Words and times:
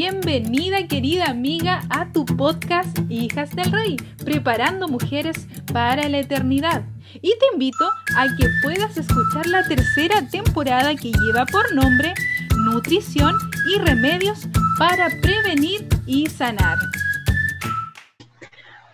Bienvenida 0.00 0.86
querida 0.86 1.24
amiga 1.24 1.82
a 1.90 2.12
tu 2.12 2.24
podcast 2.24 2.96
Hijas 3.08 3.50
del 3.56 3.72
Rey, 3.72 3.96
preparando 4.24 4.86
mujeres 4.86 5.48
para 5.72 6.08
la 6.08 6.20
eternidad. 6.20 6.84
Y 7.14 7.36
te 7.36 7.46
invito 7.52 7.84
a 8.16 8.26
que 8.36 8.46
puedas 8.62 8.96
escuchar 8.96 9.48
la 9.48 9.66
tercera 9.66 10.24
temporada 10.30 10.94
que 10.94 11.10
lleva 11.10 11.46
por 11.46 11.74
nombre 11.74 12.14
Nutrición 12.58 13.34
y 13.74 13.80
Remedios 13.80 14.46
para 14.78 15.08
Prevenir 15.20 15.88
y 16.06 16.28
Sanar. 16.28 16.78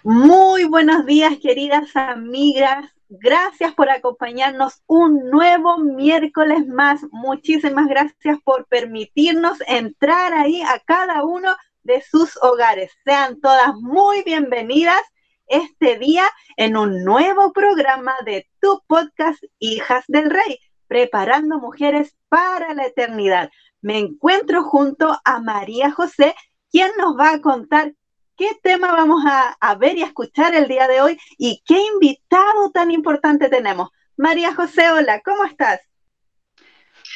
Muy 0.04 0.64
buenos 0.64 1.04
días 1.04 1.34
queridas 1.36 1.94
amigas, 1.94 2.93
Gracias 3.08 3.74
por 3.74 3.90
acompañarnos 3.90 4.82
un 4.86 5.28
nuevo 5.30 5.78
miércoles 5.78 6.66
más. 6.66 7.02
Muchísimas 7.10 7.86
gracias 7.86 8.38
por 8.42 8.66
permitirnos 8.66 9.58
entrar 9.66 10.32
ahí 10.32 10.62
a 10.62 10.78
cada 10.80 11.22
uno 11.22 11.54
de 11.82 12.00
sus 12.00 12.38
hogares. 12.42 12.92
Sean 13.04 13.40
todas 13.40 13.74
muy 13.74 14.22
bienvenidas 14.22 15.02
este 15.46 15.98
día 15.98 16.24
en 16.56 16.78
un 16.78 17.04
nuevo 17.04 17.52
programa 17.52 18.14
de 18.24 18.48
tu 18.60 18.80
podcast 18.86 19.42
Hijas 19.58 20.04
del 20.08 20.30
Rey, 20.30 20.58
preparando 20.88 21.58
mujeres 21.58 22.16
para 22.30 22.72
la 22.72 22.86
eternidad. 22.86 23.50
Me 23.82 23.98
encuentro 23.98 24.62
junto 24.64 25.18
a 25.24 25.40
María 25.40 25.90
José, 25.90 26.34
quien 26.70 26.90
nos 26.96 27.18
va 27.18 27.34
a 27.34 27.40
contar 27.42 27.92
qué 28.36 28.50
tema 28.62 28.92
vamos 28.92 29.22
a, 29.26 29.74
ver 29.76 29.96
y 29.96 30.02
a 30.02 30.06
escuchar 30.06 30.54
el 30.54 30.68
día 30.68 30.88
de 30.88 31.00
hoy 31.00 31.18
y 31.38 31.62
qué 31.66 31.78
invitado 31.94 32.70
tan 32.72 32.90
importante 32.90 33.48
tenemos. 33.48 33.90
María 34.16 34.54
José, 34.54 34.90
hola, 34.90 35.20
¿cómo 35.20 35.44
estás? 35.44 35.80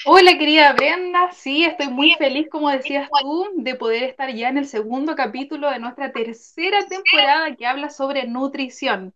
Hola 0.05 0.39
querida 0.39 0.73
Brenda, 0.75 1.33
sí, 1.33 1.65
estoy 1.65 1.89
muy 1.89 2.15
feliz, 2.15 2.49
como 2.49 2.71
decías 2.71 3.09
tú, 3.21 3.49
de 3.57 3.75
poder 3.75 4.05
estar 4.05 4.33
ya 4.33 4.49
en 4.49 4.59
el 4.59 4.67
segundo 4.67 5.17
capítulo 5.17 5.71
de 5.71 5.81
nuestra 5.81 6.13
tercera 6.13 6.87
temporada 6.87 7.55
que 7.57 7.67
habla 7.67 7.91
sobre 7.91 8.27
nutrición. 8.27 9.13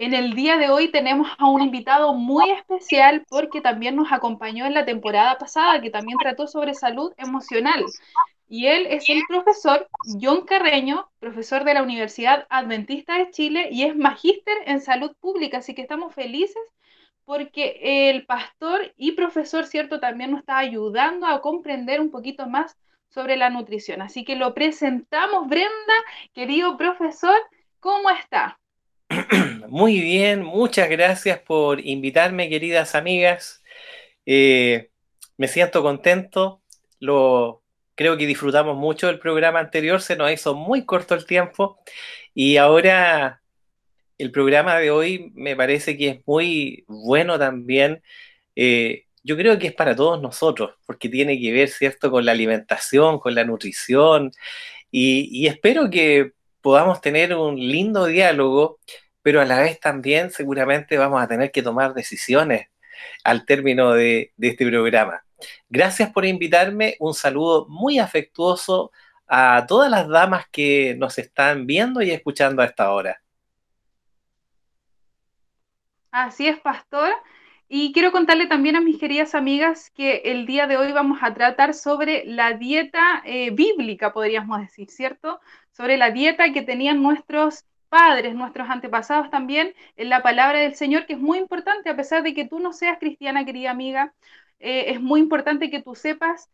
En 0.00 0.14
el 0.14 0.32
día 0.32 0.56
de 0.56 0.70
hoy 0.70 0.90
tenemos 0.90 1.28
a 1.36 1.46
un 1.46 1.60
invitado 1.60 2.14
muy 2.14 2.50
especial 2.52 3.22
porque 3.28 3.60
también 3.60 3.96
nos 3.96 4.10
acompañó 4.10 4.64
en 4.64 4.72
la 4.72 4.86
temporada 4.86 5.36
pasada, 5.36 5.82
que 5.82 5.90
también 5.90 6.16
trató 6.16 6.46
sobre 6.46 6.72
salud 6.72 7.12
emocional. 7.18 7.84
Y 8.48 8.68
él 8.68 8.86
es 8.86 9.06
el 9.10 9.20
profesor 9.28 9.90
John 10.18 10.46
Carreño, 10.46 11.10
profesor 11.18 11.64
de 11.64 11.74
la 11.74 11.82
Universidad 11.82 12.46
Adventista 12.48 13.18
de 13.18 13.30
Chile 13.30 13.68
y 13.70 13.82
es 13.82 13.94
magíster 13.94 14.56
en 14.64 14.80
salud 14.80 15.14
pública, 15.20 15.58
así 15.58 15.74
que 15.74 15.82
estamos 15.82 16.14
felices 16.14 16.62
porque 17.26 18.08
el 18.08 18.24
pastor 18.24 18.94
y 18.96 19.12
profesor, 19.12 19.66
¿cierto?, 19.66 20.00
también 20.00 20.30
nos 20.30 20.40
está 20.40 20.56
ayudando 20.56 21.26
a 21.26 21.42
comprender 21.42 22.00
un 22.00 22.10
poquito 22.10 22.46
más 22.46 22.74
sobre 23.10 23.36
la 23.36 23.50
nutrición. 23.50 24.00
Así 24.00 24.24
que 24.24 24.34
lo 24.34 24.54
presentamos, 24.54 25.46
Brenda, 25.46 25.94
querido 26.32 26.78
profesor, 26.78 27.36
¿cómo 27.80 28.08
está? 28.08 28.56
Muy 29.68 30.00
bien, 30.00 30.42
muchas 30.42 30.88
gracias 30.88 31.38
por 31.40 31.84
invitarme, 31.84 32.48
queridas 32.48 32.94
amigas. 32.94 33.62
Eh, 34.24 34.90
me 35.36 35.48
siento 35.48 35.82
contento, 35.82 36.62
lo 36.98 37.60
Creo 38.00 38.16
que 38.16 38.26
disfrutamos 38.26 38.78
mucho 38.78 39.08
del 39.08 39.18
programa 39.18 39.58
anterior, 39.60 40.00
se 40.00 40.16
nos 40.16 40.32
hizo 40.32 40.54
muy 40.54 40.86
corto 40.86 41.14
el 41.14 41.26
tiempo 41.26 41.78
y 42.32 42.56
ahora 42.56 43.42
el 44.16 44.32
programa 44.32 44.78
de 44.78 44.90
hoy 44.90 45.32
me 45.34 45.54
parece 45.54 45.98
que 45.98 46.08
es 46.08 46.20
muy 46.26 46.86
bueno 46.88 47.38
también. 47.38 48.02
Eh, 48.56 49.04
yo 49.22 49.36
creo 49.36 49.58
que 49.58 49.66
es 49.66 49.74
para 49.74 49.94
todos 49.94 50.18
nosotros, 50.22 50.76
porque 50.86 51.10
tiene 51.10 51.38
que 51.38 51.52
ver, 51.52 51.68
¿cierto?, 51.68 52.10
con 52.10 52.24
la 52.24 52.32
alimentación, 52.32 53.18
con 53.18 53.34
la 53.34 53.44
nutrición 53.44 54.32
y, 54.90 55.46
espero 55.46 55.90
que 55.90 56.32
podamos 56.60 57.00
tener 57.00 57.34
un 57.34 57.56
lindo 57.56 58.06
diálogo, 58.06 58.78
pero 59.22 59.40
a 59.40 59.44
la 59.44 59.60
vez 59.60 59.80
también 59.80 60.30
seguramente 60.30 60.98
vamos 60.98 61.22
a 61.22 61.28
tener 61.28 61.50
que 61.50 61.62
tomar 61.62 61.94
decisiones 61.94 62.68
al 63.24 63.44
término 63.46 63.92
de 63.92 64.32
este 64.38 64.66
programa. 64.66 65.22
Gracias 65.68 66.10
por 66.10 66.24
invitarme. 66.24 66.96
Un 66.98 67.14
saludo 67.14 67.66
muy 67.68 67.98
afectuoso 67.98 68.92
a 69.26 69.64
todas 69.66 69.90
las 69.90 70.08
damas 70.08 70.46
que 70.50 70.96
nos 70.98 71.18
están 71.18 71.66
viendo 71.66 72.02
y 72.02 72.10
escuchando 72.10 72.62
a 72.62 72.66
esta 72.66 72.90
hora. 72.90 73.22
Así 76.10 76.48
es, 76.48 76.58
pastor. 76.58 77.12
Y 77.68 77.92
quiero 77.92 78.10
contarle 78.10 78.48
también 78.48 78.74
a 78.74 78.80
mis 78.80 78.98
queridas 78.98 79.36
amigas 79.36 79.90
que 79.90 80.22
el 80.24 80.44
día 80.44 80.66
de 80.66 80.76
hoy 80.76 80.90
vamos 80.90 81.20
a 81.22 81.32
tratar 81.32 81.72
sobre 81.72 82.24
la 82.24 82.54
dieta 82.54 83.22
eh, 83.24 83.50
bíblica, 83.50 84.12
podríamos 84.12 84.60
decir, 84.60 84.90
¿cierto? 84.90 85.40
Sobre 85.72 85.96
la 85.96 86.10
dieta 86.10 86.52
que 86.52 86.62
tenían 86.62 87.02
nuestros 87.02 87.64
padres, 87.88 88.34
nuestros 88.34 88.70
antepasados 88.70 89.30
también 89.30 89.74
en 89.96 90.08
la 90.08 90.22
palabra 90.22 90.60
del 90.60 90.74
Señor, 90.74 91.06
que 91.06 91.14
es 91.14 91.18
muy 91.18 91.38
importante, 91.38 91.90
a 91.90 91.96
pesar 91.96 92.22
de 92.22 92.34
que 92.34 92.46
tú 92.46 92.60
no 92.60 92.72
seas 92.72 92.98
cristiana, 92.98 93.44
querida 93.44 93.70
amiga, 93.70 94.14
eh, 94.60 94.86
es 94.88 95.00
muy 95.00 95.20
importante 95.20 95.70
que 95.70 95.82
tú 95.82 95.94
sepas 95.94 96.48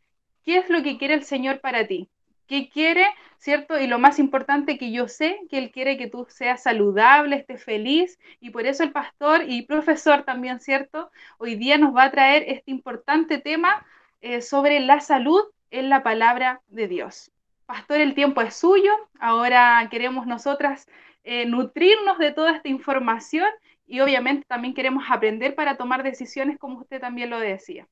qué 0.44 0.58
es 0.58 0.70
lo 0.70 0.82
que 0.82 0.98
quiere 0.98 1.14
el 1.14 1.24
Señor 1.24 1.60
para 1.60 1.86
ti. 1.86 2.08
¿Qué 2.46 2.68
quiere, 2.70 3.04
cierto? 3.38 3.78
Y 3.78 3.88
lo 3.88 3.98
más 3.98 4.18
importante 4.18 4.78
que 4.78 4.92
yo 4.92 5.08
sé 5.08 5.40
que 5.50 5.58
Él 5.58 5.72
quiere 5.72 5.98
que 5.98 6.06
tú 6.08 6.26
seas 6.28 6.62
saludable, 6.62 7.36
estés 7.36 7.62
feliz, 7.64 8.18
y 8.40 8.50
por 8.50 8.66
eso 8.66 8.84
el 8.84 8.92
pastor 8.92 9.42
y 9.48 9.62
profesor 9.62 10.22
también, 10.24 10.60
¿cierto? 10.60 11.10
Hoy 11.38 11.56
día 11.56 11.76
nos 11.76 11.94
va 11.94 12.04
a 12.04 12.10
traer 12.12 12.44
este 12.46 12.70
importante 12.70 13.38
tema 13.38 13.84
eh, 14.20 14.40
sobre 14.42 14.80
la 14.80 15.00
salud 15.00 15.42
en 15.70 15.88
la 15.90 16.02
palabra 16.04 16.62
de 16.68 16.86
Dios. 16.86 17.32
Pastor, 17.66 18.00
el 18.00 18.14
tiempo 18.14 18.40
es 18.42 18.54
suyo, 18.54 18.92
ahora 19.18 19.88
queremos 19.90 20.24
nosotras 20.26 20.86
eh, 21.24 21.46
nutrirnos 21.46 22.16
de 22.18 22.30
toda 22.30 22.54
esta 22.54 22.68
información 22.68 23.48
y 23.88 23.98
obviamente 23.98 24.46
también 24.48 24.72
queremos 24.72 25.02
aprender 25.10 25.56
para 25.56 25.76
tomar 25.76 26.04
decisiones 26.04 26.58
como 26.58 26.78
usted 26.78 27.00
también 27.00 27.28
lo 27.28 27.40
decía. 27.40 27.88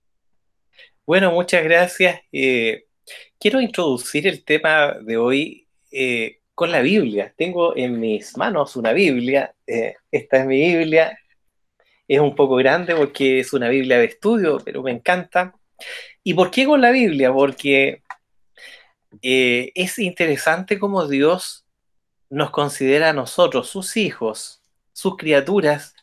Bueno, 1.05 1.33
muchas 1.33 1.65
gracias. 1.65 2.21
Eh, 2.31 2.85
quiero 3.41 3.61
introducir 3.61 4.29
el 4.29 4.45
tema 4.45 4.95
de 5.01 5.17
hoy 5.17 5.67
eh, 5.91 6.39
con 6.55 6.71
la 6.71 6.81
Biblia. 6.81 7.35
Tengo 7.37 7.77
en 7.77 7.99
mis 7.99 8.37
manos 8.37 8.77
una 8.77 8.93
Biblia. 8.93 9.53
Esta 9.67 10.37
es 10.37 10.47
mi 10.47 10.77
Biblia. 10.77 11.19
Es 12.07 12.21
un 12.21 12.37
poco 12.37 12.55
grande 12.55 12.95
porque 12.95 13.41
es 13.41 13.53
una 13.53 13.69
Biblia 13.69 13.99
de 13.99 14.05
estudio, 14.05 14.59
pero 14.65 14.85
me 14.85 14.93
encanta. 14.93 15.53
¿Y 16.23 16.35
por 16.35 16.53
qué 16.53 16.65
con 16.65 16.81
la 16.81 16.93
Biblia? 16.93 17.33
Porque 17.33 18.04
es 19.23 19.99
interesante 19.99 20.79
cómo 20.79 21.07
Dios 21.07 21.65
nos 22.31 22.51
considera 22.51 23.11
a 23.11 23.13
nosotros, 23.13 23.69
sus 23.69 23.97
hijos, 23.97 24.63
sus 24.93 25.17
criaturas, 25.17 25.95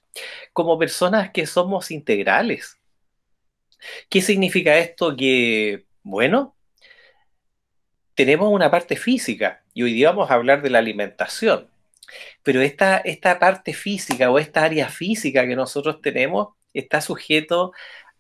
como 0.54 0.78
personas 0.78 1.32
que 1.32 1.46
somos 1.46 1.92
integrales 1.92 2.82
¿Qué 4.10 4.22
significa 4.22 4.78
esto? 4.78 5.16
Que, 5.16 5.86
bueno, 6.04 6.56
tenemos 8.16 8.52
una 8.52 8.70
parte 8.70 8.96
física 8.96 9.64
y 9.74 9.84
hoy 9.84 9.94
día 9.94 10.10
vamos 10.12 10.30
a 10.30 10.36
hablar 10.36 10.62
de 10.62 10.70
la 10.70 10.80
alimentación, 10.80 11.70
pero 12.44 12.62
esta, 12.62 12.98
esta 12.98 13.40
parte 13.40 13.74
física 13.74 14.32
o 14.32 14.40
esta 14.40 14.64
área 14.64 14.90
física 14.90 15.48
que 15.48 15.56
nosotros 15.56 16.02
tenemos 16.02 16.50
está 16.74 17.02
sujeto 17.02 17.74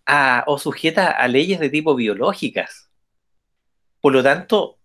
a, 0.05 0.43
o 0.47 0.57
sujeta 0.57 1.11
a 1.11 1.27
leyes 1.27 1.59
de 1.59 1.69
tipo 1.69 1.95
biológicas. 1.95 2.89
Por 4.01 4.13
lo 4.13 4.23
tanto, 4.23 4.79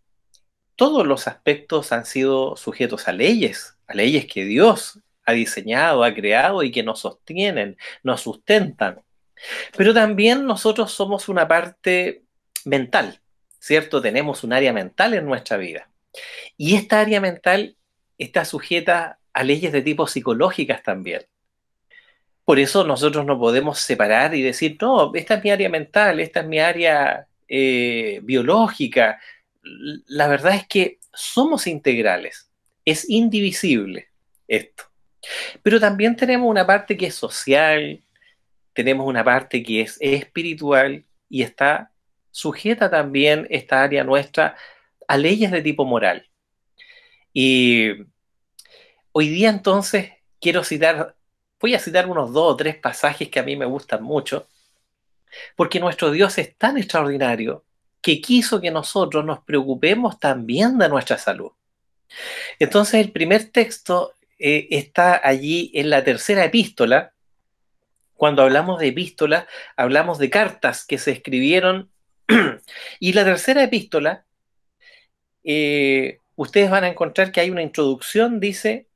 todos 0.77 1.07
los 1.07 1.27
aspectos 1.27 1.93
han 1.93 2.05
sido 2.05 2.57
sujetos 2.57 3.09
a 3.09 3.13
leyes, 3.13 3.77
a 3.87 3.95
leyes 3.95 4.27
que 4.27 4.45
Dios 4.45 5.01
ha 5.25 5.33
diseñado, 5.33 6.05
ha 6.05 6.15
creado 6.15 6.63
y 6.63 6.71
que 6.71 6.83
nos 6.83 7.01
sostienen, 7.01 7.77
nos 8.03 8.21
sustentan. 8.21 9.01
Pero 9.77 9.93
también 9.93 10.47
nosotros 10.47 10.93
somos 10.93 11.29
una 11.29 11.49
parte 11.49 12.23
mental, 12.65 13.21
¿cierto? 13.59 14.01
Tenemos 14.01 14.45
un 14.45 14.53
área 14.53 14.73
mental 14.73 15.15
en 15.15 15.27
nuestra 15.27 15.57
vida. 15.57 15.91
Y 16.57 16.77
esta 16.77 17.01
área 17.01 17.21
mental 17.21 17.77
está 18.19 18.45
sujeta 18.45 19.19
a 19.33 19.45
leyes 19.45 19.73
de 19.73 19.83
tipo 19.83 20.07
psicológicas 20.07 20.83
también. 20.83 21.27
Por 22.45 22.59
eso 22.59 22.85
nosotros 22.85 23.27
no 23.27 23.39
podemos 23.39 23.81
separar 23.81 24.35
y 24.35 24.43
decir, 24.43 24.79
no, 24.81 25.13
esta 25.15 25.35
es 25.35 25.45
mi 25.45 25.51
área 25.51 25.69
mental, 25.69 26.21
esta 26.21 26.41
es 26.41 26.47
mi 26.47 26.61
área 26.61 27.27
eh, 27.49 28.21
biológica. 28.23 29.21
La 30.07 30.29
verdad 30.29 30.55
es 30.55 30.67
que 30.67 31.01
somos 31.13 31.67
integrales, 31.67 32.51
es 32.85 33.09
indivisible 33.09 34.09
esto. 34.49 34.85
Pero 35.63 35.81
también 35.81 36.17
tenemos 36.17 36.49
una 36.49 36.67
parte 36.67 36.97
que 36.97 37.07
es 37.07 37.15
social, 37.15 38.03
tenemos 38.73 39.07
una 39.07 39.25
parte 39.25 39.63
que 39.63 39.81
es 39.81 39.97
espiritual 40.01 41.05
y 41.29 41.43
está 41.43 41.91
sujeta 42.31 42.91
también 42.91 43.47
esta 43.51 43.83
área 43.83 44.05
nuestra 44.05 44.57
a 45.09 45.17
leyes 45.17 45.51
de 45.51 45.63
tipo 45.63 45.85
moral. 45.85 46.29
Y 47.33 47.91
hoy 49.13 49.29
día 49.29 49.51
entonces 49.51 50.13
quiero 50.41 50.63
citar, 50.65 51.17
voy 51.61 51.75
a 51.75 51.79
citar 51.79 52.09
unos 52.09 52.33
dos 52.33 52.53
o 52.53 52.57
tres 52.57 52.77
pasajes 52.77 53.29
que 53.29 53.41
a 53.41 53.43
mí 53.43 53.57
me 53.57 53.67
gustan 53.67 54.03
mucho, 54.03 54.49
porque 55.57 55.81
nuestro 55.81 56.11
Dios 56.11 56.39
es 56.39 56.57
tan 56.57 56.79
extraordinario 56.79 57.66
que 58.01 58.21
quiso 58.21 58.61
que 58.61 58.71
nosotros 58.71 59.25
nos 59.25 59.41
preocupemos 59.41 60.19
también 60.19 60.79
de 60.79 60.89
nuestra 60.89 61.19
salud. 61.19 61.53
Entonces 62.59 63.05
el 63.05 63.13
primer 63.13 63.51
texto 63.51 64.13
eh, 64.39 64.69
está 64.71 65.21
allí 65.23 65.71
en 65.75 65.91
la 65.91 66.05
tercera 66.05 66.45
epístola. 66.45 67.13
Cuando 68.15 68.43
hablamos 68.43 68.81
de 68.81 68.89
epístola, 68.89 69.47
hablamos 69.77 70.19
de 70.19 70.31
cartas 70.31 70.85
que 70.87 70.99
se 70.99 71.13
escribieron. 71.13 71.91
y 73.01 73.13
la 73.13 73.25
tercera 73.25 73.63
epístola, 73.63 74.25
eh, 75.45 76.21
ustedes 76.35 76.71
van 76.71 76.85
a 76.85 76.89
encontrar 76.89 77.33
que 77.33 77.41
hay 77.41 77.51
una 77.51 77.63
introducción, 77.63 78.41
dice, 78.41 78.89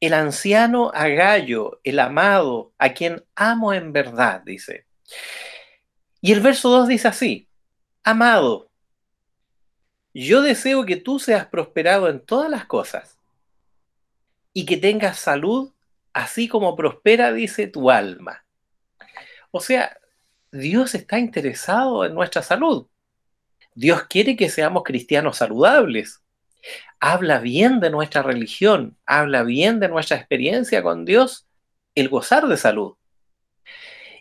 el 0.00 0.14
anciano 0.14 0.90
Agallo, 0.92 1.80
el 1.84 2.00
amado, 2.00 2.72
a 2.78 2.92
quien 2.92 3.24
amo 3.36 3.72
en 3.72 3.92
verdad, 3.92 4.42
dice. 4.44 4.86
Y 6.20 6.32
el 6.32 6.40
verso 6.40 6.70
2 6.70 6.88
dice 6.88 7.08
así, 7.08 7.48
amado, 8.04 8.70
yo 10.14 10.42
deseo 10.42 10.84
que 10.84 10.96
tú 10.96 11.18
seas 11.18 11.46
prosperado 11.46 12.08
en 12.08 12.20
todas 12.20 12.50
las 12.50 12.66
cosas 12.66 13.18
y 14.52 14.66
que 14.66 14.76
tengas 14.76 15.18
salud, 15.18 15.72
así 16.12 16.48
como 16.48 16.76
prospera, 16.76 17.32
dice 17.32 17.66
tu 17.66 17.90
alma. 17.90 18.44
O 19.50 19.60
sea, 19.60 19.96
Dios 20.50 20.94
está 20.94 21.18
interesado 21.18 22.04
en 22.04 22.14
nuestra 22.14 22.42
salud. 22.42 22.86
Dios 23.74 24.04
quiere 24.04 24.36
que 24.36 24.50
seamos 24.50 24.82
cristianos 24.82 25.38
saludables. 25.38 26.20
Habla 27.00 27.38
bien 27.40 27.80
de 27.80 27.90
nuestra 27.90 28.22
religión, 28.22 28.96
habla 29.06 29.42
bien 29.42 29.80
de 29.80 29.88
nuestra 29.88 30.18
experiencia 30.18 30.82
con 30.82 31.04
Dios, 31.04 31.46
el 31.94 32.08
gozar 32.08 32.46
de 32.46 32.56
salud. 32.56 32.94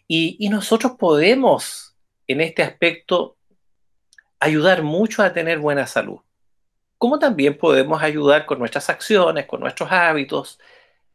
Y, 0.08 0.50
nosotros 0.50 0.94
podemos, 1.00 1.96
en 2.28 2.42
este 2.42 2.64
aspecto, 2.64 3.38
ayudar 4.42 4.84
mucho 4.84 5.24
a 5.24 5.32
tener 5.32 5.60
buena 5.60 5.88
salud. 5.88 6.20
Como 6.98 7.20
también 7.20 7.58
podemos 7.58 8.02
ayudar 8.04 8.46
con 8.46 8.60
nuestras 8.60 8.90
acciones, 8.90 9.46
con 9.46 9.62
nuestros 9.62 9.90
hábitos, 9.92 10.60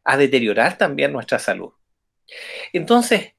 a 0.04 0.16
deteriorar 0.16 0.78
también 0.78 1.12
nuestra 1.12 1.38
salud. 1.38 1.72
Entonces, 2.72 3.34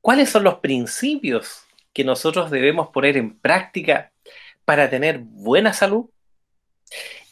¿cuáles 0.00 0.30
son 0.30 0.44
los 0.44 0.56
principios 0.56 1.64
que 1.92 2.04
nosotros 2.04 2.50
debemos 2.50 2.88
poner 2.88 3.16
en 3.16 3.38
práctica 3.38 4.12
para 4.64 4.90
tener 4.90 5.18
buena 5.18 5.72
salud? 5.72 6.10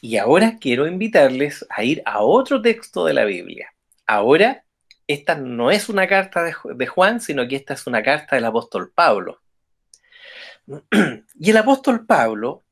Y 0.00 0.18
ahora 0.18 0.58
quiero 0.60 0.86
invitarles 0.86 1.66
a 1.70 1.82
ir 1.82 2.02
a 2.04 2.22
otro 2.22 2.60
texto 2.60 3.06
de 3.06 3.14
la 3.14 3.24
Biblia. 3.24 3.74
Ahora, 4.06 4.64
esta 5.06 5.34
no 5.34 5.70
es 5.70 5.88
una 5.88 6.06
carta 6.06 6.42
de, 6.42 6.86
Juan, 6.86 7.20
sino 7.20 7.48
que 7.48 7.56
esta 7.56 7.72
es 7.72 7.86
una 7.86 8.02
carta 8.02 8.36
del 8.36 8.44
apóstol 8.44 8.92
Pablo. 8.94 9.40
Y 11.38 11.50
el 11.50 11.56
apóstol 11.56 12.06
Pablo, 12.06 12.62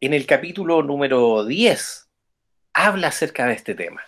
en 0.00 0.14
el 0.14 0.26
capítulo 0.26 0.82
número 0.82 1.44
10, 1.44 2.08
habla 2.72 3.08
acerca 3.08 3.46
de 3.46 3.54
este 3.54 3.74
tema. 3.74 4.02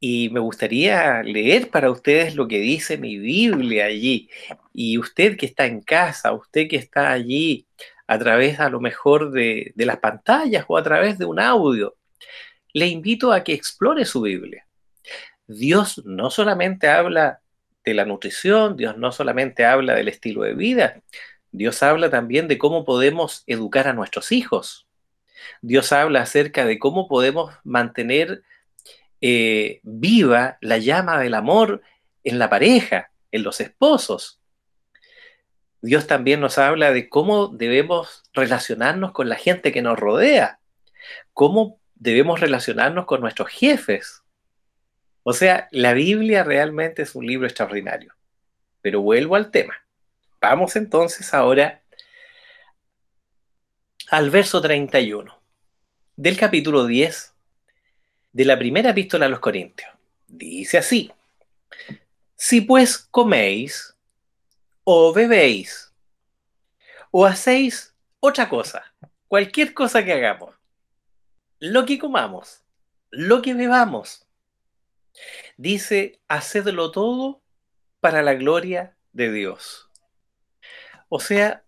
Y 0.00 0.28
me 0.30 0.40
gustaría 0.40 1.22
leer 1.22 1.70
para 1.70 1.90
ustedes 1.90 2.34
lo 2.34 2.46
que 2.46 2.58
dice 2.58 2.98
mi 2.98 3.18
Biblia 3.18 3.86
allí. 3.86 4.28
Y 4.72 4.98
usted 4.98 5.36
que 5.36 5.46
está 5.46 5.66
en 5.66 5.80
casa, 5.80 6.32
usted 6.32 6.68
que 6.68 6.76
está 6.76 7.10
allí 7.10 7.66
a 8.06 8.18
través 8.18 8.60
a 8.60 8.68
lo 8.68 8.80
mejor 8.80 9.30
de, 9.30 9.72
de 9.74 9.86
las 9.86 9.98
pantallas 9.98 10.64
o 10.68 10.76
a 10.76 10.82
través 10.82 11.18
de 11.18 11.24
un 11.24 11.40
audio, 11.40 11.96
le 12.72 12.86
invito 12.86 13.32
a 13.32 13.42
que 13.42 13.54
explore 13.54 14.04
su 14.04 14.20
Biblia. 14.20 14.66
Dios 15.46 16.02
no 16.04 16.30
solamente 16.30 16.88
habla 16.88 17.40
de 17.84 17.94
la 17.94 18.04
nutrición, 18.04 18.76
Dios 18.76 18.96
no 18.96 19.12
solamente 19.12 19.64
habla 19.64 19.94
del 19.94 20.08
estilo 20.08 20.42
de 20.42 20.54
vida, 20.54 21.02
Dios 21.54 21.84
habla 21.84 22.10
también 22.10 22.48
de 22.48 22.58
cómo 22.58 22.84
podemos 22.84 23.44
educar 23.46 23.86
a 23.86 23.92
nuestros 23.92 24.32
hijos. 24.32 24.88
Dios 25.62 25.92
habla 25.92 26.22
acerca 26.22 26.64
de 26.64 26.80
cómo 26.80 27.06
podemos 27.06 27.54
mantener 27.62 28.42
eh, 29.20 29.78
viva 29.84 30.58
la 30.60 30.78
llama 30.78 31.20
del 31.20 31.34
amor 31.34 31.80
en 32.24 32.40
la 32.40 32.50
pareja, 32.50 33.12
en 33.30 33.44
los 33.44 33.60
esposos. 33.60 34.40
Dios 35.80 36.08
también 36.08 36.40
nos 36.40 36.58
habla 36.58 36.90
de 36.90 37.08
cómo 37.08 37.46
debemos 37.46 38.24
relacionarnos 38.32 39.12
con 39.12 39.28
la 39.28 39.36
gente 39.36 39.70
que 39.70 39.80
nos 39.80 39.96
rodea, 39.96 40.58
cómo 41.34 41.78
debemos 41.94 42.40
relacionarnos 42.40 43.06
con 43.06 43.20
nuestros 43.20 43.48
jefes. 43.50 44.24
O 45.22 45.32
sea, 45.32 45.68
la 45.70 45.92
Biblia 45.92 46.42
realmente 46.42 47.02
es 47.02 47.14
un 47.14 47.24
libro 47.24 47.46
extraordinario. 47.46 48.12
Pero 48.80 49.02
vuelvo 49.02 49.36
al 49.36 49.52
tema. 49.52 49.83
Vamos 50.46 50.76
entonces 50.76 51.32
ahora 51.32 51.82
al 54.10 54.28
verso 54.28 54.60
31 54.60 55.40
del 56.16 56.36
capítulo 56.36 56.84
10 56.84 57.32
de 58.30 58.44
la 58.44 58.58
primera 58.58 58.90
epístola 58.90 59.24
a 59.24 59.30
los 59.30 59.40
Corintios. 59.40 59.90
Dice 60.26 60.76
así, 60.76 61.10
si 62.36 62.60
pues 62.60 62.98
coméis 62.98 63.96
o 64.84 65.14
bebéis 65.14 65.94
o 67.10 67.24
hacéis 67.24 67.94
otra 68.20 68.46
cosa, 68.50 68.92
cualquier 69.28 69.72
cosa 69.72 70.04
que 70.04 70.12
hagamos, 70.12 70.54
lo 71.58 71.86
que 71.86 71.98
comamos, 71.98 72.62
lo 73.08 73.40
que 73.40 73.54
bebamos, 73.54 74.26
dice, 75.56 76.20
hacedlo 76.28 76.90
todo 76.90 77.40
para 78.00 78.20
la 78.20 78.34
gloria 78.34 78.94
de 79.14 79.32
Dios. 79.32 79.83
O 81.16 81.20
sea, 81.20 81.62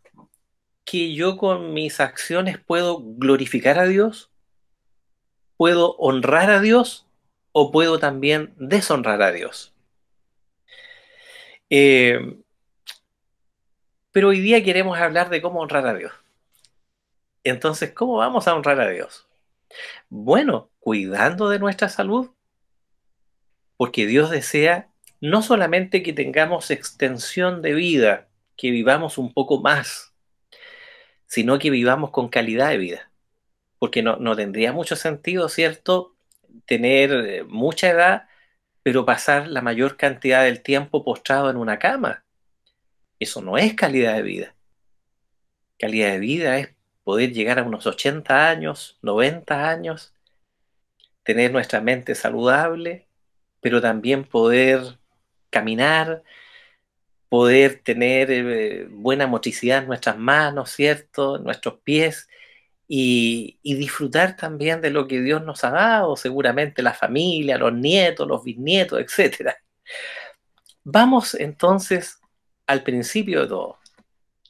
que 0.85 1.15
yo 1.15 1.37
con 1.37 1.73
mis 1.73 2.01
acciones 2.01 2.59
puedo 2.59 3.01
glorificar 3.01 3.79
a 3.79 3.85
Dios, 3.87 4.29
puedo 5.57 5.95
honrar 5.99 6.51
a 6.51 6.61
Dios 6.61 7.07
o 7.53 7.71
puedo 7.71 8.01
también 8.01 8.55
deshonrar 8.57 9.23
a 9.23 9.31
Dios. 9.31 9.73
Eh, 11.71 12.41
pero 14.11 14.31
hoy 14.31 14.41
día 14.41 14.65
queremos 14.65 14.99
hablar 14.99 15.31
de 15.31 15.41
cómo 15.41 15.61
honrar 15.61 15.87
a 15.87 15.95
Dios. 15.95 16.13
Entonces, 17.45 17.93
¿cómo 17.93 18.17
vamos 18.17 18.49
a 18.49 18.55
honrar 18.57 18.81
a 18.81 18.89
Dios? 18.89 19.29
Bueno, 20.09 20.71
cuidando 20.81 21.51
de 21.51 21.61
nuestra 21.61 21.89
salud, 21.89 22.33
porque 23.77 24.07
Dios 24.07 24.29
desea 24.29 24.91
no 25.21 25.41
solamente 25.41 26.03
que 26.03 26.13
tengamos 26.13 26.73
extensión 26.73 27.63
de 27.63 27.75
vida, 27.75 28.27
que 28.57 28.71
vivamos 28.71 29.19
un 29.19 29.33
poco 29.33 29.61
más, 29.61 30.15
sino 31.27 31.59
que 31.59 31.71
vivamos 31.71 32.11
con 32.11 32.29
calidad 32.29 32.71
de 32.71 32.79
vida. 32.79 33.11
Porque 33.79 34.03
no, 34.03 34.37
tendría 34.37 34.73
mucho 34.73 34.97
sentido, 34.97 35.49
¿cierto?, 35.49 36.15
tener 36.65 37.13
eh, 37.13 37.45
mucha 37.45 37.91
edad, 37.91 38.29
pero 38.83 39.05
pasar 39.05 39.49
la 39.49 39.61
mayor 39.61 39.97
cantidad 39.97 40.45
del 40.45 40.63
tiempo 40.63 41.05
postrado 41.05 41.51
en 41.51 41.57
una 41.57 41.79
cama. 41.79 42.25
Eso 43.19 43.43
no 43.43 43.59
es 43.59 43.75
calidad 43.75 44.15
de 44.15 44.23
vida. 44.23 44.55
Calidad 45.79 46.13
de 46.13 46.19
vida 46.19 46.59
es 46.59 46.75
poder 47.05 47.33
llegar 47.33 47.59
a 47.59 47.65
unos 47.65 47.87
80 47.87 48.49
años, 48.49 48.99
90 49.03 49.69
años, 49.69 50.15
tener 51.23 51.53
nuestra 51.53 51.81
mente 51.81 52.15
saludable, 52.15 53.07
pero 53.61 53.81
también 53.81 54.25
poder 54.25 54.99
caminar, 55.51 56.23
poder 57.29 57.81
tener 57.83 58.31
eh, 58.31 58.87
buena 58.91 59.27
motricidad 59.27 59.79
en 59.79 59.89
nuestras 59.89 60.19
manos, 60.19 60.71
¿cierto? 60.71 61.37
En 61.37 61.45
nuestros 61.45 61.81
pies 61.81 62.29
y, 62.89 63.59
disfrutar 63.63 64.37
también 64.37 64.81
de 64.81 64.91
lo 64.91 65.07
que 65.07 65.21
Dios 65.21 65.43
nos 65.45 65.65
ha 65.65 65.71
dado, 65.71 66.17
seguramente 66.17 66.83
la 66.83 66.95
familia, 66.95 67.59
los 67.59 67.73
nietos, 67.73 68.29
los 68.29 68.45
bisnietos, 68.45 69.01
etc. 69.01 69.55
Vamos 70.85 71.35
entonces 71.35 72.21
al 72.67 72.83
principio 72.83 73.43
de 73.43 73.49
todo. 73.49 73.79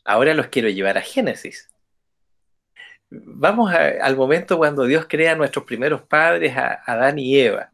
Ahora 0.05 0.35
los 0.35 0.49
quiero 0.49 0.69
llevar 0.69 0.99
a 0.99 1.03
Génesis. 1.03 1.69
Vamos 3.09 3.73
al 3.73 4.17
momento 4.17 4.59
cuando 4.59 4.85
Dios 4.85 5.07
crea 5.09 5.33
a 5.33 5.37
nuestros 5.37 5.65
primeros 5.65 6.03
padres, 6.03 6.57
a 6.57 6.83
Adán 6.87 7.19
y 7.19 7.39
Eva. 7.39 7.73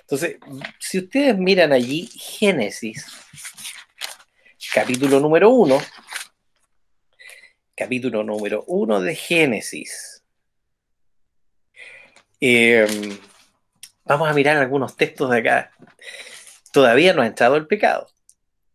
Entonces, 0.00 0.36
si 0.78 0.98
ustedes 0.98 1.38
miran 1.38 1.72
allí 1.72 2.06
Génesis, 2.14 3.06
capítulo 4.74 5.20
número 5.20 5.50
uno, 5.50 5.78
capítulo 7.76 8.24
número 8.24 8.64
uno 8.66 9.00
de 9.00 9.14
Génesis. 9.14 10.24
Em, 12.40 13.16
vamos 14.04 14.28
a 14.28 14.34
mirar 14.34 14.56
algunos 14.56 14.96
textos 14.96 15.30
de 15.30 15.38
acá. 15.38 15.70
Todavía 16.72 17.14
no 17.14 17.22
ha 17.22 17.28
entrado 17.28 17.54
el 17.54 17.68
pecado. 17.68 18.08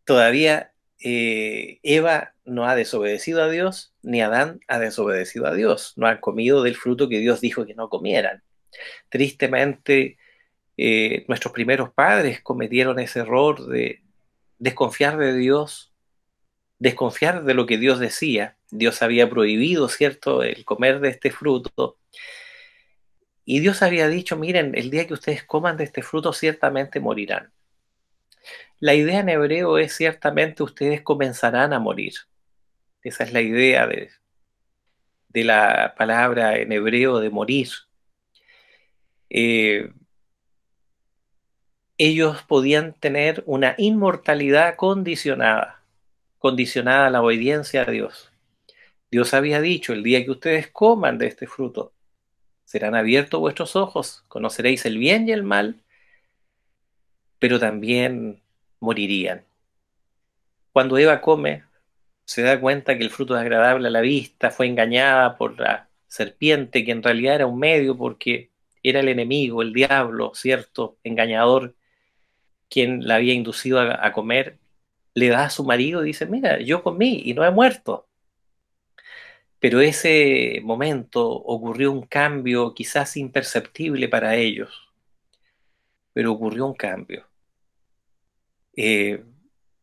Todavía 0.05 0.71
eh, 1.03 1.79
Eva 1.83 2.33
no 2.45 2.65
ha 2.65 2.75
desobedecido 2.75 3.43
a 3.43 3.49
Dios, 3.49 3.93
ni 4.01 4.21
Adán 4.21 4.61
ha 4.69 4.79
desobedecido 4.79 5.47
a 5.47 5.53
Dios. 5.53 5.95
No 5.97 6.07
han 6.07 6.21
comido 6.21 6.63
del 6.63 6.77
fruto 6.77 7.09
que 7.09 7.19
Dios 7.19 7.41
dijo 7.41 7.65
que 7.65 7.75
no 7.75 7.89
comieran. 7.89 8.41
Tristemente, 9.09 10.17
eh, 10.77 11.25
nuestros 11.27 11.53
primeros 11.53 11.91
padres 11.91 12.39
cometieron 12.39 12.99
ese 12.99 13.19
error 13.19 13.67
de 13.67 14.01
desconfiar 14.59 15.17
de 15.17 15.33
Dios 15.33 15.88
desconfiar 16.79 17.43
de 17.43 17.53
lo 17.53 17.65
que 17.65 17.77
Dios 17.77 17.99
decía. 17.99 18.57
Dios 18.71 19.01
había 19.01 19.29
prohibido, 19.29 19.89
¿cierto?, 19.89 20.43
el 20.43 20.65
comer 20.65 20.99
de 21.01 21.09
este 21.09 21.31
fruto. 21.31 21.97
Y 23.45 23.59
Dios 23.59 23.81
había 23.81 24.07
dicho, 24.07 24.37
miren, 24.37 24.73
el 24.75 24.89
día 24.89 25.07
que 25.07 25.13
ustedes 25.13 25.43
coman 25.43 25.77
de 25.77 25.83
este 25.83 26.01
fruto 26.01 26.33
ciertamente 26.33 26.99
morirán. 26.99 27.51
La 28.79 28.93
idea 28.95 29.19
en 29.19 29.29
hebreo 29.29 29.77
es 29.77 29.93
ciertamente 29.93 30.63
ustedes 30.63 31.01
comenzarán 31.01 31.73
a 31.73 31.79
morir. 31.79 32.13
Esa 33.03 33.23
es 33.23 33.33
la 33.33 33.41
idea 33.41 33.87
de, 33.87 34.09
la 35.43 35.95
palabra 35.97 36.57
en 36.57 36.71
hebreo 36.71 37.19
de 37.19 37.29
morir. 37.29 37.69
Eh, 39.29 39.91
ellos 41.97 42.41
podían 42.43 42.93
tener 42.93 43.43
una 43.45 43.75
inmortalidad 43.77 44.75
condicionada, 44.77 45.78
condicionada 46.39 47.07
a 47.07 47.09
la 47.09 47.21
obediencia 47.21 47.83
a 47.83 47.91
Dios. 47.91 48.31
Dios 49.11 49.33
había 49.33 49.61
dicho, 49.61 49.93
el 49.93 50.03
día 50.03 50.23
que 50.23 50.31
ustedes 50.31 50.67
coman 50.67 51.17
de 51.17 51.27
este 51.27 51.47
fruto, 51.47 51.93
serán 52.65 52.95
abiertos 52.95 53.39
vuestros 53.39 53.75
ojos, 53.75 54.23
conoceréis 54.27 54.85
el 54.85 54.97
bien 54.97 55.27
y 55.27 55.31
el 55.31 55.43
mal, 55.43 55.81
pero 57.39 57.59
también 57.59 58.41
morirían. 58.79 59.45
Cuando 60.71 60.97
Eva 60.97 61.21
come, 61.21 61.63
se 62.25 62.43
da 62.43 62.59
cuenta 62.61 62.97
que 62.97 63.03
el 63.03 63.09
fruto 63.09 63.35
es 63.35 63.41
agradable 63.41 63.87
a 63.87 63.91
la 63.91 64.01
vista, 64.01 64.51
fue 64.51 64.67
engañada 64.67 65.37
por 65.37 65.59
la 65.59 65.89
serpiente, 66.07 66.85
que 66.85 66.91
en 66.91 67.01
realidad 67.01 67.35
era 67.35 67.47
un 67.47 67.57
medio 67.57 67.97
porque 67.97 68.51
era 68.83 68.99
el 68.99 69.07
enemigo, 69.07 69.61
el 69.61 69.73
diablo, 69.73 70.33
cierto, 70.35 70.97
engañador, 71.03 71.75
quien 72.69 73.07
la 73.07 73.15
había 73.15 73.33
inducido 73.33 73.79
a, 73.79 74.11
comer, 74.13 74.59
le 75.13 75.29
da 75.29 75.45
a 75.45 75.49
su 75.49 75.63
marido 75.63 76.03
y 76.03 76.07
dice, 76.07 76.25
mira, 76.25 76.59
yo 76.59 76.83
comí 76.83 77.21
y 77.25 77.33
no 77.33 77.45
he 77.45 77.51
muerto. 77.51 78.07
Pero 79.59 79.81
ese 79.81 80.61
momento 80.63 81.27
ocurrió 81.29 81.91
un 81.91 82.03
cambio 82.03 82.73
quizás 82.73 83.17
imperceptible 83.17 84.07
para 84.07 84.35
ellos, 84.35 84.89
pero 86.13 86.31
ocurrió 86.31 86.65
un 86.65 86.75
cambio. 86.75 87.27
Eh, 88.75 89.23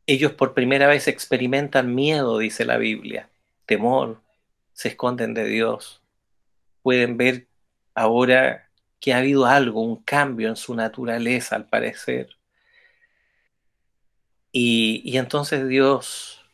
ellos 0.07 0.33
por 0.33 0.55
primera 0.55 0.87
vez 0.87 1.09
experimentan 1.09 1.95
miedo, 1.95 2.39
dice 2.39 2.65
la 2.65 2.79
Biblia, 2.79 3.29
temor, 3.67 4.23
se 4.73 4.89
esconden 4.89 5.35
de 5.35 5.45
Dios. 5.47 6.03
Pueden 6.83 7.17
ver 7.17 7.49
ahora 7.95 8.71
que 9.01 9.13
ha 9.13 9.19
habido 9.19 9.47
algo, 9.47 9.83
un 9.83 10.03
cambio 10.03 10.49
en 10.49 10.57
su 10.57 10.75
naturaleza 10.75 11.57
al 11.57 11.69
parecer. 11.69 12.36
Y, 14.53 15.17
entonces 15.19 15.69
Dios 15.69 16.45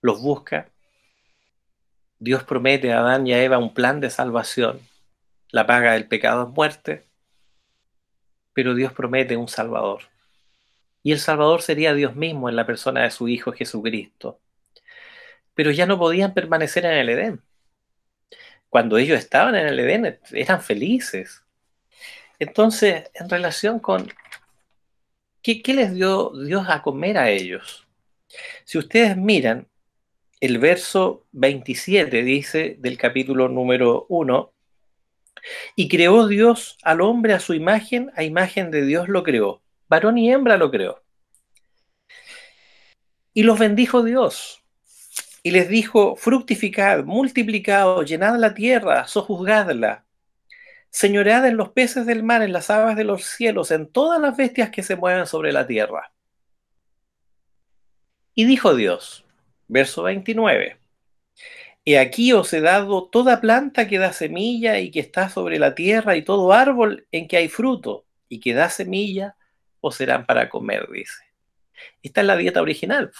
los 0.00 0.20
busca. 0.20 0.70
Dios 2.18 2.44
promete 2.44 2.92
a 2.92 3.00
Adán 3.00 3.26
y 3.26 3.32
a 3.32 3.42
Eva 3.42 3.58
un 3.58 3.74
plan 3.74 4.00
de 4.00 4.10
salvación. 4.10 4.80
La 5.50 5.66
paga 5.66 5.92
del 5.92 6.08
pecado 6.08 6.44
es 6.44 6.54
muerte, 6.54 7.06
pero 8.52 8.74
Dios 8.74 8.92
promete 8.92 9.36
un 9.36 9.48
Salvador 9.48 10.02
y 11.02 11.12
el 11.12 11.20
Salvador 11.20 11.62
sería 11.62 11.94
Dios 11.94 12.16
mismo 12.16 12.50
en 12.50 12.56
la 12.56 12.66
persona 12.66 13.02
de 13.02 13.10
su 13.10 13.28
Hijo 13.28 13.52
Jesucristo. 13.52 14.40
Pero 15.54 15.70
ya 15.70 15.86
no 15.86 15.98
podían 15.98 16.34
permanecer 16.34 16.84
en 16.84 16.92
el 16.92 17.08
Edén. 17.08 17.42
Cuando 18.68 18.98
ellos 18.98 19.18
estaban 19.18 19.54
en 19.54 19.68
el 19.68 19.78
Edén 19.78 20.18
eran 20.32 20.62
felices. 20.62 21.42
Entonces, 22.38 23.10
en 23.14 23.28
relación 23.30 23.78
con 23.78 24.12
qué, 25.62 25.74
les 25.74 25.94
dio 25.94 26.32
Dios 26.46 26.66
a 26.68 26.82
comer 26.82 27.18
a 27.18 27.30
ellos, 27.30 27.86
si 28.64 28.78
ustedes 28.78 29.16
miran, 29.16 29.66
el 30.40 30.58
verso 30.58 31.26
27 31.32 32.22
dice 32.22 32.76
del 32.78 32.96
capítulo 32.96 33.48
número 33.48 34.06
1, 34.08 34.52
y 35.76 35.88
creó 35.88 36.26
Dios 36.26 36.76
al 36.82 37.00
hombre 37.00 37.32
a 37.32 37.40
su 37.40 37.54
imagen, 37.54 38.10
a 38.16 38.22
imagen 38.22 38.70
de 38.70 38.84
Dios 38.84 39.08
lo 39.08 39.22
creó 39.22 39.62
varón 39.88 40.18
y 40.18 40.30
hembra 40.30 40.56
lo 40.56 40.70
creó. 40.70 41.02
Y 43.32 43.42
los 43.42 43.58
bendijo 43.58 44.02
Dios. 44.02 44.62
Y 45.42 45.50
les 45.50 45.68
dijo, 45.68 46.16
fructificad, 46.16 47.04
multiplicad, 47.04 48.02
llenad 48.02 48.38
la 48.38 48.54
tierra, 48.54 49.06
sojuzgadla, 49.06 50.04
señoread 50.90 51.46
en 51.46 51.56
los 51.56 51.70
peces 51.70 52.06
del 52.06 52.22
mar, 52.22 52.42
en 52.42 52.52
las 52.52 52.70
aves 52.70 52.96
de 52.96 53.04
los 53.04 53.24
cielos, 53.24 53.70
en 53.70 53.90
todas 53.90 54.20
las 54.20 54.36
bestias 54.36 54.70
que 54.70 54.82
se 54.82 54.96
mueven 54.96 55.26
sobre 55.26 55.52
la 55.52 55.66
tierra. 55.66 56.12
Y 58.34 58.44
dijo 58.44 58.74
Dios, 58.74 59.24
verso 59.66 60.02
29, 60.04 60.78
He 61.84 61.98
aquí 61.98 62.32
os 62.32 62.52
he 62.52 62.60
dado 62.60 63.08
toda 63.08 63.40
planta 63.40 63.88
que 63.88 63.98
da 63.98 64.12
semilla 64.12 64.78
y 64.78 64.90
que 64.90 65.00
está 65.00 65.30
sobre 65.30 65.58
la 65.58 65.74
tierra, 65.74 66.16
y 66.16 66.22
todo 66.22 66.52
árbol 66.52 67.06
en 67.12 67.26
que 67.28 67.38
hay 67.38 67.48
fruto 67.48 68.04
y 68.28 68.40
que 68.40 68.52
da 68.52 68.68
semilla, 68.68 69.36
o 69.80 69.90
serán 69.90 70.26
para 70.26 70.50
comer, 70.50 70.86
dice. 70.90 71.22
Esta 72.02 72.20
es 72.20 72.26
la 72.26 72.36
dieta 72.36 72.60
original. 72.60 73.10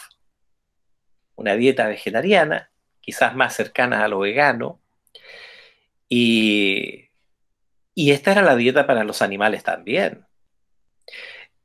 Una 1.35 1.55
dieta 1.55 1.87
vegetariana, 1.87 2.71
quizás 3.01 3.35
más 3.35 3.55
cercana 3.55 4.05
a 4.05 4.09
lo 4.09 4.19
vegano. 4.19 4.83
Y, 6.09 7.08
y 7.99 8.13
esta 8.13 8.31
era 8.31 8.43
la 8.43 8.55
dieta 8.55 8.87
para 8.87 9.03
los 9.03 9.23
animales 9.23 9.65
también. 9.65 10.25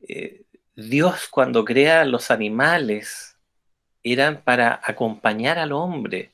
Eh, 0.01 0.41
Dios 0.75 1.27
cuando 1.29 1.63
crea 1.63 2.05
los 2.05 2.31
animales 2.31 3.37
eran 4.01 4.41
para 4.41 4.81
acompañar 4.83 5.59
al 5.59 5.73
hombre. 5.73 6.31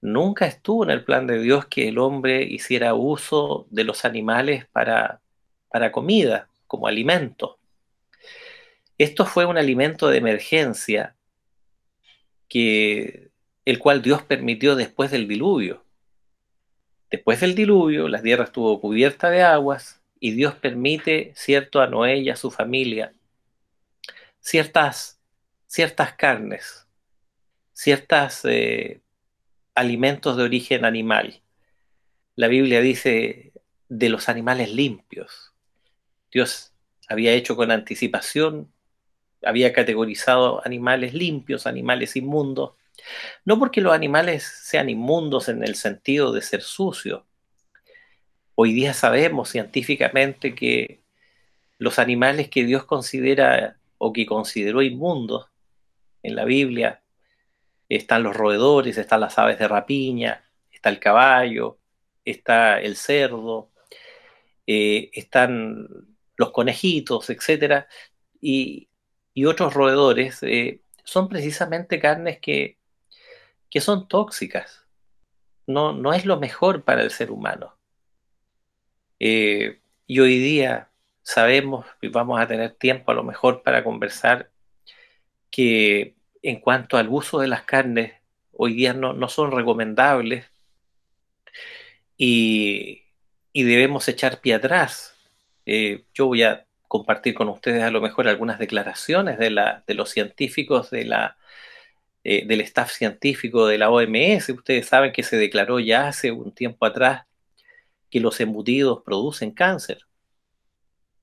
Nunca 0.00 0.46
estuvo 0.46 0.84
en 0.84 0.92
el 0.92 1.04
plan 1.04 1.26
de 1.26 1.40
Dios 1.40 1.66
que 1.66 1.88
el 1.88 1.98
hombre 1.98 2.42
hiciera 2.42 2.94
uso 2.94 3.66
de 3.68 3.84
los 3.84 4.06
animales 4.06 4.64
para, 4.72 5.20
para 5.68 5.92
comida, 5.92 6.48
como 6.66 6.86
alimento. 6.86 7.58
Esto 8.96 9.26
fue 9.26 9.44
un 9.44 9.58
alimento 9.58 10.08
de 10.08 10.16
emergencia 10.16 11.16
que 12.48 13.28
el 13.66 13.78
cual 13.78 14.00
Dios 14.00 14.22
permitió 14.22 14.74
después 14.74 15.10
del 15.10 15.28
diluvio. 15.28 15.84
Después 17.12 17.40
del 17.40 17.54
diluvio, 17.54 18.08
la 18.08 18.22
tierra 18.22 18.44
estuvo 18.44 18.80
cubierta 18.80 19.30
de 19.30 19.42
aguas 19.42 20.02
y 20.18 20.32
Dios 20.32 20.54
permite, 20.54 21.32
cierto, 21.36 21.80
a 21.80 21.86
Noé 21.86 22.16
y 22.18 22.30
a 22.30 22.36
su 22.36 22.50
familia 22.50 23.12
ciertas, 24.42 25.20
ciertas 25.66 26.14
carnes, 26.14 26.86
ciertos 27.72 28.44
eh, 28.44 29.00
alimentos 29.74 30.36
de 30.36 30.42
origen 30.42 30.84
animal. 30.84 31.40
La 32.34 32.48
Biblia 32.48 32.80
dice 32.80 33.52
de 33.88 34.08
los 34.08 34.28
animales 34.28 34.70
limpios. 34.70 35.52
Dios 36.32 36.72
había 37.08 37.32
hecho 37.32 37.56
con 37.56 37.70
anticipación 37.70 38.72
había 39.44 39.72
categorizado 39.72 40.64
animales 40.64 41.14
limpios, 41.14 41.66
animales 41.66 42.14
inmundos, 42.14 42.74
no 43.44 43.58
porque 43.58 43.80
los 43.80 43.92
animales 43.92 44.44
sean 44.44 44.88
inmundos 44.88 45.48
en 45.48 45.62
el 45.62 45.74
sentido 45.74 46.32
de 46.32 46.42
ser 46.42 46.62
sucios. 46.62 47.22
Hoy 48.54 48.72
día 48.72 48.94
sabemos 48.94 49.50
científicamente 49.50 50.54
que 50.54 51.02
los 51.78 51.98
animales 51.98 52.48
que 52.48 52.64
Dios 52.64 52.84
considera 52.84 53.78
o 53.98 54.12
que 54.12 54.26
consideró 54.26 54.82
inmundos 54.82 55.48
en 56.22 56.36
la 56.36 56.44
Biblia 56.44 57.02
están 57.88 58.22
los 58.22 58.36
roedores, 58.36 58.98
están 58.98 59.20
las 59.20 59.38
aves 59.38 59.58
de 59.58 59.68
rapiña, 59.68 60.44
está 60.70 60.88
el 60.90 60.98
caballo, 60.98 61.78
está 62.24 62.80
el 62.80 62.96
cerdo, 62.96 63.70
eh, 64.66 65.10
están 65.12 65.88
los 66.36 66.50
conejitos, 66.52 67.30
etc. 67.30 67.86
Y 68.40 68.88
y 69.34 69.46
otros 69.46 69.74
roedores 69.74 70.42
eh, 70.42 70.82
son 71.04 71.28
precisamente 71.28 71.98
carnes 71.98 72.38
que, 72.40 72.78
que 73.72 73.80
son 73.80 74.06
tóxicas. 74.06 74.84
No, 75.66 75.94
no, 75.94 76.12
es 76.12 76.26
lo 76.26 76.38
mejor 76.38 76.84
para 76.84 77.02
el 77.02 77.10
ser 77.10 77.30
humano. 77.30 77.74
Eh, 79.18 79.80
y 80.06 80.20
hoy 80.20 80.38
día 80.38 80.90
sabemos, 81.22 81.86
y 82.02 82.08
vamos 82.08 82.38
a 82.38 82.46
tener 82.46 82.74
tiempo 82.74 83.12
a 83.12 83.14
lo 83.14 83.24
mejor 83.24 83.62
para 83.62 83.82
conversar, 83.82 84.50
que 85.50 86.16
en 86.42 86.60
cuanto 86.60 86.98
al 86.98 87.08
uso 87.08 87.40
de 87.40 87.48
las 87.48 87.62
carnes, 87.62 88.12
hoy 88.52 88.74
día 88.74 88.92
no, 88.92 89.14
no 89.14 89.28
son 89.30 89.52
recomendables 89.52 90.44
y, 92.18 93.04
y, 93.54 93.62
debemos 93.62 94.06
echar 94.08 94.42
pie 94.42 94.54
atrás. 94.54 95.16
Eh, 95.64 96.04
yo 96.12 96.26
voy 96.26 96.42
a 96.42 96.66
compartir 96.88 97.32
con 97.32 97.48
ustedes 97.48 97.82
a 97.82 97.90
lo 97.90 98.02
mejor 98.02 98.28
algunas 98.28 98.58
declaraciones 98.58 99.38
de, 99.38 99.50
la, 99.50 99.82
de 99.86 99.94
los 99.94 100.10
científicos 100.10 100.90
de 100.90 101.06
la, 101.06 101.38
eh, 102.24 102.46
del 102.46 102.60
staff 102.62 102.92
científico 102.92 103.66
de 103.66 103.78
la 103.78 103.90
OMS. 103.90 104.48
Ustedes 104.50 104.86
saben 104.86 105.12
que 105.12 105.22
se 105.22 105.36
declaró 105.36 105.80
ya 105.80 106.08
hace 106.08 106.30
un 106.30 106.52
tiempo 106.52 106.86
atrás 106.86 107.26
que 108.10 108.20
los 108.20 108.40
embutidos 108.40 109.02
producen 109.04 109.50
cáncer. 109.50 110.06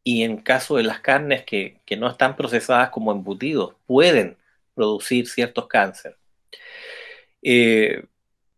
Y 0.04 0.24
en 0.24 0.38
caso 0.38 0.78
de 0.78 0.84
las 0.84 1.02
carnes 1.02 1.44
que, 1.44 1.82
que 1.86 1.98
no 1.98 2.10
están 2.10 2.36
procesadas 2.36 2.90
como 2.90 3.12
embutidos, 3.12 3.76
pueden 3.86 4.38
producir 4.74 5.28
ciertos 5.28 5.68
cánceres. 5.68 6.18
Eh, 7.42 8.06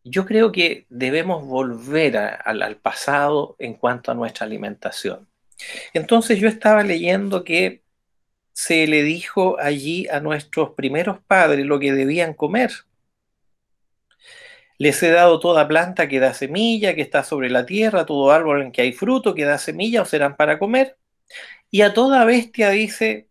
yo 0.03 0.25
creo 0.25 0.51
que 0.51 0.86
debemos 0.89 1.45
volver 1.45 2.17
al 2.17 2.77
pasado 2.77 3.55
en 3.60 3.75
cuanto 3.75 4.12
a 4.12 4.15
nuestra 4.15 4.45
alimentación. 4.45 5.27
Entonces 5.93 6.39
yo 6.39 6.48
estaba 6.48 6.83
leyendo 6.83 7.43
que 7.43 7.83
se 8.53 8.88
le 8.88 9.03
dijo 9.03 9.58
allí 9.60 10.08
a 10.10 10.20
nuestros 10.20 10.72
primeros 10.72 11.20
padres 11.20 11.65
lo 11.65 11.79
que 11.79 11.93
debían 11.93 12.34
comer. 12.34 12.72
Les 14.77 15.01
he 15.03 15.12
dado 15.12 15.39
toda 15.39 15.67
planta 15.67 16.08
que 16.08 16.20
da 16.20 16.34
semilla, 16.34 16.96
que 16.96 17.01
está 17.01 17.24
sobre 17.24 17.50
la 17.50 17.65
tierra, 17.65 18.05
todo 18.05 18.31
árbol 18.31 18.63
en 18.63 18.72
que 18.72 18.81
hay 18.81 18.93
fruto, 18.93 19.36
que 19.36 19.46
da 19.46 19.58
semilla, 19.58 20.01
o 20.01 20.05
serán 20.05 20.36
para 20.36 20.58
comer. 20.58 20.98
Y 21.70 21.81
a 21.81 21.93
toda 21.93 22.25
bestia 22.25 22.72
dice, 22.72 23.29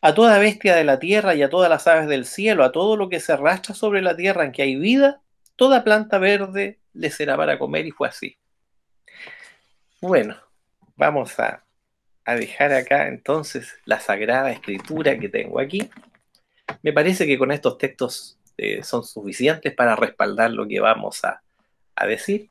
a 0.00 0.14
toda 0.14 0.38
bestia 0.38 0.76
de 0.76 0.84
la 0.84 0.98
tierra 0.98 1.34
y 1.34 1.42
a 1.42 1.50
todas 1.50 1.70
las 1.70 1.86
aves 1.86 2.08
del 2.08 2.26
cielo, 2.26 2.62
a 2.62 2.72
todo 2.72 2.96
lo 2.96 3.08
que 3.08 3.20
se 3.20 3.32
arrastra 3.32 3.74
sobre 3.74 4.02
la 4.02 4.16
tierra 4.16 4.44
en 4.44 4.52
que 4.52 4.62
hay 4.62 4.76
vida, 4.76 5.22
toda 5.56 5.82
planta 5.82 6.18
verde 6.18 6.78
le 6.92 7.10
será 7.10 7.36
para 7.36 7.58
comer 7.58 7.86
y 7.86 7.90
fue 7.90 8.08
así. 8.08 8.38
Bueno, 10.00 10.36
vamos 10.94 11.38
a, 11.40 11.64
dejar 12.34 12.72
acá 12.72 13.08
entonces 13.08 13.74
la 13.84 14.00
sagrada 14.00 14.50
escritura 14.50 15.18
que 15.18 15.28
tengo 15.28 15.60
aquí. 15.60 15.88
Me 16.82 16.92
parece 16.92 17.26
que 17.26 17.38
con 17.38 17.50
estos 17.52 17.78
textos 17.78 18.38
eh, 18.56 18.82
son 18.82 19.04
suficientes 19.04 19.72
para 19.74 19.96
respaldar 19.96 20.50
lo 20.50 20.66
que 20.66 20.80
vamos 20.80 21.24
a, 21.24 21.42
decir. 22.06 22.50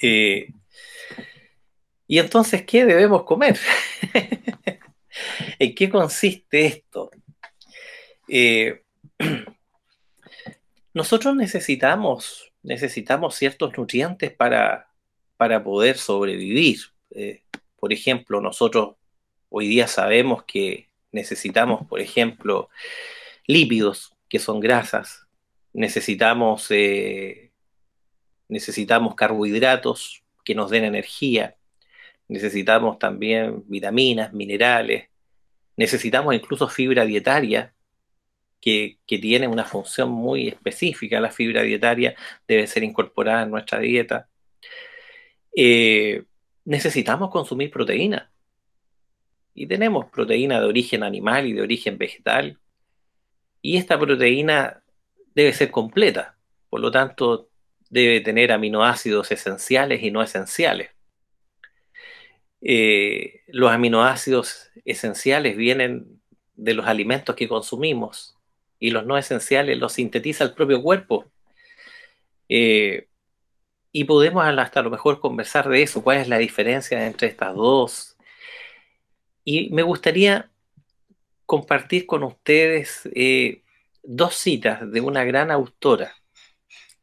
Eh, 0.00 0.48
y 2.06 2.18
entonces, 2.18 2.64
¿qué 2.64 2.84
debemos 2.84 3.24
comer? 3.24 3.58
¿En 5.58 5.74
qué 5.74 5.88
consiste 5.88 6.66
esto? 6.66 7.10
Eh, 8.28 8.82
nosotros 10.94 11.36
necesitamos, 11.36 12.52
necesitamos 12.62 13.34
ciertos 13.34 13.76
nutrientes 13.76 14.32
para, 14.32 14.88
para 15.36 15.62
poder 15.62 15.98
sobrevivir. 15.98 16.78
Por 17.82 17.92
ejemplo, 17.92 18.40
nosotros 18.40 18.94
hoy 19.48 19.66
día 19.66 19.88
sabemos 19.88 20.44
que 20.44 20.88
necesitamos, 21.10 21.84
por 21.88 21.98
ejemplo, 21.98 22.70
lípidos, 23.48 24.14
que 24.28 24.38
son 24.38 24.60
grasas, 24.60 25.26
necesitamos, 25.72 26.68
eh, 26.70 27.50
necesitamos 28.48 29.16
carbohidratos 29.16 30.22
que 30.44 30.54
nos 30.54 30.70
den 30.70 30.84
energía, 30.84 31.56
necesitamos 32.28 33.00
también 33.00 33.64
vitaminas, 33.66 34.32
minerales, 34.32 35.08
necesitamos 35.76 36.36
incluso 36.36 36.68
fibra 36.68 37.04
dietaria, 37.04 37.74
que, 38.60 38.96
tiene 39.08 39.48
una 39.48 39.64
función 39.64 40.08
muy 40.08 40.46
específica. 40.46 41.18
La 41.18 41.32
fibra 41.32 41.62
dietaria 41.62 42.14
debe 42.46 42.68
ser 42.68 42.84
incorporada 42.84 43.42
en 43.42 43.50
nuestra 43.50 43.80
dieta. 43.80 44.28
Eh, 45.56 46.22
necesitamos 46.64 47.30
consumir 47.30 47.70
proteína. 47.70 48.30
Y 49.54 49.66
tenemos 49.66 50.06
proteína 50.06 50.60
de 50.60 50.66
origen 50.66 51.02
animal 51.02 51.46
y 51.46 51.52
de 51.52 51.62
origen 51.62 51.98
vegetal. 51.98 52.58
Y 53.60 53.76
esta 53.76 53.98
proteína 53.98 54.82
debe 55.34 55.52
ser 55.52 55.70
completa. 55.70 56.36
Por 56.70 56.80
lo 56.80 56.90
tanto, 56.90 57.50
debe 57.90 58.20
tener 58.20 58.52
aminoácidos 58.52 59.30
esenciales 59.30 60.02
y 60.02 60.10
no 60.10 60.22
esenciales. 60.22 60.90
Eh, 62.62 63.40
los 63.48 63.70
aminoácidos 63.70 64.70
esenciales 64.84 65.56
vienen 65.56 66.20
de 66.54 66.74
los 66.74 66.86
alimentos 66.86 67.34
que 67.34 67.48
consumimos 67.48 68.36
y 68.78 68.90
los 68.90 69.04
no 69.04 69.18
esenciales 69.18 69.78
los 69.78 69.92
sintetiza 69.92 70.44
el 70.44 70.54
propio 70.54 70.82
cuerpo. 70.82 71.26
Eh, 72.48 73.08
y 73.92 74.04
podemos 74.04 74.44
hasta 74.44 74.82
lo 74.82 74.90
mejor 74.90 75.20
conversar 75.20 75.68
de 75.68 75.82
eso, 75.82 76.02
cuál 76.02 76.18
es 76.18 76.28
la 76.28 76.38
diferencia 76.38 77.06
entre 77.06 77.28
estas 77.28 77.54
dos. 77.54 78.16
Y 79.44 79.70
me 79.70 79.82
gustaría 79.82 80.50
compartir 81.46 82.06
con 82.06 82.22
ustedes 82.22 83.08
eh, 83.14 83.62
dos 84.02 84.34
citas 84.36 84.90
de 84.90 85.00
una 85.00 85.24
gran 85.24 85.50
autora 85.50 86.14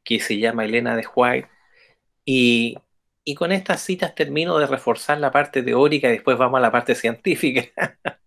que 0.03 0.19
se 0.19 0.39
llama 0.39 0.65
Elena 0.65 0.95
de 0.95 1.05
White 1.15 1.49
y 2.25 2.77
y 3.29 3.35
con 3.35 3.51
estas 3.51 3.81
citas 3.81 4.15
termino 4.15 4.57
de 4.57 4.65
reforzar 4.65 5.19
la 5.19 5.31
parte 5.31 5.61
teórica 5.61 6.07
y 6.07 6.13
después 6.13 6.35
vamos 6.35 6.57
a 6.57 6.61
la 6.61 6.71
parte 6.71 6.95
científica. 6.95 7.61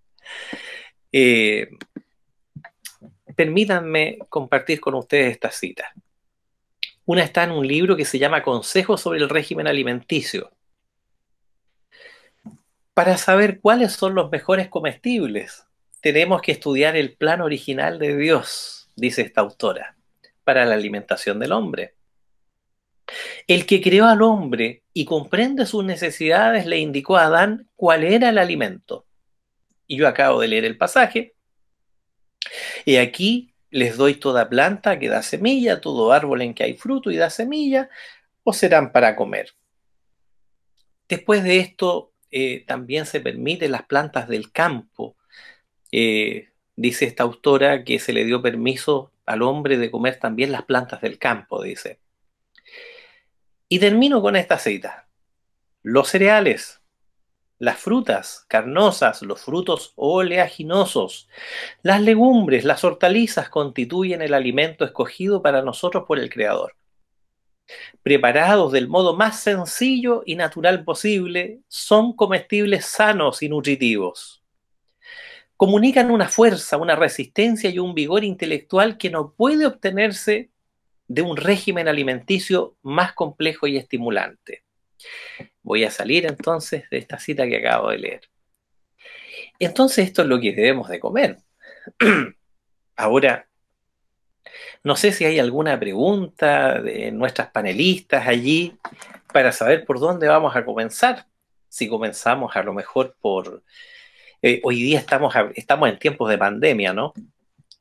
Eh, 1.14 1.68
permítanme 3.36 4.16
compartir 4.30 4.80
con 4.80 4.94
ustedes 4.94 5.32
estas 5.32 5.56
citas. 5.56 5.88
Una 7.12 7.24
está 7.24 7.44
en 7.44 7.50
un 7.50 7.68
libro 7.68 7.94
que 7.94 8.06
se 8.06 8.18
llama 8.18 8.42
Consejos 8.42 9.02
sobre 9.02 9.20
el 9.20 9.28
régimen 9.28 9.66
alimenticio. 9.66 10.50
Para 12.94 13.18
saber 13.18 13.60
cuáles 13.60 13.92
son 13.92 14.14
los 14.14 14.30
mejores 14.30 14.68
comestibles, 14.68 15.66
tenemos 16.00 16.40
que 16.40 16.52
estudiar 16.52 16.96
el 16.96 17.12
plan 17.12 17.42
original 17.42 17.98
de 17.98 18.16
Dios, 18.16 18.88
dice 18.96 19.20
esta 19.20 19.42
autora, 19.42 19.94
para 20.42 20.64
la 20.64 20.72
alimentación 20.72 21.38
del 21.38 21.52
hombre. 21.52 21.96
El 23.46 23.66
que 23.66 23.82
creó 23.82 24.06
al 24.06 24.22
hombre 24.22 24.82
y 24.94 25.04
comprende 25.04 25.66
sus 25.66 25.84
necesidades 25.84 26.64
le 26.64 26.78
indicó 26.78 27.18
a 27.18 27.26
Adán 27.26 27.68
cuál 27.76 28.04
era 28.04 28.30
el 28.30 28.38
alimento. 28.38 29.04
Y 29.86 29.98
yo 29.98 30.08
acabo 30.08 30.40
de 30.40 30.48
leer 30.48 30.64
el 30.64 30.78
pasaje. 30.78 31.34
Y 32.86 32.96
aquí 32.96 33.51
les 33.72 33.96
doy 33.96 34.14
toda 34.14 34.48
planta 34.48 34.98
que 34.98 35.08
da 35.08 35.22
semilla, 35.22 35.80
todo 35.80 36.12
árbol 36.12 36.42
en 36.42 36.54
que 36.54 36.62
hay 36.62 36.74
fruto 36.74 37.10
y 37.10 37.16
da 37.16 37.30
semilla, 37.30 37.88
o 38.44 38.52
serán 38.52 38.92
para 38.92 39.16
comer. 39.16 39.54
Después 41.08 41.42
de 41.42 41.58
esto, 41.58 42.12
eh, 42.30 42.64
también 42.66 43.06
se 43.06 43.20
permite 43.20 43.68
las 43.68 43.84
plantas 43.84 44.28
del 44.28 44.52
campo. 44.52 45.16
Eh, 45.90 46.50
dice 46.76 47.06
esta 47.06 47.22
autora 47.22 47.82
que 47.82 47.98
se 47.98 48.12
le 48.12 48.24
dio 48.24 48.42
permiso 48.42 49.10
al 49.24 49.40
hombre 49.40 49.78
de 49.78 49.90
comer 49.90 50.18
también 50.18 50.52
las 50.52 50.64
plantas 50.64 51.00
del 51.00 51.18
campo, 51.18 51.62
dice. 51.62 51.98
Y 53.68 53.78
termino 53.78 54.20
con 54.20 54.36
esta 54.36 54.58
cita. 54.58 55.08
Los 55.82 56.08
cereales, 56.08 56.81
las 57.62 57.78
frutas 57.78 58.44
carnosas, 58.48 59.22
los 59.22 59.40
frutos 59.40 59.92
oleaginosos, 59.94 61.28
las 61.84 62.02
legumbres, 62.02 62.64
las 62.64 62.82
hortalizas 62.82 63.50
constituyen 63.50 64.20
el 64.20 64.34
alimento 64.34 64.84
escogido 64.84 65.42
para 65.42 65.62
nosotros 65.62 66.02
por 66.08 66.18
el 66.18 66.28
Creador. 66.28 66.74
Preparados 68.02 68.72
del 68.72 68.88
modo 68.88 69.16
más 69.16 69.38
sencillo 69.38 70.24
y 70.26 70.34
natural 70.34 70.82
posible, 70.82 71.60
son 71.68 72.16
comestibles 72.16 72.84
sanos 72.84 73.44
y 73.44 73.48
nutritivos. 73.48 74.42
Comunican 75.56 76.10
una 76.10 76.28
fuerza, 76.28 76.78
una 76.78 76.96
resistencia 76.96 77.70
y 77.70 77.78
un 77.78 77.94
vigor 77.94 78.24
intelectual 78.24 78.98
que 78.98 79.08
no 79.08 79.34
puede 79.34 79.66
obtenerse 79.66 80.50
de 81.06 81.22
un 81.22 81.36
régimen 81.36 81.86
alimenticio 81.86 82.74
más 82.82 83.12
complejo 83.12 83.68
y 83.68 83.76
estimulante. 83.76 84.61
Voy 85.62 85.84
a 85.84 85.90
salir 85.90 86.26
entonces 86.26 86.88
de 86.90 86.98
esta 86.98 87.18
cita 87.18 87.46
que 87.46 87.58
acabo 87.58 87.90
de 87.90 87.98
leer. 87.98 88.20
Entonces 89.58 90.06
esto 90.06 90.22
es 90.22 90.28
lo 90.28 90.40
que 90.40 90.52
debemos 90.52 90.88
de 90.88 91.00
comer. 91.00 91.38
Ahora, 92.96 93.48
no 94.82 94.96
sé 94.96 95.12
si 95.12 95.24
hay 95.24 95.38
alguna 95.38 95.78
pregunta 95.78 96.80
de 96.80 97.12
nuestras 97.12 97.50
panelistas 97.50 98.26
allí 98.26 98.76
para 99.32 99.52
saber 99.52 99.84
por 99.84 100.00
dónde 100.00 100.28
vamos 100.28 100.56
a 100.56 100.64
comenzar. 100.64 101.26
Si 101.68 101.88
comenzamos 101.88 102.56
a 102.56 102.62
lo 102.62 102.72
mejor 102.72 103.16
por... 103.20 103.62
Eh, 104.42 104.60
hoy 104.64 104.82
día 104.82 104.98
estamos, 104.98 105.32
estamos 105.54 105.88
en 105.88 105.98
tiempos 105.98 106.28
de 106.28 106.36
pandemia, 106.36 106.92
¿no? 106.92 107.14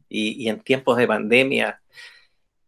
Y, 0.08 0.48
en 0.48 0.60
tiempos 0.60 0.98
de 0.98 1.08
pandemia 1.08 1.82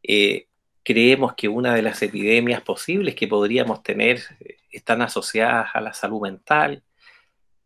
eh, 0.02 0.48
creemos 0.84 1.34
que 1.36 1.48
una 1.48 1.74
de 1.74 1.82
las 1.82 2.02
epidemias 2.02 2.62
posibles 2.62 3.16
que 3.16 3.28
podríamos 3.28 3.84
tener 3.84 4.22
eh, 4.40 4.58
están 4.72 5.02
asociadas 5.02 5.70
a 5.74 5.82
la 5.82 5.94
salud 5.94 6.22
mental. 6.22 6.84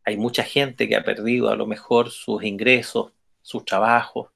Hay 0.05 0.17
mucha 0.17 0.43
gente 0.43 0.87
que 0.87 0.95
ha 0.95 1.03
perdido 1.03 1.49
a 1.49 1.55
lo 1.55 1.67
mejor 1.67 2.11
sus 2.11 2.43
ingresos, 2.43 3.11
sus 3.41 3.65
trabajos. 3.65 4.29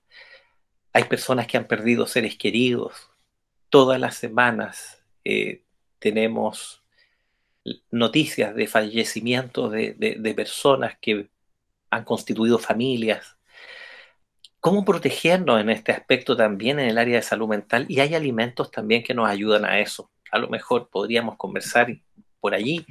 Hay 0.94 1.06
personas 1.06 1.48
que 1.48 1.58
han 1.58 1.68
perdido 1.68 2.08
seres 2.08 2.36
queridos. 2.38 3.10
Todas 3.70 4.00
las 4.00 4.16
semanas 4.16 5.04
eh, 5.24 5.64
tenemos 6.00 6.84
noticias 7.92 8.56
de 8.56 8.68
fallecimientos 8.68 9.72
de 9.72 10.34
personas 10.36 10.98
que 11.00 11.30
han 11.92 12.04
constituido 12.04 12.58
familias 12.58 13.38
cómo 14.62 14.86
protegernos 14.86 15.60
en 15.60 15.70
este 15.72 15.92
aspecto 15.92 16.38
también 16.38 16.80
en 16.80 16.88
el 16.88 16.98
área 16.98 17.18
de 17.18 17.24
salud 17.24 17.50
mental 17.50 17.86
y 17.90 18.00
hay 18.00 18.16
alimentos 18.16 18.72
también 18.72 19.04
que 19.04 19.14
nos 19.14 19.28
ayudan 19.28 19.66
a 19.66 19.80
eso. 19.80 20.10
A 20.32 20.38
lo 20.38 20.48
mejor 20.48 20.88
podríamos 20.90 21.36
conversar 21.36 21.88
por 22.40 22.54
allí. 22.54 22.86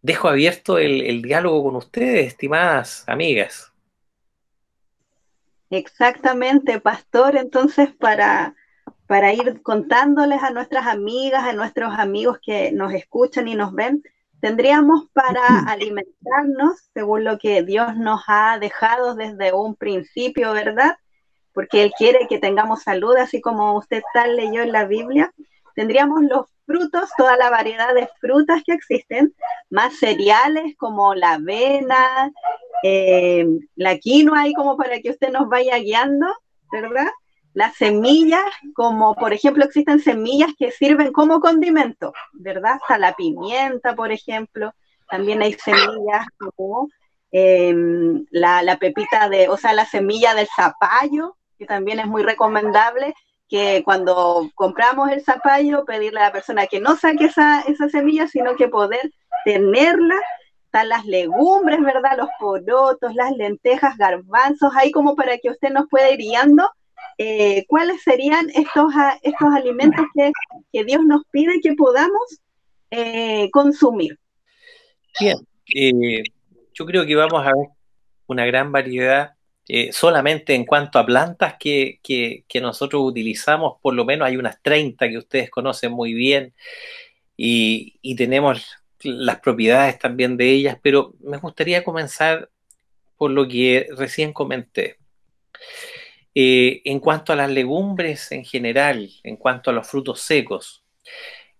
Dejo 0.00 0.28
abierto 0.28 0.78
el, 0.78 1.22
diálogo 1.22 1.64
con 1.64 1.76
ustedes, 1.76 2.28
estimadas 2.28 3.04
amigas. 3.06 3.72
Exactamente, 5.70 6.80
pastor. 6.80 7.36
Entonces, 7.36 7.90
para, 7.92 8.56
para 9.06 9.34
ir 9.34 9.60
contándoles 9.62 10.42
a 10.42 10.50
nuestras 10.50 10.86
amigas, 10.86 11.44
a 11.44 11.52
nuestros 11.52 11.92
amigos 11.98 12.38
que 12.40 12.72
nos 12.72 12.94
escuchan 12.94 13.48
y 13.48 13.54
nos 13.54 13.74
ven, 13.74 14.02
tendríamos 14.40 15.08
para 15.12 15.40
alimentarnos 15.66 16.90
según 16.94 17.24
lo 17.24 17.38
que 17.38 17.62
Dios 17.62 17.96
nos 17.96 18.22
ha 18.28 18.58
dejado 18.58 19.14
desde 19.14 19.52
un 19.52 19.76
principio, 19.76 20.52
¿verdad? 20.52 20.96
Porque 21.52 21.82
Él 21.82 21.92
quiere 21.96 22.26
que 22.28 22.38
tengamos 22.38 22.82
salud, 22.82 23.16
así 23.16 23.40
como 23.40 23.76
usted 23.76 24.02
tal 24.14 24.36
leyó 24.36 24.62
en 24.62 24.72
la 24.72 24.84
Biblia. 24.84 25.32
Tendríamos 25.74 26.22
los 26.22 26.46
frutos, 26.66 27.10
toda 27.16 27.36
la 27.36 27.50
variedad 27.50 27.94
de 27.94 28.08
frutas 28.20 28.62
que 28.64 28.74
existen, 28.74 29.34
más 29.70 29.96
cereales 29.98 30.76
como 30.76 31.14
la 31.14 31.34
avena, 31.34 32.30
eh, 32.82 33.46
la 33.74 33.98
quinoa, 33.98 34.42
ahí 34.42 34.52
como 34.54 34.76
para 34.76 35.00
que 35.00 35.10
usted 35.10 35.30
nos 35.30 35.48
vaya 35.48 35.78
guiando, 35.78 36.26
¿verdad? 36.70 37.08
Las 37.54 37.76
semillas, 37.76 38.44
como 38.74 39.14
por 39.14 39.32
ejemplo 39.32 39.64
existen 39.64 40.00
semillas 40.00 40.50
que 40.58 40.70
sirven 40.70 41.12
como 41.12 41.40
condimento, 41.40 42.12
¿verdad? 42.32 42.78
Hasta 42.80 42.98
la 42.98 43.14
pimienta, 43.14 43.94
por 43.94 44.12
ejemplo. 44.12 44.72
También 45.10 45.42
hay 45.42 45.54
semillas 45.54 46.26
como 46.38 46.88
em, 47.32 48.26
la, 48.30 48.62
la, 48.62 48.76
pepita 48.76 49.28
de, 49.28 49.48
o 49.48 49.56
sea, 49.56 49.72
la 49.72 49.86
semilla 49.86 50.34
del 50.34 50.48
zapallo, 50.54 51.36
que 51.58 51.66
también 51.66 51.98
es 52.00 52.06
muy 52.06 52.22
recomendable, 52.22 53.14
que 53.48 53.82
cuando 53.84 54.50
compramos 54.54 55.10
el 55.10 55.24
zapallo, 55.24 55.84
pedirle 55.84 56.20
a 56.20 56.24
la 56.24 56.32
persona 56.32 56.66
que 56.66 56.80
no 56.80 56.96
saque 56.96 57.24
esa, 57.24 57.62
esa 57.62 57.88
semilla, 57.88 58.28
sino 58.28 58.54
que 58.56 58.68
poder 58.68 59.10
tenerla 59.44 60.16
están 60.66 60.90
las 60.90 61.06
legumbres, 61.06 61.80
¿verdad? 61.80 62.18
Los 62.18 62.28
porotos, 62.38 63.14
las 63.14 63.34
lentejas, 63.34 63.96
garbanzos, 63.96 64.70
ahí 64.76 64.90
como 64.90 65.16
para 65.16 65.38
que 65.38 65.48
usted 65.48 65.70
nos 65.70 65.88
pueda 65.88 66.10
ir 66.10 66.18
guiando 66.18 66.70
eh, 67.16 67.64
cuáles 67.66 68.02
serían 68.02 68.48
estos, 68.50 68.92
estos 69.22 69.48
alimentos 69.52 70.06
que, 70.14 70.84
Dios 70.84 71.04
nos 71.04 71.22
pide 71.30 71.60
que 71.60 71.74
podamos 71.74 72.40
eh, 72.90 73.50
consumir. 73.50 74.18
Bien, 75.18 75.36
eh, 75.74 76.22
yo 76.72 76.86
creo 76.86 77.04
que 77.04 77.16
vamos 77.16 77.44
a 77.44 77.52
ver 77.52 77.68
una 78.26 78.46
gran 78.46 78.70
variedad 78.72 79.32
solamente 79.90 80.54
en 80.54 80.64
cuanto 80.64 80.98
a 80.98 81.04
plantas 81.04 81.56
que, 81.58 82.00
que, 82.02 82.60
nosotros 82.60 83.02
utilizamos, 83.04 83.74
por 83.82 83.92
lo 83.92 84.06
menos 84.06 84.26
hay 84.26 84.38
unas 84.38 84.62
30 84.62 85.10
que 85.10 85.18
ustedes 85.18 85.50
conocen 85.50 85.92
muy 85.92 86.14
bien 86.14 86.54
y, 87.36 87.98
y 88.00 88.16
tenemos 88.16 88.78
las 89.02 89.40
propiedades 89.40 89.98
también 89.98 90.38
de 90.38 90.50
ellas, 90.50 90.78
pero 90.80 91.14
me 91.20 91.36
gustaría 91.36 91.84
comenzar 91.84 92.48
por 93.18 93.30
lo 93.30 93.46
que 93.46 93.88
recién 93.96 94.32
comenté. 94.32 94.96
Eh, 96.40 96.82
en 96.84 97.00
cuanto 97.00 97.32
a 97.32 97.36
las 97.36 97.50
legumbres 97.50 98.30
en 98.30 98.44
general, 98.44 99.10
en 99.24 99.36
cuanto 99.36 99.70
a 99.70 99.72
los 99.72 99.88
frutos 99.88 100.20
secos, 100.20 100.84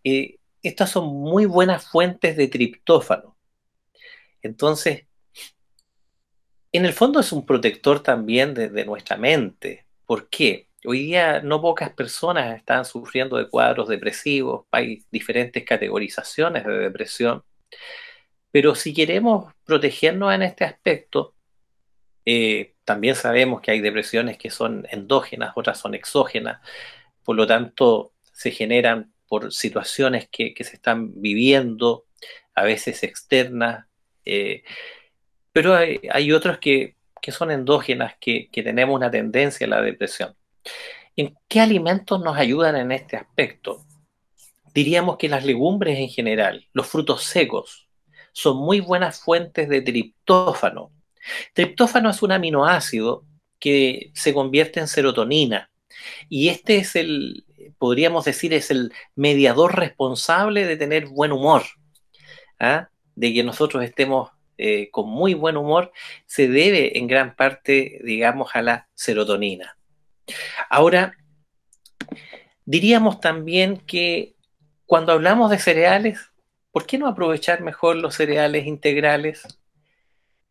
eh, 0.05 0.37
estas 0.63 0.91
son 0.91 1.09
muy 1.09 1.47
buenas 1.47 1.89
fuentes 1.89 2.37
de 2.37 2.47
triptófano. 2.47 3.37
Entonces, 4.41 5.07
en 6.71 6.85
el 6.85 6.93
fondo 6.93 7.19
es 7.19 7.33
un 7.33 7.45
protector 7.45 8.05
también 8.05 8.55
de, 8.55 8.69
de 8.69 8.85
nuestra 8.85 9.17
mente. 9.17 9.85
¿Por 10.07 10.29
qué? 10.31 10.69
Hoy 10.85 11.07
día 11.07 11.41
no 11.43 11.61
pocas 11.61 11.91
personas 11.91 12.57
están 12.57 12.85
sufriendo 12.85 13.37
de 13.37 13.49
cuadros 13.49 13.89
depresivos, 13.89 14.67
hay 14.71 15.03
diferentes 15.11 15.65
categorizaciones 15.65 16.65
de 16.65 16.79
depresión, 16.79 17.43
pero 18.53 18.77
si 18.77 18.95
queremos 18.95 19.53
protegernos 19.65 20.33
en 20.33 20.43
este 20.43 20.65
aspecto, 20.65 21.35
eh, 22.31 22.75
también 22.85 23.15
sabemos 23.15 23.63
que 23.63 23.71
hay 23.71 23.81
depresiones 23.81 24.37
que 24.37 24.51
son 24.51 24.87
endógenas, 24.91 25.55
otras 25.57 25.79
son 25.79 25.95
exógenas, 25.95 26.61
por 27.25 27.37
lo 27.37 27.47
tanto 27.47 28.13
se 28.35 28.51
generan 28.51 29.15
por 29.27 29.51
situaciones 29.51 30.29
que, 30.31 30.55
se 30.61 30.77
están 30.77 31.23
viviendo, 31.23 32.05
a 32.55 32.65
veces 32.65 33.03
externas, 33.03 33.87
eh, 34.27 34.63
pero 35.55 35.75
hay, 35.75 36.03
hay 36.13 36.31
otras 36.33 36.59
que, 36.59 36.97
son 37.29 37.51
endógenas, 37.51 38.17
que 38.21 38.51
tenemos 38.53 38.95
una 38.95 39.11
tendencia 39.11 39.67
a 39.67 39.71
la 39.71 39.81
depresión. 39.81 40.37
¿En 41.17 41.35
qué 41.49 41.61
alimentos 41.61 42.21
nos 42.21 42.37
ayudan 42.37 42.77
en 42.77 42.93
este 42.93 43.17
aspecto? 43.17 43.87
Diríamos 44.75 45.17
que 45.17 45.31
las 45.31 45.47
legumbres 45.47 45.99
en 45.99 46.11
general, 46.11 46.67
los 46.75 46.87
frutos 46.87 47.25
secos, 47.25 47.89
son 48.33 48.59
muy 48.59 48.81
buenas 48.81 49.19
fuentes 49.19 49.67
de 49.71 49.81
triptófano. 49.81 50.93
Triptófano 51.53 52.11
es 52.11 52.23
un 52.23 52.33
aminoácido 52.33 53.25
que 53.59 54.11
se 54.15 54.33
convierte 54.33 54.81
en 54.81 54.89
serotonina 54.89 55.71
y 56.29 56.49
este 56.49 56.77
es 56.77 56.97
el, 56.97 57.45
podríamos 57.79 58.25
decir, 58.25 58.55
es 58.55 58.71
el 58.71 58.93
mediador 59.15 59.79
responsable 59.79 60.67
de 60.67 60.77
tener 60.77 61.07
buen 61.07 61.33
humor, 61.33 61.63
¿ah? 62.59 62.89
de 63.15 63.35
que 63.35 63.43
nosotros 63.43 63.83
estemos 63.83 64.31
eh, 64.57 64.91
con 64.91 65.09
muy 65.09 65.35
buen 65.35 65.57
humor, 65.57 65.93
se 66.27 66.49
debe 66.49 66.99
en 66.99 67.07
gran 67.07 67.37
parte, 67.37 68.01
digamos, 68.05 68.51
a 68.55 68.63
la 68.63 68.89
serotonina. 68.95 69.77
Ahora, 70.69 71.15
diríamos 72.65 73.21
también 73.21 73.79
que 73.79 74.35
cuando 74.85 75.13
hablamos 75.13 75.51
de 75.51 75.59
cereales, 75.59 76.33
¿por 76.71 76.87
qué 76.87 76.99
no 76.99 77.07
aprovechar 77.07 77.61
mejor 77.61 77.97
los 77.97 78.15
cereales 78.15 78.67
integrales? 78.67 79.47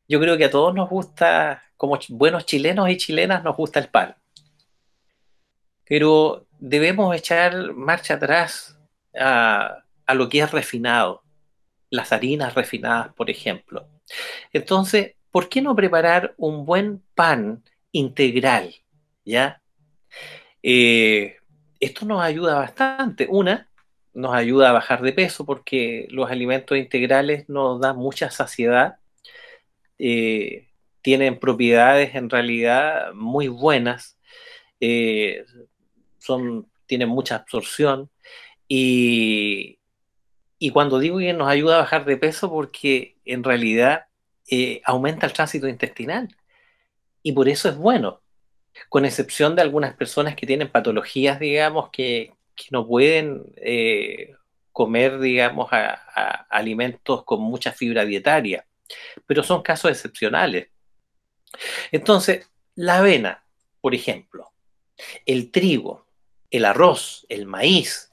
Yo 0.07 0.19
creo 0.19 0.37
que 0.37 0.45
a 0.45 0.51
todos 0.51 0.73
nos 0.73 0.89
gusta, 0.89 1.63
como 1.75 1.99
buenos 2.09 2.45
chilenos 2.45 2.89
y 2.89 2.97
chilenas, 2.97 3.43
nos 3.43 3.55
gusta 3.55 3.79
el 3.79 3.89
pan. 3.89 4.15
Pero 5.85 6.47
debemos 6.59 7.15
echar 7.15 7.73
marcha 7.73 8.15
atrás 8.15 8.77
a, 9.17 9.83
lo 10.13 10.29
que 10.29 10.39
es 10.39 10.51
refinado, 10.51 11.23
las 11.89 12.11
harinas 12.11 12.55
refinadas, 12.55 13.13
por 13.13 13.29
ejemplo. 13.29 13.87
Entonces, 14.53 15.15
¿por 15.31 15.49
qué 15.49 15.61
no 15.61 15.75
preparar 15.75 16.33
un 16.37 16.65
buen 16.65 17.03
pan 17.15 17.63
integral? 17.91 18.75
¿Ya? 19.25 19.61
Eh, 20.63 21.37
esto 21.79 22.05
nos 22.05 22.21
ayuda 22.21 22.55
bastante. 22.55 23.27
Una, 23.29 23.69
nos 24.13 24.33
ayuda 24.33 24.69
a 24.69 24.73
bajar 24.73 25.01
de 25.01 25.13
peso 25.13 25.45
porque 25.45 26.07
los 26.09 26.31
alimentos 26.31 26.77
integrales 26.77 27.47
nos 27.49 27.79
dan 27.79 27.97
mucha 27.97 28.31
saciedad, 28.31 28.97
eh, 29.99 30.67
tienen 31.01 31.39
propiedades 31.39 32.15
en 32.15 32.29
realidad 32.29 33.13
muy 33.13 33.47
buenas, 33.47 34.17
eh, 34.79 35.45
son, 36.19 36.67
tienen 36.85 37.09
mucha 37.09 37.35
absorción 37.35 38.09
y, 38.67 39.79
y, 40.59 40.71
cuando 40.71 40.99
digo 40.99 41.19
que 41.19 41.33
nos 41.33 41.47
ayuda 41.47 41.75
a 41.75 41.81
bajar 41.81 42.05
de 42.05 42.17
peso 42.17 42.49
porque 42.49 43.17
en 43.25 43.43
realidad 43.43 44.05
aumenta 44.85 45.25
el 45.25 45.33
tránsito 45.33 45.67
intestinal 45.67 46.29
y 47.23 47.33
por 47.33 47.49
eso 47.49 47.69
es 47.69 47.77
bueno 47.77 48.21
con 48.89 49.05
excepción 49.05 49.55
de 49.55 49.61
algunas 49.61 49.95
personas 49.95 50.35
que 50.35 50.47
tienen 50.47 50.69
patologías, 50.69 51.39
digamos, 51.39 51.89
que, 51.91 52.33
no 52.71 52.87
pueden 52.87 53.43
eh, 53.57 54.33
comer, 54.71 55.19
digamos, 55.19 55.69
alimentos 56.49 57.23
con 57.23 57.39
mucha 57.39 57.71
fibra 57.71 58.03
dietaria, 58.03 58.65
pero 59.25 59.43
son 59.43 59.61
casos 59.61 59.91
excepcionales. 59.91 60.69
Entonces, 61.91 62.49
la 62.75 62.99
avena, 62.99 63.43
por 63.81 63.95
ejemplo, 63.95 64.53
el 65.25 65.51
trigo, 65.51 66.07
el 66.49 66.65
arroz, 66.65 67.25
el 67.29 67.45
maíz, 67.45 68.11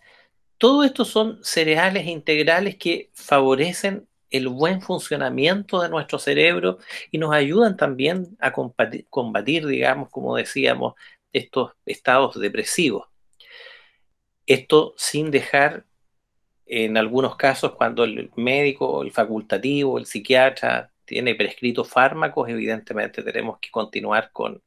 todo 0.59 0.85
esto 0.85 1.05
son 1.05 1.43
cereales 1.43 2.07
integrales 2.07 2.77
que 2.77 3.11
favorecen 3.13 4.09
el 4.31 4.49
buen 4.49 4.81
funcionamiento 4.81 5.81
de 5.81 5.89
nuestro 5.89 6.19
cerebro 6.19 6.79
y 7.11 7.19
nos 7.19 7.33
ayudan 7.33 7.77
también 7.77 8.37
a 8.41 8.53
combatir, 8.53 9.67
digamos, 9.67 10.11
como 10.11 10.37
decíamos, 10.37 10.95
estos 11.33 11.73
estados 11.87 12.41
depresivos. 12.41 13.09
Esto 14.47 14.95
sin 14.97 15.31
dejar, 15.31 15.85
en 16.83 16.97
algunos 16.97 17.37
casos, 17.37 17.75
cuando 17.77 18.05
el 18.05 18.31
médico, 18.37 19.03
el 19.03 19.13
facultativo, 19.13 19.99
el 19.99 20.07
psiquiatra 20.07 20.91
tiene 21.05 21.35
prescritos 21.35 21.89
fármacos, 21.89 22.49
evidentemente 22.49 23.23
tenemos 23.23 23.59
que 23.61 23.71
continuar 23.71 24.31
con, 24.33 24.63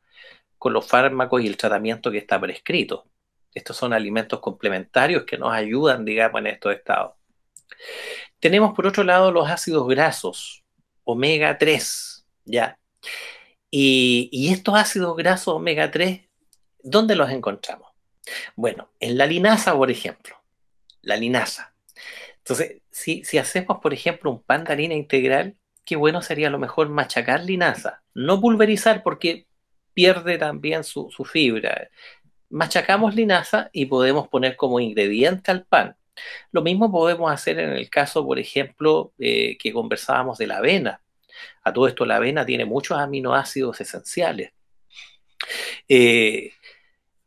con 0.57 0.73
los 0.73 0.87
fármacos 0.87 1.41
y 1.41 1.47
el 1.47 1.57
tratamiento 1.57 2.11
que 2.11 2.19
está 2.19 2.39
prescrito. 2.39 3.07
Estos 3.53 3.75
son 3.75 3.91
alimentos 3.93 4.39
complementarios 4.39 5.23
que 5.23 5.37
nos 5.37 5.51
ayudan, 5.51 6.05
digamos, 6.05 6.39
en 6.39 6.47
estos 6.47 6.73
estados. 6.73 7.13
Tenemos 8.39 8.73
por 8.73 8.87
otro 8.87 9.03
lado 9.03 9.31
los 9.31 9.49
ácidos 9.49 9.87
grasos, 9.87 10.63
omega 11.03 11.57
3, 11.57 12.25
¿ya? 12.45 12.79
Y, 13.69 14.49
estos 14.51 14.75
ácidos 14.75 15.17
grasos 15.17 15.55
omega 15.55 15.91
3, 15.91 16.21
¿dónde 16.83 17.15
los 17.15 17.29
encontramos? 17.31 17.91
Bueno, 18.55 18.91
en 18.99 19.17
la 19.17 19.25
linaza, 19.25 19.75
por 19.75 19.91
ejemplo. 19.91 20.35
La 21.01 21.17
linaza. 21.17 21.73
Entonces, 22.49 22.81
si, 22.91 23.37
hacemos, 23.37 23.79
por 23.81 23.93
ejemplo, 23.93 24.31
un 24.31 24.41
pan 24.41 24.63
de 24.63 24.71
harina 24.71 24.93
integral, 24.93 25.57
qué 25.83 25.97
bueno 25.97 26.21
sería 26.21 26.47
a 26.47 26.49
lo 26.49 26.59
mejor 26.59 26.87
machacar 26.87 27.43
linaza. 27.43 28.01
No 28.13 28.39
pulverizar 28.39 29.03
porque 29.03 29.47
pierde 29.93 30.37
también 30.37 30.85
su, 30.85 31.09
fibra. 31.29 31.89
Machacamos 32.49 33.15
linaza 33.15 33.69
y 33.73 33.87
podemos 33.87 34.29
poner 34.29 34.55
como 34.55 34.79
ingrediente 34.79 35.51
al 35.51 35.65
pan. 35.65 35.97
Lo 36.53 36.61
mismo 36.61 36.89
podemos 36.89 37.29
hacer 37.29 37.59
en 37.59 37.71
el 37.71 37.89
caso, 37.89 38.25
por 38.25 38.39
ejemplo, 38.39 39.11
eh, 39.19 39.57
que 39.57 39.73
conversábamos 39.73 40.37
de 40.37 40.47
la 40.47 40.59
avena. 40.59 41.01
A 41.65 41.73
todo 41.73 41.85
esto, 41.85 42.05
la 42.05 42.15
avena 42.15 42.45
tiene 42.45 42.63
muchos 42.63 42.97
aminoácidos 42.97 43.81
esenciales. 43.81 44.53
Eh, 45.89 46.53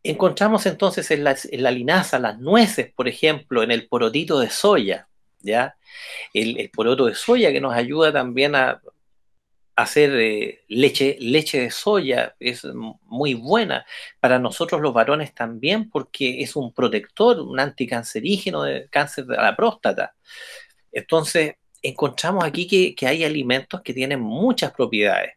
encontramos 0.02 0.64
entonces 0.66 1.10
en 1.10 1.24
la, 1.24 1.70
linaza 1.70 2.18
las 2.18 2.38
nueces, 2.38 2.90
por 2.92 3.06
ejemplo, 3.06 3.62
en 3.62 3.70
el 3.70 3.86
porotito 3.86 4.40
de 4.40 4.48
soya, 4.48 5.08
¿ya? 5.40 5.76
El, 6.34 6.70
poroto 6.70 7.06
de 7.06 7.14
soya 7.14 7.52
que 7.52 7.60
nos 7.60 7.74
ayuda 7.74 8.12
también 8.12 8.54
a 8.54 8.80
hacer 9.76 10.10
eh, 10.20 10.60
leche, 10.68 11.16
leche 11.20 11.60
de 11.60 11.70
soya, 11.70 12.36
es 12.38 12.66
muy 13.02 13.34
buena 13.34 13.86
para 14.20 14.38
nosotros 14.38 14.80
los 14.80 14.92
varones 14.92 15.34
también 15.34 15.90
porque 15.90 16.42
es 16.42 16.56
un 16.56 16.72
protector, 16.72 17.40
un 17.40 17.58
anticancerígeno 17.60 18.62
de 18.64 18.88
cáncer 18.90 19.26
de 19.26 19.36
la 19.36 19.56
próstata. 19.56 20.14
Entonces, 20.92 21.54
encontramos 21.82 22.44
aquí 22.44 22.66
que, 22.66 22.94
que 22.94 23.06
hay 23.06 23.24
alimentos 23.24 23.80
que 23.82 23.94
tienen 23.94 24.20
muchas 24.20 24.72
propiedades. 24.72 25.34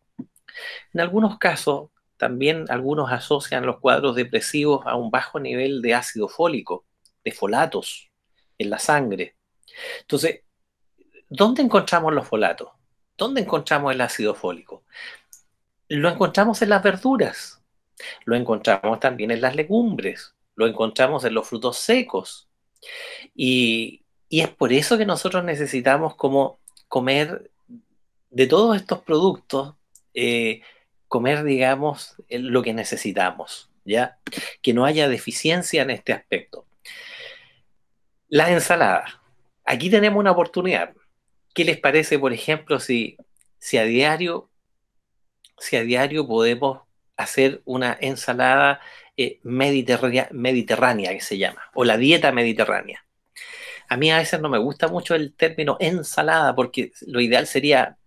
En 0.94 1.02
algunos 1.02 1.38
casos, 1.38 1.90
también 2.18 2.66
algunos 2.70 3.12
asocian 3.12 3.66
los 3.66 3.80
cuadros 3.80 4.16
depresivos 4.16 4.86
a 4.86 4.96
un 4.96 5.12
bajo 5.12 5.40
nivel 5.40 5.82
de 5.82 5.94
ácido 5.94 6.28
fólico, 6.28 6.86
de 7.24 7.32
folatos 7.32 8.12
en 8.58 8.70
la 8.70 8.80
sangre. 8.80 9.36
Entonces, 10.02 10.42
¿dónde 11.30 11.62
encontramos 11.62 12.14
los 12.14 12.28
folatos? 12.28 12.70
¿Dónde 13.18 13.42
encontramos 13.42 13.94
el 13.94 14.02
ácido 14.02 14.34
fólico? 14.34 14.84
Lo 15.88 16.10
encontramos 16.10 16.62
en 16.62 16.70
las 16.70 16.82
verduras, 16.82 17.62
lo 18.26 18.36
encontramos 18.36 19.00
también 19.00 19.32
en 19.32 19.42
las 19.42 19.56
legumbres, 19.56 20.36
lo 20.56 20.68
encontramos 20.68 21.24
en 21.26 21.34
los 21.34 21.48
frutos 21.48 21.78
secos. 21.78 22.50
Y, 23.36 24.00
es 24.30 24.50
por 24.50 24.74
eso 24.74 24.98
que 24.98 25.06
nosotros 25.06 25.44
necesitamos 25.44 26.16
como 26.16 26.60
comer 26.88 27.52
de 28.32 28.48
todos 28.48 28.76
estos 28.76 29.04
productos 29.04 29.76
eh, 30.16 30.62
comer, 31.08 31.44
digamos, 31.44 32.16
lo 32.30 32.64
que 32.64 32.74
necesitamos, 32.74 33.70
¿ya? 33.86 34.18
Que 34.64 34.74
no 34.74 34.86
haya 34.86 35.08
deficiencia 35.08 35.84
en 35.84 35.92
este 35.92 36.14
aspecto. 36.14 36.66
Las 38.28 38.50
ensaladas. 38.50 39.23
Aquí 39.66 39.90
tenemos 39.90 40.20
una 40.20 40.32
oportunidad. 40.32 40.94
¿Qué 41.54 41.66
les 41.66 41.80
parece, 41.80 42.20
por 42.20 42.34
ejemplo, 42.34 42.80
si, 42.80 43.18
si 43.60 43.78
a 43.78 43.84
diario, 43.84 44.50
si 45.58 45.78
a 45.78 45.84
diario 45.84 46.28
podemos 46.28 46.82
hacer 47.16 47.62
una 47.66 47.98
ensalada 48.02 48.82
eh, 49.18 49.40
mediterránea, 49.44 51.14
que 51.14 51.22
se 51.22 51.38
llama, 51.38 51.62
o 51.74 51.84
la 51.86 51.98
dieta 51.98 52.32
mediterránea? 52.32 53.06
A 53.88 53.98
mí 53.98 54.12
a 54.12 54.18
veces 54.18 54.42
no 54.42 54.50
me 54.50 54.58
gusta 54.58 54.88
mucho 54.88 55.16
el 55.16 55.36
término 55.36 55.78
ensalada, 55.80 56.56
porque 56.56 56.92
lo 57.06 57.22
ideal 57.22 57.48
sería 57.48 57.98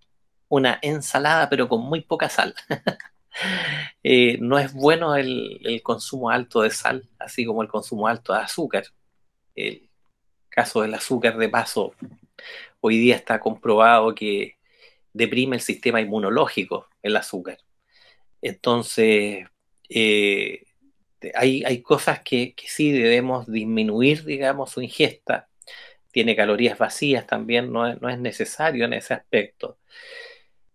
una 0.49 0.79
ensalada, 0.83 1.49
pero 1.49 1.69
con 1.69 1.83
muy 1.83 2.03
poca 2.03 2.29
sal. 2.29 2.55
Eh, 4.03 4.39
no 4.41 4.59
es 4.59 4.73
bueno 4.73 5.15
el, 5.15 5.61
consumo 5.83 6.31
alto 6.31 6.63
de 6.63 6.71
sal, 6.71 7.07
así 7.19 7.45
como 7.45 7.61
el 7.61 7.69
consumo 7.69 8.09
alto 8.09 8.33
de 8.33 8.39
azúcar. 8.39 8.85
Caso 10.57 10.81
del 10.81 10.95
azúcar, 10.95 11.37
de 11.37 11.51
paso, 11.51 11.95
hoy 12.81 12.97
día 12.97 13.15
está 13.15 13.39
comprobado 13.41 14.15
que 14.15 14.57
deprime 15.13 15.57
el 15.57 15.63
sistema 15.63 16.01
inmunológico 16.01 16.89
el 17.03 17.15
azúcar. 17.17 17.59
Entonces, 18.41 19.47
eh, 19.91 20.65
hay, 21.35 21.83
cosas 21.83 22.21
que, 22.21 22.55
sí 22.67 22.91
debemos 22.91 23.47
disminuir, 23.47 24.25
digamos, 24.25 24.71
su 24.71 24.81
ingesta. 24.81 25.49
Tiene 26.11 26.35
calorías 26.35 26.79
vacías 26.79 27.27
también, 27.27 27.71
no 27.71 28.09
es 28.09 28.19
necesario 28.19 28.87
en 28.87 28.95
ese 28.95 29.13
aspecto. 29.13 29.79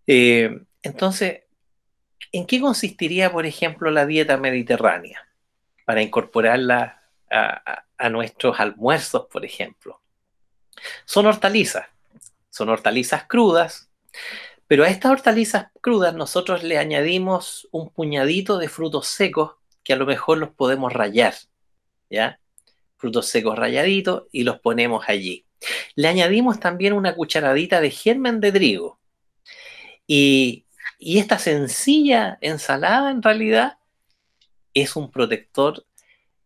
Eh, 0.06 0.60
entonces, 0.84 1.42
¿en 2.32 2.46
qué 2.46 2.62
consistiría, 2.62 3.32
por 3.32 3.48
ejemplo, 3.48 3.90
la 3.90 4.06
dieta 4.06 4.38
mediterránea? 4.38 5.28
Para 5.86 6.04
incorporarla 6.04 7.01
a, 7.32 8.10
nuestros 8.10 8.60
almuerzos, 8.60 9.28
por 9.32 9.46
ejemplo. 9.46 10.02
Son 11.06 11.26
hortalizas, 11.26 11.88
son 12.50 12.70
hortalizas 12.70 13.26
crudas, 13.26 13.90
pero 14.68 14.84
a 14.84 14.90
estas 14.90 15.12
hortalizas 15.12 15.68
crudas 15.82 16.14
nosotros 16.14 16.64
le 16.64 16.78
añadimos 16.78 17.68
un 17.72 17.90
puñadito 17.90 18.58
de 18.58 18.70
frutos 18.70 19.08
secos 19.08 19.54
que 19.84 19.94
a 19.94 19.96
lo 19.96 20.06
mejor 20.06 20.38
los 20.38 20.50
podemos 20.50 20.94
rayar, 20.94 21.36
¿ya? 22.10 22.40
Frutos 22.98 23.28
secos 23.28 23.58
rayaditos 23.58 24.24
y 24.32 24.44
los 24.44 24.60
ponemos 24.60 25.06
allí. 25.08 25.46
Le 25.96 26.08
añadimos 26.08 26.60
también 26.60 26.94
una 26.94 27.16
cucharadita 27.16 27.82
de 27.82 27.92
germen 27.92 28.40
de 28.40 28.52
trigo. 28.52 29.00
Y, 30.08 30.66
esta 31.00 31.40
sencilla 31.40 32.38
ensalada 32.42 33.10
en 33.10 33.24
realidad 33.24 33.80
es 34.76 34.96
un 34.96 35.10
protector 35.10 35.84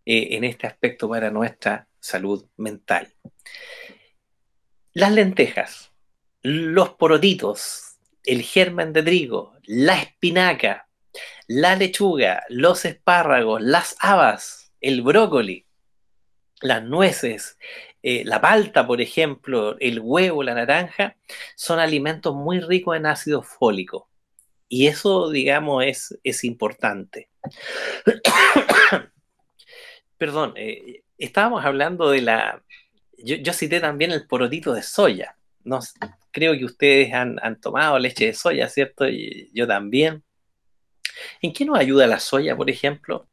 eh, 0.06 0.36
en 0.36 0.44
este 0.44 0.68
aspecto 0.68 1.10
para 1.10 1.32
nuestra 1.32 1.88
salud 2.00 2.46
mental. 2.58 3.13
Las 4.94 5.12
lentejas, 5.12 5.91
los 6.41 6.89
porotitos, 6.89 7.98
el 8.24 8.41
germen 8.41 8.94
de 8.94 9.04
trigo, 9.04 9.54
la 9.63 10.00
espinaca, 10.00 10.88
la 11.48 11.76
lechuga, 11.76 12.44
los 12.50 12.86
espárragos, 12.86 13.62
las 13.62 13.96
habas, 14.00 14.72
el 14.82 15.02
brócoli, 15.02 15.65
las 16.62 16.84
nueces, 16.84 17.58
eh, 18.04 18.24
la 18.26 18.39
palta, 18.39 18.86
por 18.86 19.02
ejemplo, 19.02 19.76
el 19.80 20.00
huevo, 20.00 20.44
la 20.44 20.54
naranja, 20.54 21.18
son 21.56 21.80
alimentos 21.80 22.36
muy 22.36 22.60
ricos 22.60 22.96
en 22.96 23.08
ácido 23.08 23.41
fólico. 23.41 24.10
Y 24.68 24.88
eso, 24.88 25.30
digamos, 25.30 25.84
es, 25.84 26.18
es 26.24 26.44
importante. 26.44 27.30
Perdón, 30.17 30.54
eh, 30.56 31.04
estábamos 31.17 31.65
hablando 31.65 32.10
de 32.10 32.21
la... 32.21 32.63
Yo, 33.17 33.54
cité 33.54 33.80
también 33.80 34.12
el 34.12 34.28
porotito 34.28 34.73
de 34.73 34.84
soya. 34.84 35.36
Creo 36.32 36.58
que 36.58 36.65
ustedes 36.65 37.13
han, 37.13 37.60
tomado 37.60 37.97
leche 37.97 38.28
de 38.28 38.34
soya, 38.34 38.69
¿cierto? 38.69 39.08
Y 39.08 39.49
yo 39.54 39.65
también. 39.67 40.23
¿En 41.41 41.54
qué 41.54 41.65
nos 41.65 41.80
ayuda 41.80 42.08
la 42.08 42.19
soya, 42.19 42.56
por 42.56 42.69
ejemplo? 42.69 43.28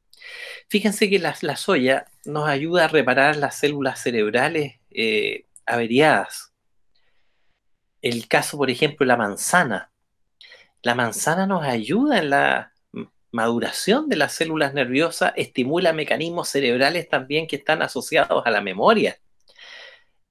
Fíjense 0.68 1.11
que 1.11 1.18
la, 1.18 1.35
soya 1.57 2.07
nos 2.25 2.49
ayuda 2.49 2.85
a 2.85 2.88
reparar 2.88 3.37
las 3.37 3.59
células 3.59 4.01
cerebrales 4.01 4.79
eh, 4.90 5.47
averiadas. 5.66 6.53
El 8.01 8.29
caso, 8.29 8.57
por 8.57 8.71
ejemplo, 8.71 9.05
la 9.05 9.16
manzana. 9.16 9.90
La 10.83 10.95
manzana 10.95 11.47
nos 11.47 11.64
ayuda 11.64 12.18
en 12.18 12.31
la 12.31 12.72
maduración 13.33 14.09
de 14.09 14.16
las 14.16 14.35
células 14.35 14.75
nerviosas, 14.75 15.33
estimula 15.37 15.92
mecanismos 15.92 16.49
cerebrales 16.49 17.09
también 17.09 17.47
que 17.47 17.57
están 17.57 17.83
asociados 17.83 18.45
a 18.47 18.51
la 18.51 18.61
memoria. 18.61 19.18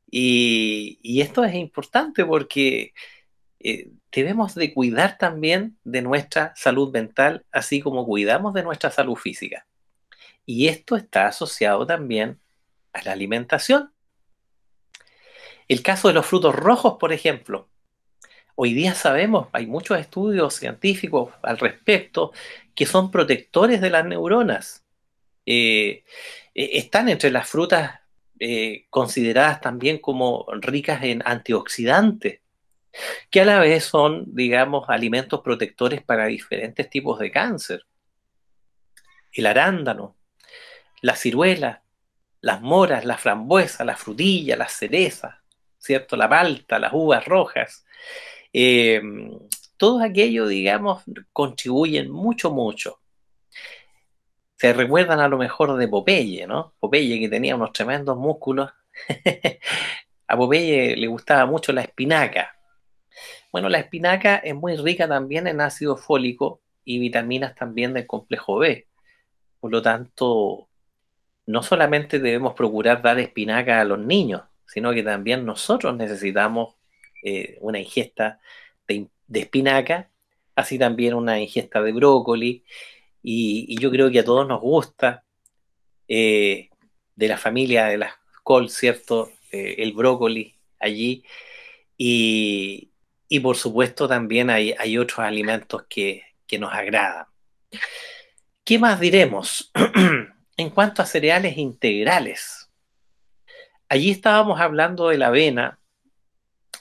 Y, 0.10 1.22
esto 1.22 1.44
es 1.44 1.56
importante 1.56 2.26
porque 2.26 2.94
eh, 3.60 3.92
debemos 4.12 4.56
de 4.56 4.74
cuidar 4.74 5.18
también 5.18 5.78
de 5.84 6.02
nuestra 6.02 6.54
salud 6.56 6.92
mental, 6.92 7.46
así 7.52 7.82
como 7.82 8.06
cuidamos 8.06 8.54
de 8.54 8.64
nuestra 8.64 8.92
salud 8.92 9.16
física. 9.16 9.66
Y 10.46 10.68
esto 10.68 10.96
está 10.96 11.28
asociado 11.28 11.86
también 11.88 12.40
a 12.94 13.04
la 13.04 13.14
alimentación. 13.14 13.94
El 15.68 15.82
caso 15.82 16.10
de 16.10 16.14
los 16.14 16.26
frutos 16.26 16.54
rojos, 16.54 16.98
por 17.00 17.14
ejemplo. 17.14 17.71
Hoy 18.56 18.74
día 18.74 18.94
sabemos, 18.94 19.48
hay 19.54 19.66
muchos 19.66 20.00
estudios 20.00 20.56
científicos 20.56 21.34
al 21.42 21.58
respecto, 21.58 22.32
que 22.76 22.86
son 22.86 23.12
protectores 23.12 23.82
de 23.82 23.90
las 23.90 24.06
neuronas. 24.06 24.84
Eh, 25.46 26.04
eh, 26.54 26.70
están 26.74 27.10
entre 27.10 27.32
las 27.32 27.50
frutas 27.50 28.00
eh, 28.40 28.86
consideradas 28.90 29.62
también 29.62 30.00
como 30.00 30.46
ricas 30.62 31.04
en 31.04 31.22
antioxidantes, 31.26 32.42
que 33.30 33.42
a 33.42 33.46
la 33.46 33.60
vez 33.60 33.86
son, 33.86 34.26
digamos, 34.36 34.90
alimentos 34.90 35.42
protectores 35.42 36.04
para 36.04 36.26
diferentes 36.26 36.90
tipos 36.90 37.20
de 37.20 37.32
cáncer. 37.32 37.86
El 39.32 39.46
arándano, 39.46 40.18
la 41.02 41.16
ciruela, 41.16 41.84
las 42.42 42.62
moras, 42.62 43.06
las 43.06 43.22
frambuesas, 43.22 43.86
la 43.86 43.96
frutilla, 43.96 44.58
las 44.58 44.74
cerezas, 44.74 45.36
¿cierto? 45.78 46.18
La 46.18 46.28
palta, 46.28 46.80
las 46.80 46.92
uvas 46.94 47.24
rojas. 47.26 47.86
Eh, 48.54 49.02
todo 49.78 50.02
aquello, 50.04 50.48
digamos, 50.48 51.04
contribuyen 51.34 52.12
mucho, 52.12 52.52
mucho. 52.52 53.00
Se 54.58 54.74
recuerdan 54.74 55.20
a 55.20 55.28
lo 55.28 55.38
mejor 55.38 55.76
de 55.76 55.88
Popeye, 55.88 56.46
¿no? 56.46 56.76
Popeye 56.80 57.20
que 57.20 57.30
tenía 57.30 57.56
unos 57.56 57.74
tremendos 57.74 58.16
músculos. 58.18 58.72
a 60.28 60.38
Popeye 60.38 60.96
le 60.96 61.08
gustaba 61.08 61.46
mucho 61.48 61.74
la 61.74 61.82
espinaca. 61.82 62.56
Bueno, 63.52 63.70
la 63.70 63.80
espinaca 63.80 64.38
es 64.38 64.54
muy 64.54 64.76
rica 64.76 65.08
también 65.08 65.48
en 65.48 65.62
ácido 65.62 65.98
fólico 65.98 66.62
y 66.86 67.00
vitaminas 67.00 67.56
también 67.56 67.94
del 67.94 68.08
complejo 68.08 68.58
B. 68.60 68.88
Por 69.60 69.72
lo 69.72 69.82
tanto, 69.82 70.70
no 71.46 71.64
solamente 71.64 72.20
debemos 72.20 72.54
procurar 72.54 73.02
dar 73.02 73.20
espinaca 73.20 73.82
a 73.82 73.84
los 73.84 74.00
niños, 74.00 74.44
sino 74.66 74.94
que 74.94 75.04
también 75.04 75.46
nosotros 75.46 75.96
necesitamos 75.98 76.76
eh, 77.22 77.58
una 77.62 77.80
ingesta 77.80 78.40
de, 78.88 79.08
espinaca, 79.34 80.10
así 80.56 80.78
también 80.78 81.14
una 81.14 81.40
ingesta 81.40 81.82
de 81.82 81.92
brócoli, 81.92 82.64
y, 83.24 83.80
yo 83.80 83.92
creo 83.92 84.12
que 84.12 84.20
a 84.20 84.26
todos 84.26 84.48
nos 84.48 84.62
gusta 84.62 85.24
eh, 86.08 86.70
de 87.16 87.28
la 87.28 87.38
familia 87.38 87.86
de 87.86 87.98
las 87.98 88.14
col, 88.44 88.70
¿cierto? 88.70 89.32
Eh, 89.52 89.76
el 89.80 89.94
brócoli 89.94 90.56
allí, 90.80 91.24
y, 91.98 92.92
por 93.42 93.56
supuesto 93.56 94.08
también 94.08 94.50
hay, 94.50 94.74
hay 94.78 94.98
otros 94.98 95.20
alimentos 95.20 95.86
que, 95.90 96.24
que 96.48 96.60
nos 96.60 96.74
agradan. 96.74 97.26
¿Qué 98.64 98.78
más 98.78 99.00
diremos? 99.00 99.72
en 100.58 100.70
cuanto 100.70 101.02
a 101.02 101.06
cereales 101.06 101.58
integrales, 101.58 102.70
allí 103.90 104.12
estábamos 104.12 104.60
hablando 104.60 105.10
de 105.10 105.18
la 105.18 105.28
avena, 105.28 105.81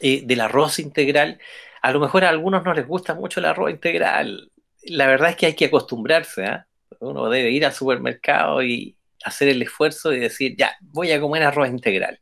eh, 0.00 0.22
del 0.24 0.40
arroz 0.40 0.78
integral. 0.78 1.38
A 1.82 1.92
lo 1.92 2.00
mejor 2.00 2.24
a 2.24 2.28
algunos 2.30 2.64
no 2.64 2.74
les 2.74 2.86
gusta 2.86 3.14
mucho 3.14 3.40
el 3.40 3.46
arroz 3.46 3.70
integral. 3.70 4.50
La 4.82 5.06
verdad 5.06 5.30
es 5.30 5.36
que 5.36 5.46
hay 5.46 5.54
que 5.54 5.66
acostumbrarse. 5.66 6.46
¿ah? 6.46 6.66
Uno 7.00 7.28
debe 7.28 7.50
ir 7.50 7.64
al 7.64 7.72
supermercado 7.72 8.62
y 8.62 8.96
hacer 9.24 9.48
el 9.48 9.62
esfuerzo 9.62 10.10
de 10.10 10.20
decir, 10.20 10.56
ya, 10.56 10.76
voy 10.80 11.12
a 11.12 11.20
comer 11.20 11.42
arroz 11.42 11.68
integral. 11.68 12.20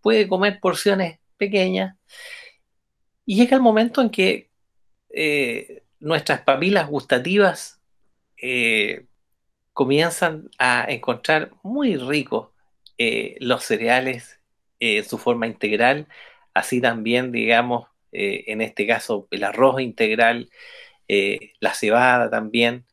Puede 0.00 0.28
comer 0.28 0.58
porciones 0.60 1.20
pequeñas 1.36 1.96
y 3.24 3.36
llega 3.36 3.56
el 3.56 3.62
momento 3.62 4.00
en 4.02 4.10
que 4.10 4.50
eh, 5.10 5.84
nuestras 6.00 6.40
papilas 6.42 6.88
gustativas 6.88 7.80
eh, 8.36 9.06
comienzan 9.72 10.50
a 10.58 10.86
encontrar 10.88 11.52
muy 11.62 11.96
ricos 11.96 12.48
los 13.40 13.64
cereales 13.64 14.38
en 14.78 15.04
su 15.04 15.18
forma 15.18 15.48
integral, 15.48 16.06
así 16.54 16.80
también, 16.80 17.32
digamos, 17.32 17.88
eh, 18.12 18.44
en 18.48 18.60
este 18.60 18.86
caso, 18.86 19.28
el 19.30 19.44
arroz 19.44 19.80
integral, 19.80 20.50
la 21.60 21.74
cebada 21.74 22.30
también. 22.30 22.86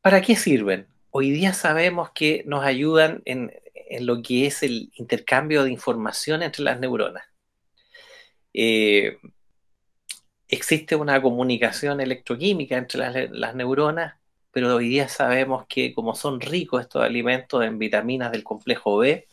¿Para 0.00 0.20
qué 0.22 0.36
sirven? 0.36 0.86
Hoy 1.10 1.32
día 1.32 1.52
sabemos 1.52 2.10
que 2.12 2.44
nos 2.46 2.64
ayudan 2.64 3.22
en, 3.24 3.50
lo 4.00 4.22
que 4.22 4.46
es 4.46 4.62
el 4.62 4.92
intercambio 4.94 5.64
de 5.64 5.72
información 5.72 6.42
entre 6.42 6.62
las 6.62 6.78
neuronas. 6.78 7.24
existe 10.48 10.94
una 10.94 11.20
comunicación 11.20 12.00
electroquímica 12.00 12.76
entre 12.76 13.28
las 13.30 13.54
neuronas 13.56 14.20
pero 14.52 14.76
hoy 14.76 14.88
día 14.88 15.08
sabemos 15.08 15.66
que 15.68 15.94
como 15.94 16.14
son 16.14 16.40
ricos 16.40 16.82
estos 16.82 17.02
alimentos 17.02 17.64
en 17.64 17.78
vitaminas 17.78 18.32
del 18.32 18.44
complejo 18.44 18.98
B, 18.98 19.28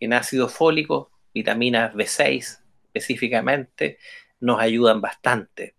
en 0.00 0.12
ácido 0.12 0.48
fólico, 0.48 1.11
vitaminas 1.32 1.94
B6 1.94 2.62
específicamente, 2.92 3.98
nos 4.40 4.60
ayudan 4.60 5.00
bastante. 5.00 5.74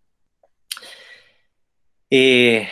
Eh, 2.10 2.68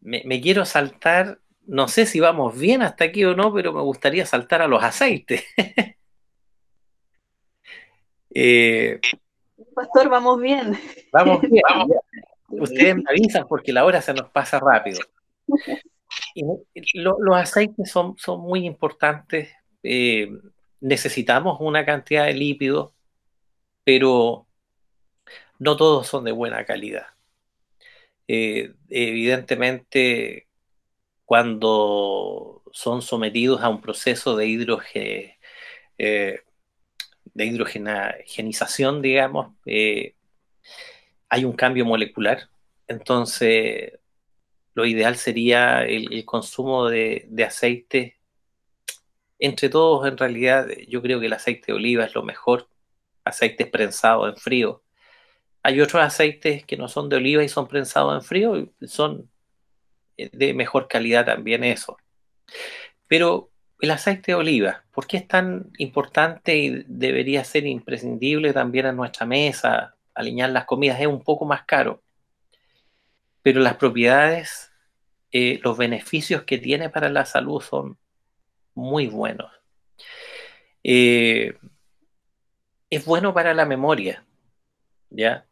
me, 0.00 0.40
quiero 0.40 0.64
saltar, 0.64 1.40
no 1.66 1.88
sé 1.88 2.06
si 2.06 2.20
vamos 2.20 2.58
bien 2.58 2.82
hasta 2.82 3.04
aquí 3.04 3.24
o 3.24 3.34
no, 3.34 3.52
pero 3.52 3.72
me 3.72 3.80
gustaría 3.80 4.26
saltar 4.26 4.62
a 4.62 4.68
los 4.68 4.82
aceites. 4.82 5.44
Eh, 8.32 9.00
Pastor, 9.74 10.08
vamos 10.08 10.40
bien. 10.40 10.78
Vamos 11.12 11.40
bien. 11.50 11.64
Ustedes 12.48 12.94
me 12.94 13.02
avisan 13.08 13.44
porque 13.48 13.72
la 13.72 13.84
hora 13.84 14.00
se 14.00 14.14
nos 14.14 14.30
pasa 14.30 14.60
rápido 14.60 15.00
los 16.94 17.36
aceites 17.36 17.90
son, 17.90 18.16
son 18.18 18.40
muy 18.40 18.66
importantes. 18.66 19.48
Eh, 20.80 20.86
necesitamos 20.86 21.58
una 21.60 21.84
cantidad 21.84 22.26
de 22.26 22.34
lípidos, 22.34 22.92
pero 23.84 24.46
no 25.58 25.76
todos 25.76 26.06
son 26.06 26.24
de 26.24 26.32
buena 26.32 26.64
calidad. 26.64 27.06
Eh, 28.28 28.74
evidentemente, 28.88 30.48
cuando 31.24 32.62
son 32.72 33.02
sometidos 33.02 33.62
a 33.62 33.68
un 33.68 33.80
proceso 33.80 34.36
de, 34.36 34.46
hidrogen, 34.46 35.32
eh, 35.98 36.40
de 37.34 37.44
hidrogenización, 37.46 39.02
digamos, 39.02 39.54
hay 41.28 41.44
un 41.44 41.52
cambio 41.54 41.84
molecular. 41.84 42.50
Entonces, 42.88 44.00
lo 44.74 44.86
ideal 44.86 45.16
sería 45.16 45.84
el, 45.84 46.24
consumo 46.24 46.88
de, 46.88 47.28
aceite. 47.46 48.19
Entre 49.40 49.68
todos, 49.68 50.06
en 50.06 50.16
realidad, 50.16 50.68
yo 50.86 51.02
creo 51.02 51.18
que 51.18 51.26
el 51.26 51.32
aceite 51.32 51.66
de 51.68 51.72
oliva 51.72 52.04
es 52.04 52.14
lo 52.14 52.22
mejor. 52.22 52.68
Aceites 53.24 53.68
prensados 53.68 54.28
en 54.28 54.36
frío. 54.36 54.82
Hay 55.62 55.80
otros 55.80 56.02
aceites 56.02 56.64
que 56.64 56.76
no 56.76 56.88
son 56.88 57.08
de 57.08 57.16
oliva 57.16 57.42
y 57.42 57.48
son 57.48 57.66
prensados 57.66 58.14
en 58.14 58.22
frío 58.22 58.56
y 58.56 58.70
son 58.86 59.30
de 60.16 60.54
mejor 60.54 60.86
calidad 60.88 61.26
también 61.26 61.64
eso. 61.64 61.96
Pero 63.08 63.50
el 63.80 63.90
aceite 63.90 64.32
de 64.32 64.36
oliva, 64.36 64.84
¿por 64.92 65.06
qué 65.06 65.16
es 65.16 65.26
tan 65.26 65.70
importante 65.78 66.56
y 66.56 66.84
debería 66.86 67.44
ser 67.44 67.66
imprescindible 67.66 68.52
también 68.52 68.86
en 68.86 68.96
nuestra 68.96 69.26
mesa? 69.26 69.96
Alinear 70.14 70.50
las 70.50 70.66
comidas 70.66 71.00
es 71.00 71.06
un 71.06 71.24
poco 71.24 71.44
más 71.44 71.64
caro 71.64 72.02
pero 73.42 73.60
las 73.60 73.76
propiedades, 73.76 74.72
eh, 75.32 75.60
los 75.62 75.78
beneficios 75.78 76.42
que 76.42 76.58
tiene 76.58 76.90
para 76.90 77.08
la 77.08 77.24
salud 77.24 77.60
son 77.60 77.98
muy 78.80 79.06
buenos. 79.06 79.52
Eh, 80.82 81.54
es 82.88 83.04
bueno 83.04 83.34
para 83.34 83.54
la 83.54 83.66
memoria, 83.66 84.24
¿ya? 85.10 85.46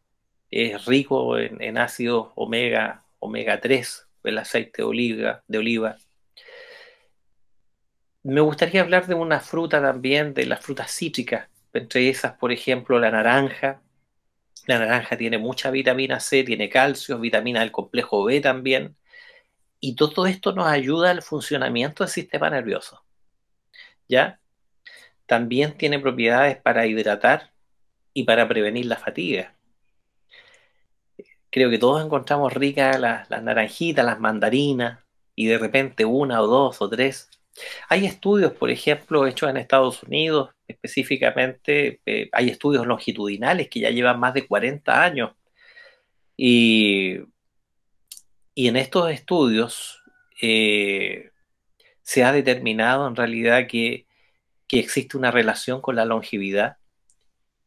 Es 0.51 0.85
rico 0.85 1.37
en, 1.37 1.77
ácidos 1.77 2.29
omega, 2.35 3.05
omega 3.19 3.61
3, 3.61 4.07
el 4.23 4.37
aceite 4.39 4.81
de 4.81 4.83
oliva, 4.83 5.43
de 5.47 5.57
oliva. 5.59 5.97
Me 8.23 8.41
gustaría 8.41 8.81
hablar 8.81 9.07
de 9.07 9.13
una 9.13 9.39
fruta 9.39 9.81
también, 9.81 10.33
de 10.33 10.45
las 10.47 10.59
frutas 10.61 10.91
cítricas, 10.91 11.47
entre 11.71 12.09
esas, 12.09 12.33
por 12.33 12.51
ejemplo, 12.51 12.99
la 12.99 13.11
naranja, 13.11 13.81
la 14.65 14.79
naranja 14.79 15.17
tiene 15.17 15.37
mucha 15.37 15.71
vitamina 15.71 16.19
C, 16.19 16.43
tiene 16.43 16.67
calcio, 16.69 17.19
vitamina 17.19 17.61
del 17.61 17.71
complejo 17.71 18.23
B 18.23 18.41
también. 18.41 18.97
Y 19.79 19.95
todo 19.95 20.25
esto 20.25 20.53
nos 20.53 20.67
ayuda 20.67 21.11
al 21.11 21.21
funcionamiento 21.21 22.03
del 22.03 22.11
sistema 22.11 22.49
nervioso. 22.49 23.03
¿Ya? 24.09 24.39
También 25.25 25.77
tiene 25.77 25.99
propiedades 25.99 26.57
para 26.57 26.87
hidratar 26.87 27.51
y 28.13 28.23
para 28.23 28.47
prevenir 28.47 28.87
la 28.87 28.97
fatiga. 28.97 29.55
Creo 31.51 31.69
que 31.69 31.77
todos 31.79 32.03
encontramos 32.03 32.53
ricas 32.53 32.99
las, 32.99 33.29
naranjitas, 33.29 34.05
las 34.05 34.19
mandarinas, 34.19 34.99
y 35.35 35.45
de 35.45 35.57
repente 35.57 36.03
una 36.03 36.41
o 36.41 36.47
dos 36.47 36.81
o 36.81 36.89
tres 36.89 37.29
hay 37.89 38.05
estudios, 38.05 38.53
por 38.53 38.69
ejemplo, 38.69 39.27
hechos 39.27 39.49
en 39.49 39.57
Estados 39.57 40.03
Unidos, 40.03 40.51
específicamente, 40.67 42.01
eh, 42.05 42.29
hay 42.31 42.49
estudios 42.49 42.85
longitudinales 42.87 43.69
que 43.69 43.81
ya 43.81 43.89
llevan 43.89 44.19
más 44.19 44.33
de 44.33 44.47
40 44.47 45.03
años. 45.03 45.31
Y, 46.37 47.19
en 48.55 48.75
estos 48.75 49.09
estudios 49.11 50.01
eh, 50.41 51.31
se 52.09 52.23
ha 52.23 52.31
determinado 52.31 53.07
en 53.07 53.15
realidad 53.15 53.67
que, 53.67 54.07
existe 54.71 55.17
una 55.17 55.31
relación 55.31 55.81
con 55.81 55.95
la 55.95 56.05
longevidad, 56.05 56.77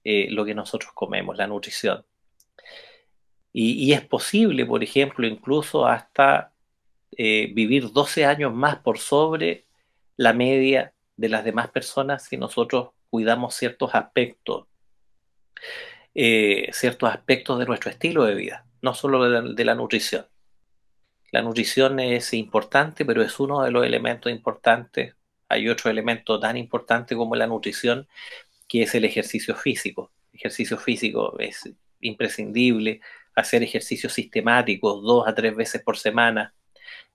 eh, 0.04 0.28
lo 0.30 0.44
que 0.44 0.54
nosotros 0.54 0.92
comemos, 0.94 1.36
la 1.36 1.46
nutrición. 1.46 2.04
Y, 3.52 3.92
es 3.92 4.00
posible, 4.06 4.64
por 4.64 4.82
ejemplo, 4.82 5.26
incluso 5.26 5.86
hasta 5.86 6.52
vivir 7.10 7.92
12 7.92 8.24
años 8.24 8.54
más 8.54 8.76
por 8.76 8.98
sobre 8.98 9.66
la 10.16 10.32
media 10.32 10.94
de 11.16 11.28
las 11.28 11.44
demás 11.44 11.68
personas 11.70 12.24
si 12.24 12.36
nosotros 12.36 12.90
cuidamos 13.10 13.54
ciertos 13.54 13.94
aspectos, 13.94 14.66
eh, 16.14 16.70
ciertos 16.72 17.10
aspectos 17.10 17.58
de 17.58 17.66
nuestro 17.66 17.90
estilo 17.90 18.24
de 18.24 18.34
vida, 18.34 18.66
no 18.80 18.94
solo 18.94 19.42
de 19.42 19.64
la, 19.64 19.74
nutrición. 19.74 20.26
La 21.32 21.42
nutrición 21.42 21.98
es 21.98 22.34
importante, 22.34 23.04
pero 23.06 23.22
es 23.22 23.40
uno 23.40 23.62
de 23.62 23.70
los 23.70 23.86
elementos 23.86 24.30
importantes. 24.30 25.16
Hay 25.48 25.68
otro 25.68 25.90
elemento 25.90 26.38
tan 26.38 26.56
importante 26.58 27.16
como 27.16 27.34
la 27.36 27.46
nutrición, 27.46 28.06
que 28.68 28.82
es 28.82 28.94
el 28.94 29.06
ejercicio 29.06 29.56
físico. 29.56 30.12
El 30.32 30.40
ejercicio 30.40 30.78
físico 30.78 31.38
es 31.38 31.70
imprescindible, 32.00 33.00
hacer 33.34 33.62
ejercicios 33.62 34.12
sistemáticos 34.12 35.02
dos 35.02 35.26
a 35.26 35.34
tres 35.34 35.56
veces 35.56 35.82
por 35.82 35.96
semana, 35.98 36.54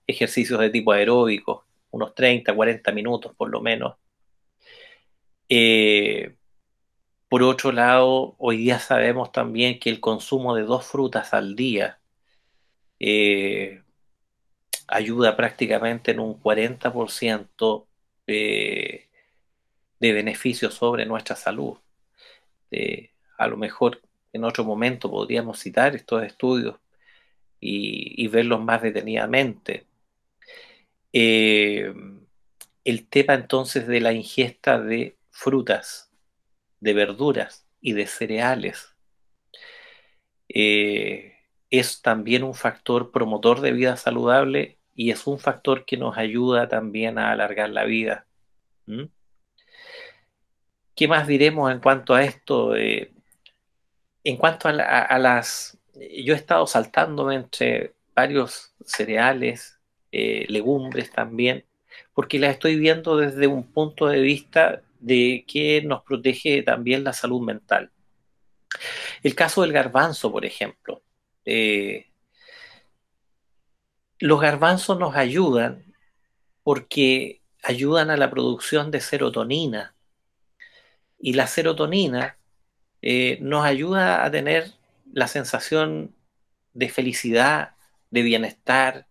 ejercicios 0.06 0.60
de 0.60 0.70
tipo 0.70 0.92
aeróbico, 0.92 1.66
unos 1.92 2.14
30, 2.14 2.54
40 2.54 2.92
minutos 2.92 3.34
por 3.36 3.50
lo 3.50 3.60
menos. 3.60 3.96
Eh, 5.48 6.34
por 7.28 7.42
otro 7.44 7.72
lado, 7.72 8.34
hoy 8.38 8.56
día 8.58 8.80
sabemos 8.80 9.32
también 9.32 9.78
que 9.78 9.90
el 9.90 10.00
consumo 10.00 10.56
de 10.56 10.62
dos 10.62 10.86
frutas 10.86 11.34
al 11.34 11.54
día 11.54 12.00
eh, 13.00 13.82
ayuda 14.88 15.36
prácticamente 15.36 16.10
en 16.12 16.20
un 16.20 16.40
40% 16.40 17.86
de, 18.26 19.08
de 20.00 20.12
beneficios 20.12 20.74
sobre 20.74 21.06
nuestra 21.06 21.36
salud. 21.36 21.78
a 23.38 23.46
lo 23.46 23.56
mejor 23.56 24.00
en 24.32 24.44
otro 24.44 24.64
momento 24.64 25.10
podríamos 25.10 25.58
citar 25.60 25.94
estos 25.94 26.22
estudios 26.24 26.76
y, 27.60 28.26
verlos 28.28 28.60
más 28.60 28.82
detenidamente. 28.82 29.86
Eh, 31.12 31.92
el 32.84 33.08
tema 33.08 33.34
entonces 33.34 33.86
de 33.86 34.00
la 34.00 34.12
ingesta 34.12 34.80
de 34.80 35.16
frutas, 35.30 36.10
de 36.80 36.92
verduras 36.92 37.66
y 37.80 37.92
de 37.92 38.06
cereales 38.06 38.94
eh, 40.48 41.34
es 41.70 42.02
también 42.02 42.44
un 42.44 42.54
factor 42.54 43.10
promotor 43.10 43.60
de 43.60 43.72
vida 43.72 43.96
saludable 43.96 44.77
y 44.98 45.12
es 45.12 45.28
un 45.28 45.38
factor 45.38 45.84
que 45.84 45.96
nos 45.96 46.18
ayuda 46.18 46.68
también 46.68 47.18
a 47.20 47.30
alargar 47.30 47.70
la 47.70 47.84
vida. 47.84 48.26
¿Mm? 48.86 49.04
¿Qué 50.96 51.06
más 51.06 51.28
diremos 51.28 51.70
en 51.70 51.78
cuanto 51.78 52.14
a 52.14 52.24
esto? 52.24 52.74
Eh, 52.74 53.12
en 54.24 54.36
cuanto 54.36 54.66
a, 54.66 55.18
las... 55.20 55.78
Yo 55.94 56.34
he 56.34 56.36
estado 56.36 56.66
saltándome 56.66 57.36
entre 57.36 57.94
varios 58.12 58.74
cereales, 58.84 59.78
eh, 60.10 60.46
legumbres 60.48 61.12
también, 61.12 61.64
porque 62.12 62.40
las 62.40 62.54
estoy 62.54 62.74
viendo 62.74 63.16
desde 63.16 63.46
un 63.46 63.70
punto 63.72 64.08
de 64.08 64.20
vista 64.20 64.82
de 64.98 65.44
que 65.46 65.80
nos 65.82 66.02
protege 66.02 66.64
también 66.64 67.04
la 67.04 67.12
salud 67.12 67.40
mental. 67.40 67.92
El 69.22 69.36
caso 69.36 69.62
del 69.62 69.72
garbanzo, 69.72 70.32
por 70.32 70.44
ejemplo. 70.44 71.04
Eh, 71.44 72.07
los 74.18 74.40
garbanzos 74.40 74.98
nos 74.98 75.14
ayudan 75.16 75.84
porque 76.62 77.40
ayudan 77.62 78.10
a 78.10 78.16
la 78.16 78.30
producción 78.30 78.90
de 78.90 79.00
serotonina. 79.00 79.94
Y 81.18 81.32
la 81.34 81.46
serotonina 81.46 82.38
eh, 83.02 83.38
nos 83.40 83.64
ayuda 83.64 84.24
a 84.24 84.30
tener 84.30 84.72
la 85.12 85.28
sensación 85.28 86.14
de 86.74 86.88
felicidad, 86.88 87.74
de 88.10 88.22
bienestar. 88.22 89.06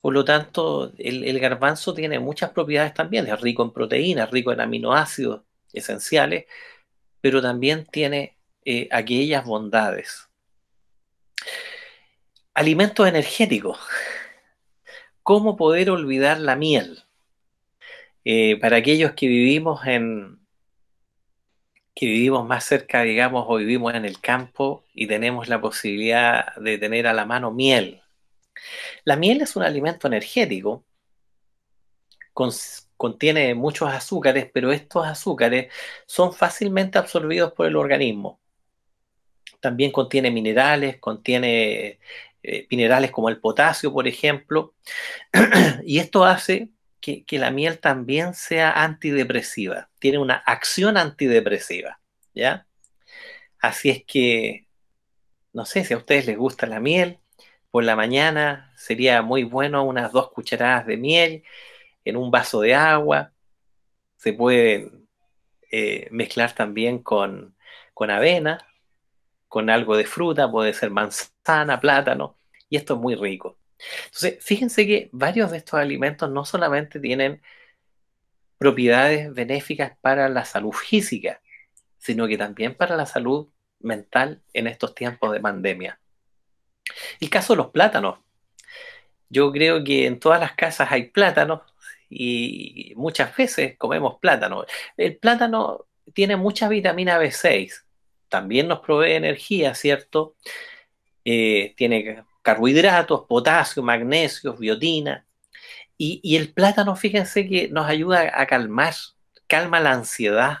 Por 0.00 0.12
lo 0.14 0.24
tanto, 0.24 0.92
el, 0.98 1.38
garbanzo 1.38 1.94
tiene 1.94 2.18
muchas 2.18 2.50
propiedades 2.50 2.94
también, 2.94 3.26
es 3.28 3.40
rico 3.40 3.62
en 3.62 3.72
proteínas, 3.72 4.30
rico 4.30 4.52
en 4.52 4.60
aminoácidos 4.60 5.42
esenciales, 5.72 6.46
pero 7.20 7.40
también 7.40 7.86
tiene 7.86 8.36
eh, 8.64 8.88
aquellas 8.90 9.44
bondades. 9.44 10.28
Alimentos 12.54 13.08
energéticos. 13.08 13.78
¿Cómo 15.22 15.56
poder 15.56 15.90
olvidar 15.90 16.40
la 16.40 16.56
miel? 16.56 17.04
Eh, 18.24 18.58
para 18.60 18.76
aquellos 18.76 19.12
que 19.12 19.26
vivimos 19.26 19.86
en, 19.86 20.38
que 21.94 22.06
vivimos 22.06 22.46
más 22.46 22.64
cerca, 22.64 23.02
digamos, 23.02 23.44
o 23.48 23.56
vivimos 23.56 23.94
en 23.94 24.04
el 24.04 24.20
campo 24.20 24.84
y 24.94 25.06
tenemos 25.06 25.48
la 25.48 25.60
posibilidad 25.60 26.54
de 26.56 26.78
tener 26.78 27.06
a 27.06 27.12
la 27.12 27.26
mano 27.26 27.50
miel. 27.50 28.02
La 29.04 29.16
miel 29.16 29.42
es 29.42 29.56
un 29.56 29.62
alimento 29.62 30.06
energético, 30.06 30.84
contiene 32.96 33.54
muchos 33.54 33.92
azúcares, 33.92 34.48
pero 34.52 34.72
estos 34.72 35.06
azúcares 35.06 35.72
son 36.06 36.32
fácilmente 36.32 36.98
absorbidos 36.98 37.52
por 37.52 37.66
el 37.66 37.76
organismo. 37.76 38.40
También 39.60 39.92
contiene 39.92 40.30
minerales, 40.30 40.98
contiene 40.98 42.00
eh, 42.42 42.66
minerales 42.70 43.10
como 43.12 43.28
el 43.28 43.40
potasio, 43.40 43.92
por 43.92 44.08
ejemplo, 44.08 44.74
y 45.84 45.98
esto 45.98 46.24
hace 46.24 46.70
que, 47.00 47.24
la 47.38 47.50
miel 47.50 47.78
también 47.80 48.34
sea 48.34 48.72
antidepresiva, 48.82 49.90
tiene 49.98 50.18
una 50.18 50.36
acción 50.36 50.96
antidepresiva, 50.96 52.00
¿ya? 52.34 52.66
Así 53.58 53.90
es 53.90 54.04
que, 54.04 54.66
no 55.52 55.64
sé 55.66 55.84
si 55.84 55.94
a 55.94 55.98
ustedes 55.98 56.26
les 56.26 56.36
gusta 56.36 56.66
la 56.66 56.80
miel, 56.80 57.18
por 57.70 57.84
la 57.84 57.96
mañana 57.96 58.72
sería 58.76 59.22
muy 59.22 59.44
bueno 59.44 59.84
unas 59.84 60.12
dos 60.12 60.30
cucharadas 60.30 60.86
de 60.86 60.96
miel 60.96 61.44
en 62.04 62.16
un 62.16 62.30
vaso 62.30 62.60
de 62.60 62.74
agua, 62.74 63.32
se 64.16 64.32
pueden 64.32 65.08
eh, 65.70 66.08
mezclar 66.10 66.54
también 66.54 66.98
con, 67.00 67.56
con 67.94 68.10
avena, 68.10 68.66
con 69.48 69.70
algo 69.70 69.96
de 69.96 70.04
fruta, 70.06 70.50
puede 70.50 70.72
ser 70.74 70.90
manzana, 70.90 71.31
plátano, 71.80 72.38
y 72.68 72.76
esto 72.76 72.94
es 72.94 73.00
muy 73.00 73.14
rico. 73.14 73.58
Entonces, 74.06 74.44
fíjense 74.44 74.86
que 74.86 75.08
varios 75.12 75.50
de 75.50 75.58
estos 75.58 75.74
alimentos 75.80 76.30
no 76.30 76.44
solamente 76.44 77.00
tienen 77.00 77.42
propiedades 78.58 79.32
benéficas 79.34 79.96
para 80.00 80.28
la 80.28 80.44
salud 80.44 80.72
física, 80.72 81.40
sino 81.98 82.28
que 82.28 82.38
también 82.38 82.74
para 82.76 82.96
la 82.96 83.06
salud 83.06 83.48
mental 83.80 84.42
en 84.52 84.68
estos 84.68 84.94
tiempos 84.94 85.32
de 85.32 85.40
pandemia. 85.40 86.00
El 87.20 87.30
caso 87.30 87.52
de 87.52 87.58
los 87.58 87.70
plátanos. 87.70 88.18
Yo 89.28 89.50
creo 89.50 89.82
que 89.82 90.06
en 90.06 90.20
todas 90.20 90.40
las 90.40 90.52
casas 90.52 90.92
hay 90.92 91.04
plátanos 91.10 91.62
y 92.08 92.92
muchas 92.96 93.34
veces 93.34 93.76
comemos 93.78 94.18
plátano. 94.20 94.64
El 94.96 95.16
plátano 95.16 95.86
tiene 96.12 96.36
mucha 96.36 96.68
vitamina 96.68 97.18
B6, 97.18 97.84
también 98.28 98.68
nos 98.68 98.80
provee 98.80 99.12
energía, 99.12 99.74
¿cierto? 99.74 100.36
Eh, 101.24 101.74
tiene 101.76 102.24
carbohidratos, 102.42 103.24
potasio, 103.28 103.82
magnesio, 103.82 104.54
biotina. 104.54 105.26
Y, 105.96 106.36
el 106.36 106.52
plátano, 106.52 106.96
fíjense 106.96 107.48
que 107.48 107.68
nos 107.68 107.86
ayuda 107.86 108.32
a 108.34 108.46
calmar, 108.46 108.94
calma 109.46 109.78
la 109.78 109.92
ansiedad 109.92 110.60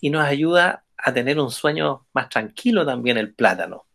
y 0.00 0.10
nos 0.10 0.24
ayuda 0.24 0.84
a 0.96 1.12
tener 1.12 1.40
un 1.40 1.50
sueño 1.50 2.06
más 2.12 2.28
tranquilo 2.28 2.86
también 2.86 3.18
el 3.18 3.34
plátano. 3.34 3.86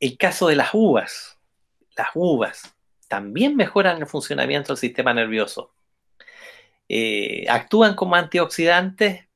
El 0.00 0.18
caso 0.18 0.48
de 0.48 0.56
las 0.56 0.74
uvas, 0.74 1.38
las 1.96 2.08
uvas 2.14 2.74
también 3.08 3.56
mejoran 3.56 3.98
el 3.98 4.06
funcionamiento 4.06 4.74
del 4.74 4.80
sistema 4.80 5.14
nervioso. 5.14 5.72
Eh, 6.90 7.46
actúan 7.48 7.94
como 7.94 8.16
antioxidantes, 8.16 9.26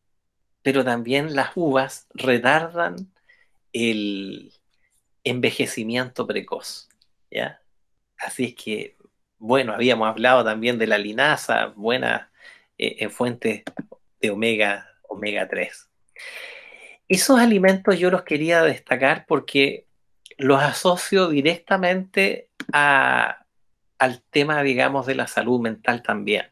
pero 0.61 0.85
también 0.85 1.35
las 1.35 1.53
uvas 1.55 2.07
retardan 2.13 2.97
el, 3.73 4.53
envejecimiento 5.25 6.27
precoz. 6.27 6.89
¿ya? 7.31 7.61
Así 8.19 8.45
es 8.45 8.55
que, 8.55 8.97
bueno, 9.39 9.73
habíamos 9.73 10.09
hablado 10.09 10.45
también 10.45 10.79
de 10.79 10.87
la 10.87 10.99
linaza, 10.99 11.67
buena 11.77 12.31
eh, 12.79 12.97
en 13.01 13.11
fuentes 13.11 13.63
de 14.21 14.31
omega, 14.31 14.89
omega 15.09 15.49
3. 15.49 15.89
Esos 17.09 17.39
alimentos 17.39 17.99
yo 17.99 18.11
los 18.11 18.23
quería 18.23 18.63
destacar 18.63 19.27
porque 19.27 19.87
los 20.39 20.63
asocio 20.63 21.29
directamente 21.29 22.49
al 22.73 24.23
tema, 24.31 24.63
digamos, 24.63 25.07
de 25.07 25.15
la 25.15 25.27
salud 25.27 25.61
mental 25.61 26.03
también. 26.03 26.47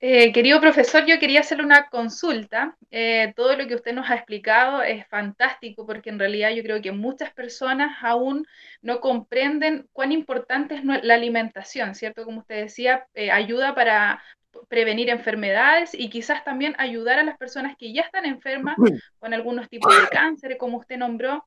Eh, 0.00 0.32
querido 0.32 0.60
profesor, 0.60 1.04
yo 1.06 1.18
quería 1.18 1.40
hacerle 1.40 1.64
una 1.64 1.88
consulta. 1.88 2.76
Eh, 2.90 3.32
todo 3.34 3.56
lo 3.56 3.66
que 3.66 3.74
usted 3.74 3.92
nos 3.92 4.08
ha 4.08 4.14
explicado 4.14 4.82
es 4.82 5.04
fantástico 5.08 5.86
porque 5.86 6.10
en 6.10 6.20
realidad 6.20 6.50
yo 6.50 6.62
creo 6.62 6.80
que 6.80 6.92
muchas 6.92 7.32
personas 7.32 7.98
aún 8.02 8.46
no 8.80 9.00
comprenden 9.00 9.88
cuán 9.92 10.12
importante 10.12 10.76
es 10.76 10.84
la 10.84 11.14
alimentación, 11.14 11.96
¿cierto? 11.96 12.24
Como 12.24 12.40
usted 12.40 12.62
decía, 12.62 13.06
eh, 13.14 13.32
ayuda 13.32 13.74
para 13.74 14.22
prevenir 14.68 15.10
enfermedades 15.10 15.94
y 15.94 16.08
quizás 16.10 16.44
también 16.44 16.74
ayudar 16.78 17.18
a 17.18 17.24
las 17.24 17.36
personas 17.36 17.76
que 17.76 17.92
ya 17.92 18.02
están 18.02 18.24
enfermas 18.24 18.76
con 19.18 19.34
algunos 19.34 19.68
tipos 19.68 19.92
de 20.00 20.08
cáncer, 20.08 20.56
como 20.58 20.78
usted 20.78 20.96
nombró. 20.96 21.44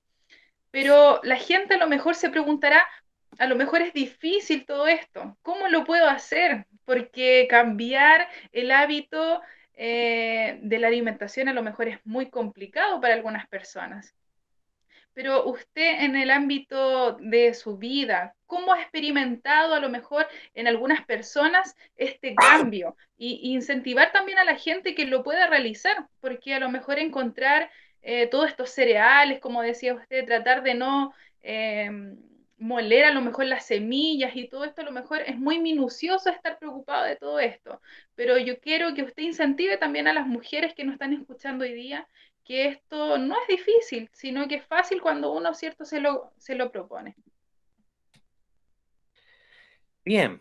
Pero 0.71 1.21
la 1.23 1.35
gente 1.37 1.75
a 1.75 1.77
lo 1.77 1.87
mejor 1.87 2.15
se 2.15 2.29
preguntará, 2.29 2.85
a 3.38 3.47
lo 3.47 3.55
mejor 3.55 3.82
es 3.82 3.93
difícil 3.93 4.65
todo 4.65 4.88
esto. 4.88 5.38
¿Cómo 5.41 5.67
lo 5.67 5.84
puedo 5.84 6.07
hacer? 6.07 6.65
Porque 6.86 7.47
cambiar 7.49 8.27
el 8.51 8.71
hábito 8.71 9.41
eh, 9.73 10.59
de 10.61 10.79
la 10.79 10.88
alimentación 10.88 11.47
a 11.47 11.53
lo 11.53 11.63
mejor 11.63 11.88
es 11.88 11.99
muy 12.05 12.29
complicado 12.29 12.99
para 13.01 13.13
algunas 13.13 13.47
personas. 13.47 14.15
Pero 15.13 15.45
usted 15.45 16.03
en 16.03 16.15
el 16.15 16.32
ámbito 16.32 17.13
de 17.19 17.53
su 17.53 17.77
vida, 17.77 18.36
¿cómo 18.45 18.73
ha 18.73 18.82
experimentado 18.82 19.73
a 19.73 19.79
lo 19.79 19.89
mejor 19.89 20.25
en 20.53 20.67
algunas 20.67 21.05
personas 21.05 21.75
este 21.97 22.34
cambio? 22.36 22.95
Y, 23.17 23.53
incentivar 23.53 24.11
también 24.13 24.39
a 24.39 24.45
la 24.45 24.55
gente 24.55 24.95
que 24.95 25.05
lo 25.05 25.23
pueda 25.23 25.47
realizar, 25.47 26.07
porque 26.21 26.53
a 26.53 26.59
lo 26.59 26.69
mejor 26.69 26.97
encontrar 26.99 27.69
eh, 28.01 28.27
todos 28.27 28.49
estos 28.49 28.69
cereales, 28.69 29.39
como 29.39 29.61
decía 29.61 29.93
usted, 29.93 30.25
tratar 30.25 30.63
de 30.63 30.75
no... 30.75 31.13
Em, 31.41 32.30
moler 32.62 33.05
a 33.05 33.12
lo 33.12 33.22
mejor 33.22 33.45
las 33.45 33.66
semillas 33.66 34.36
y 34.36 34.47
todo 34.47 34.66
esto, 34.66 34.82
a 34.82 34.86
lo 34.86 34.91
mejor 34.91 35.22
es 35.26 35.38
muy 35.38 35.59
minucioso 35.59 36.30
estar 36.30 36.59
preocupado 36.59 37.05
de 37.05 37.16
todo 37.16 37.39
esto, 37.39 37.82
pero 38.14 38.38
yo 38.38 38.59
quiero 38.59 38.93
que 38.93 39.01
usted 39.01 39.24
incentive 39.24 39.78
también 39.78 40.07
a 40.07 40.14
las 40.14 40.28
mujeres 40.28 40.76
que 40.76 40.84
nos 40.84 40.93
están 40.93 41.14
escuchando 41.14 41.64
hoy 41.66 41.74
día 41.74 42.07
que 42.45 42.68
esto 42.68 43.18
no 43.18 43.36
es 43.41 43.47
difícil, 43.47 44.09
sino 44.14 44.47
que 44.47 44.55
es 44.55 44.66
fácil 44.66 45.01
cuando 45.01 45.32
uno, 45.32 45.53
¿cierto?, 45.55 45.86
se 45.86 45.99
lo, 45.99 46.32
se 46.38 46.53
lo 46.55 46.72
propone. 46.72 47.16
Bien, 50.05 50.39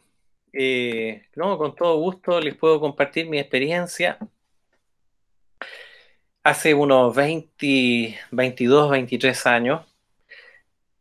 eh, 0.52 1.26
no, 1.36 1.56
con 1.56 1.74
todo 1.74 1.98
gusto 2.00 2.38
les 2.40 2.54
puedo 2.54 2.80
compartir 2.80 3.28
mi 3.28 3.38
experiencia. 3.38 4.18
Hace 6.42 6.74
unos 6.74 7.14
20, 7.14 8.18
22, 8.30 8.90
23 8.90 9.46
años 9.46 9.86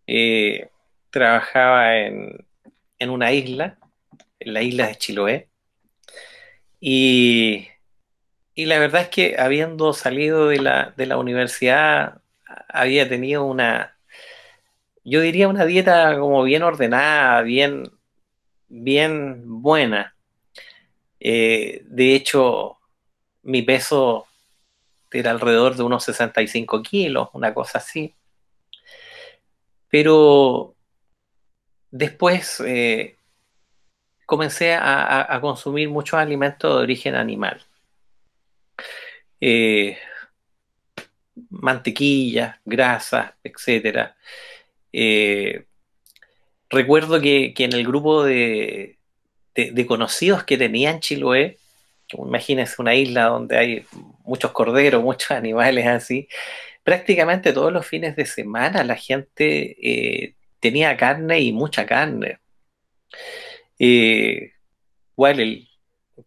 eh, 0.07 0.69
trabajaba 1.09 1.97
en, 1.97 2.45
en 2.99 3.09
una 3.09 3.31
isla, 3.31 3.77
en 4.39 4.53
la 4.53 4.61
isla 4.61 4.87
de 4.87 4.95
Chiloé, 4.95 5.49
y, 6.79 7.67
y 8.55 8.65
la 8.65 8.79
verdad 8.79 9.03
es 9.03 9.09
que 9.09 9.35
habiendo 9.37 9.93
salido 9.93 10.47
de 10.47 10.59
la, 10.59 10.93
de 10.95 11.05
la 11.05 11.17
universidad, 11.17 12.21
había 12.67 13.07
tenido 13.07 13.43
una, 13.45 13.97
yo 15.03 15.21
diría 15.21 15.47
una 15.47 15.65
dieta 15.65 16.17
como 16.19 16.43
bien 16.43 16.63
ordenada, 16.63 17.41
bien, 17.41 17.91
bien 18.67 19.61
buena. 19.61 20.15
Eh, 21.19 21.81
de 21.85 22.15
hecho, 22.15 22.77
mi 23.43 23.61
peso 23.61 24.27
era 25.11 25.31
alrededor 25.31 25.75
de 25.75 25.83
unos 25.83 26.03
65 26.03 26.81
kilos, 26.83 27.29
una 27.33 27.53
cosa 27.53 27.79
así. 27.79 28.15
Pero 29.89 30.75
después 31.91 32.61
eh, 32.65 33.15
comencé 34.25 34.73
a, 34.73 35.37
consumir 35.41 35.89
muchos 35.89 36.19
alimentos 36.19 36.75
de 36.75 36.83
origen 36.83 37.15
animal. 37.15 37.61
Eh, 39.41 39.97
mantequilla, 41.49 42.59
grasas, 42.65 43.33
etcétera. 43.43 44.15
Eh, 44.93 45.65
recuerdo 46.69 47.19
que, 47.21 47.53
que, 47.53 47.65
en 47.65 47.73
el 47.73 47.85
grupo 47.85 48.23
de, 48.23 48.97
de, 49.55 49.71
de, 49.71 49.85
conocidos 49.85 50.43
que 50.43 50.57
tenía 50.57 50.91
en 50.91 50.99
Chiloé, 50.99 51.57
imagínense 52.17 52.81
una 52.81 52.95
isla 52.95 53.25
donde 53.25 53.57
hay 53.57 53.85
muchos 54.23 54.51
corderos, 54.51 55.03
muchos 55.09 55.31
animales 55.31 55.87
así, 55.87 56.27
prácticamente 56.83 57.53
todos 57.53 57.71
los 57.71 57.85
fines 57.85 58.15
de 58.15 58.25
semana 58.25 58.83
la 58.83 58.95
gente 58.95 59.75
eh, 59.81 60.33
tenía 60.59 60.95
carne 60.97 61.39
y 61.41 61.51
mucha 61.53 61.85
carne. 61.85 62.39
Eh, 63.79 64.53
igual 65.13 65.39
en 65.39 65.67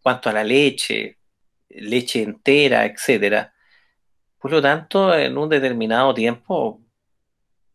cuanto 0.01 0.29
a 0.29 0.33
la 0.33 0.43
leche, 0.43 1.17
leche 1.69 2.23
entera, 2.23 2.85
etcétera. 2.85 3.53
Por 4.39 4.51
lo 4.51 4.61
tanto, 4.61 5.15
en 5.17 5.37
un 5.37 5.49
determinado 5.49 6.13
tiempo 6.13 6.81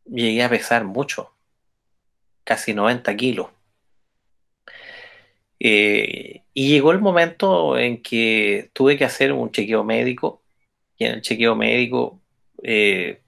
llegué 0.05 0.43
a 0.43 0.51
pesar 0.51 0.85
mucho, 0.85 1.35
casi 2.45 2.75
90 2.75 3.17
kilos. 3.17 3.49
Eh, 5.61 6.43
y 6.55 6.69
llegó 6.69 6.93
el 6.93 7.01
momento 7.01 7.79
en 7.79 8.03
que 8.03 8.71
tuve 8.73 8.97
que 8.97 9.05
hacer 9.05 9.33
un 9.33 9.51
chequeo 9.51 9.83
médico 9.85 10.43
y 10.97 11.05
en 11.05 11.15
el 11.15 11.23
chequeo 11.23 11.57
médico 11.57 12.21
eh, 12.63 13.23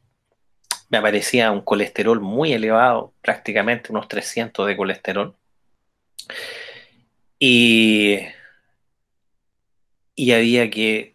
me 0.91 0.99
aparecía 0.99 1.51
un 1.53 1.63
colesterol 1.63 2.21
muy 2.21 2.53
elevado, 2.53 3.15
prácticamente 3.23 3.93
unos 3.93 4.09
300 4.09 4.67
de 4.67 4.77
colesterol. 4.77 5.37
Y, 7.39 8.19
y 10.15 10.33
había 10.33 10.69
que 10.71 11.15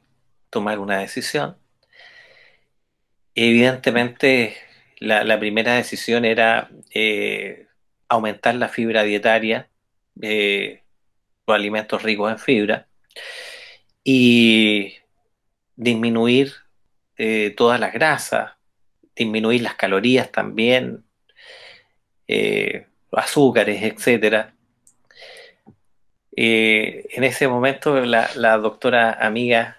tomar 0.50 0.80
una 0.80 1.00
decisión. 1.00 1.58
Evidentemente, 3.36 4.56
la, 5.00 5.40
primera 5.40 5.76
decisión 5.76 6.24
era 6.26 6.70
eh, 6.92 7.68
aumentar 8.08 8.56
la 8.56 8.70
fibra 8.70 9.04
dietaria, 9.04 9.70
eh, 10.22 10.84
los 11.46 11.56
alimentos 11.56 12.02
ricos 12.02 12.32
en 12.32 12.40
fibra, 12.40 12.88
y 14.06 14.96
disminuir 15.76 16.54
eh, 17.18 17.54
todas 17.58 17.80
las 17.80 17.94
grasas, 17.94 18.54
disminuir 19.16 19.62
las 19.62 19.76
calorías 19.76 20.32
también, 20.32 21.04
eh, 22.28 22.88
azúcares, 23.12 23.82
etc. 23.82 24.48
Eh, 26.36 27.08
en 27.12 27.24
ese 27.24 27.48
momento 27.48 28.02
la, 28.02 28.30
la, 28.36 28.58
doctora 28.58 29.14
amiga 29.14 29.78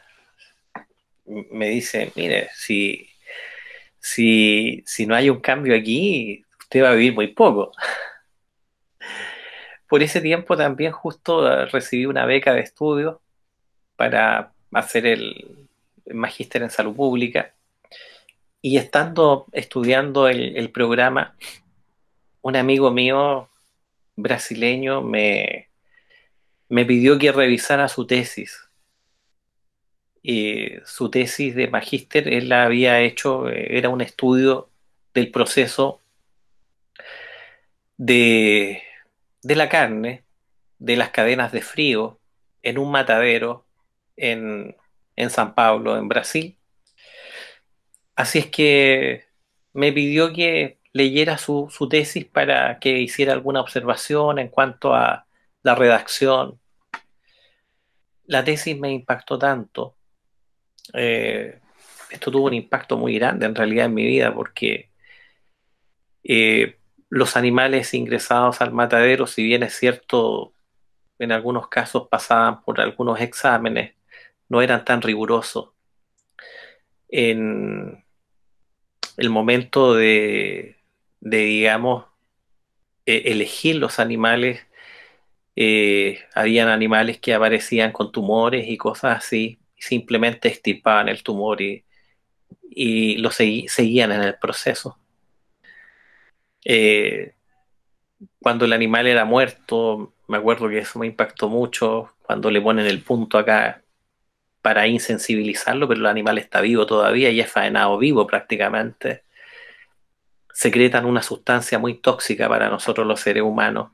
me 1.27 1.69
dice, 1.69 2.13
mire, 2.15 2.49
si, 2.55 3.11
si, 3.99 4.83
si 4.87 5.07
no 5.07 5.15
hay 5.15 5.29
un 5.29 5.41
cambio 5.41 5.77
aquí, 5.77 6.45
usted 6.61 6.83
va 6.83 6.91
a 6.91 6.95
vivir 6.95 7.15
muy 7.15 7.29
poco. 7.29 7.73
Por 9.89 10.03
ese 10.03 10.21
tiempo 10.21 10.57
también 10.57 10.93
justo 10.93 11.67
recibí 11.67 12.07
una 12.07 12.27
beca 12.27 12.53
de 12.55 12.61
estudio 12.61 13.21
para 13.97 14.53
hacer 14.73 15.07
el, 15.07 15.67
magíster 16.15 16.63
en 16.63 16.71
salud 16.71 16.95
pública. 16.95 17.53
Y 18.63 18.79
estando 18.79 19.47
estudiando 19.53 20.29
el, 20.29 20.71
programa, 20.73 21.37
un 22.43 22.57
amigo 22.57 22.91
mío 22.91 23.49
brasileño 24.17 25.03
me, 25.03 25.69
me 26.69 26.85
pidió 26.85 27.19
que 27.19 27.33
revisara 27.33 27.89
su 27.89 28.07
tesis. 28.07 28.69
Y 30.23 30.71
su 30.85 31.11
tesis 31.11 31.55
de 31.55 31.69
magíster, 31.69 32.27
él 32.29 32.49
la 32.49 32.65
había 32.65 33.01
hecho, 33.01 33.49
era 33.49 33.89
un 33.89 34.01
estudio 34.01 34.71
del 35.15 35.31
proceso 35.31 36.03
de, 37.97 38.83
de 39.43 39.57
la 39.57 39.69
carne, 39.69 40.25
de 40.79 40.97
las 40.97 41.11
cadenas 41.11 41.53
de 41.53 41.63
frío, 41.63 42.19
en 42.63 42.79
un 42.79 42.91
matadero 42.91 43.65
en 44.17 44.75
en 45.17 45.31
San 45.31 45.55
Pablo, 45.55 45.97
en 45.97 46.09
Brasil. 46.09 46.56
Así 48.17 48.39
es 48.39 48.47
que 48.47 49.27
me 49.75 49.93
pidió 49.93 50.33
que 50.33 50.79
leyera 50.93 51.39
su, 51.39 51.69
tesis 51.91 52.25
para 52.25 52.79
que 52.79 52.99
hiciera 52.99 53.35
alguna 53.35 53.61
observación 53.61 54.39
en 54.39 54.49
cuanto 54.49 54.95
a 54.95 55.27
la 55.63 55.75
redacción. 55.75 56.59
La 58.25 58.43
tesis 58.45 58.79
me 58.79 58.91
impactó 58.91 59.39
tanto. 59.39 59.97
Eh, 60.95 61.61
esto 62.11 62.31
tuvo 62.31 62.47
un 62.47 62.55
impacto 62.55 62.97
muy 62.97 63.15
grande 63.19 63.47
en 63.47 63.55
realidad 63.55 63.87
en 63.87 63.95
mi 63.95 64.07
vida 64.07 64.35
porque 64.35 64.91
eh, 66.25 66.79
los 67.11 67.37
animales 67.37 67.93
ingresados 67.95 68.61
al 68.63 68.73
matadero, 68.73 69.27
si 69.27 69.43
bien 69.45 69.63
es 69.63 69.75
cierto, 69.75 70.55
en 71.19 71.33
algunos 71.33 71.69
casos 71.69 72.09
pasaban 72.09 72.63
por 72.63 72.81
algunos 72.81 73.21
exámenes 73.21 73.95
no 74.49 74.63
eran 74.63 74.85
tan 74.85 75.03
rigurosos. 75.03 75.71
En 77.09 78.06
el 79.17 79.31
momento 79.31 79.95
de, 79.95 80.77
de 81.21 81.39
digamos, 81.39 82.07
eh, 83.07 83.23
elegir 83.27 83.77
los 83.77 83.99
animales, 83.99 84.67
eh, 85.57 86.21
habían 86.35 86.69
animales 86.69 87.19
que 87.19 87.35
aparecían 87.35 87.93
con 87.93 88.13
tumores 88.13 88.69
y 88.69 88.77
cosas 88.77 89.19
así, 89.19 89.59
y 89.77 89.83
simplemente 89.83 90.49
extirpaban 90.49 91.09
el 91.09 91.23
tumor 91.23 91.63
y, 91.63 91.85
y 92.71 93.17
lo 93.19 93.31
seguían 93.31 94.13
en 94.13 94.23
el 94.23 94.39
proceso. 94.39 94.99
Eh, 96.65 97.35
cuando 98.41 98.65
el 98.65 98.73
animal 98.73 99.07
era 99.07 99.25
muerto, 99.25 100.15
me 100.29 100.37
acuerdo 100.37 100.69
que 100.69 100.79
eso 100.79 100.99
me 100.99 101.07
impactó 101.07 101.49
mucho, 101.49 102.13
cuando 102.23 102.51
le 102.51 102.61
ponen 102.61 102.87
el 102.87 103.03
punto 103.03 103.39
acá 103.39 103.83
para 104.67 104.89
insensibilizarlo, 104.89 105.87
pero 105.87 106.01
el 106.01 106.07
animal 106.07 106.39
está 106.39 106.61
vivo 106.61 106.87
todavía 106.87 107.31
y 107.31 107.39
es 107.39 107.49
faenado 107.49 107.97
vivo 107.99 108.27
prácticamente. 108.27 109.23
Secretan 110.53 111.05
una 111.05 111.23
sustancia 111.23 111.79
muy 111.79 111.95
tóxica 111.95 112.49
para 112.49 112.69
nosotros 112.69 113.07
los 113.07 113.21
seres 113.21 113.45
humanos. 113.45 113.93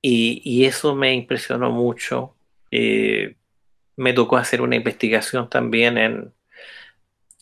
Y, 0.00 0.64
eso 0.64 0.96
me 0.96 1.14
impresionó 1.14 1.70
mucho. 1.70 2.34
Eh, 2.72 3.36
me 3.94 4.12
tocó 4.14 4.36
hacer 4.36 4.60
una 4.60 4.74
investigación 4.74 5.48
también 5.48 5.96
en, 5.96 6.34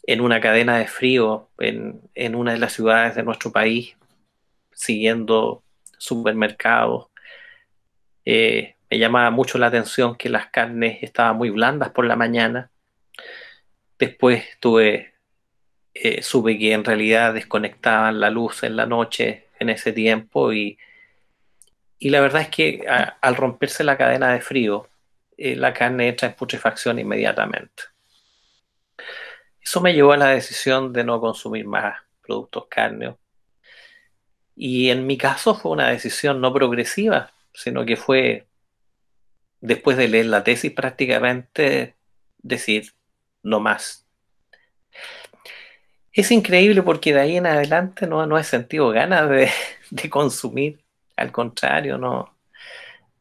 en 0.03 0.21
una 0.21 0.43
cadena 0.43 0.77
de 0.77 0.89
frío 0.89 1.49
en, 1.59 2.03
en, 2.15 2.35
una 2.35 2.53
de 2.53 2.59
las 2.59 2.75
ciudades 2.75 3.15
de 3.15 3.23
nuestro 3.23 3.51
país, 3.51 3.97
siguiendo 4.73 5.63
supermercados. 5.97 7.07
Eh, 8.27 8.75
me 8.91 8.99
llamaba 8.99 9.31
mucho 9.31 9.59
la 9.59 9.69
atención 9.69 10.17
que 10.17 10.29
las 10.29 10.49
carnes 10.49 11.03
estaban 11.03 11.37
muy 11.37 11.51
blandas 11.51 11.91
por 11.91 12.05
la 12.07 12.17
mañana. 12.17 12.71
Después 13.99 14.45
tuve, 14.61 15.15
eh, 15.95 16.23
supe 16.23 16.59
que 16.59 16.73
en 16.73 16.85
realidad 16.85 17.35
desconectaban 17.35 18.21
la 18.21 18.31
luz 18.31 18.63
en 18.65 18.77
la 18.77 18.87
noche 18.87 19.49
en 19.59 19.71
ese 19.71 19.93
tiempo 19.93 20.53
y, 20.53 20.79
y 21.99 22.11
la 22.11 22.21
verdad 22.21 22.43
es 22.43 22.49
que 22.49 22.85
al 22.89 23.37
romperse 23.37 23.85
la 23.85 23.97
cadena 23.97 24.33
de 24.33 24.41
frío, 24.41 24.89
eh, 25.37 25.57
la 25.57 25.73
carne 25.75 26.09
entra 26.09 26.29
en 26.29 26.35
putrefacción 26.35 26.99
inmediatamente. 26.99 27.85
Eso 29.63 29.81
me 29.81 29.95
llevó 29.95 30.13
a 30.13 30.17
la 30.17 30.29
decisión 30.29 30.93
de 30.93 31.05
no 31.05 31.21
consumir 31.21 31.67
más 31.67 32.03
productos 32.23 32.67
cárneos 32.69 33.17
Y 34.55 34.91
en 34.91 35.07
mi 35.07 35.17
caso 35.19 35.55
fue 35.55 35.73
una 35.73 35.89
decisión 35.89 36.41
no 36.41 36.53
progresiva, 36.53 37.33
sino 37.53 37.85
que 37.85 37.97
fue, 37.97 38.47
después 39.61 39.97
de 39.97 40.09
leer 40.09 40.27
la 40.27 40.45
tesis 40.45 40.73
prácticamente, 40.73 41.95
decir, 42.43 42.93
no 43.43 43.61
más. 43.61 44.07
Es 46.13 46.31
increíble 46.31 46.83
porque 46.83 47.15
de 47.15 47.21
ahí 47.21 47.37
en 47.37 47.47
adelante 47.47 48.07
no, 48.07 48.27
no 48.27 48.39
he 48.39 48.45
sentido 48.45 48.91
ganas 48.91 49.29
de, 49.31 49.51
de 49.91 50.11
consumir, 50.11 50.81
al 51.17 51.33
contrario, 51.33 51.99
no, 51.99 52.35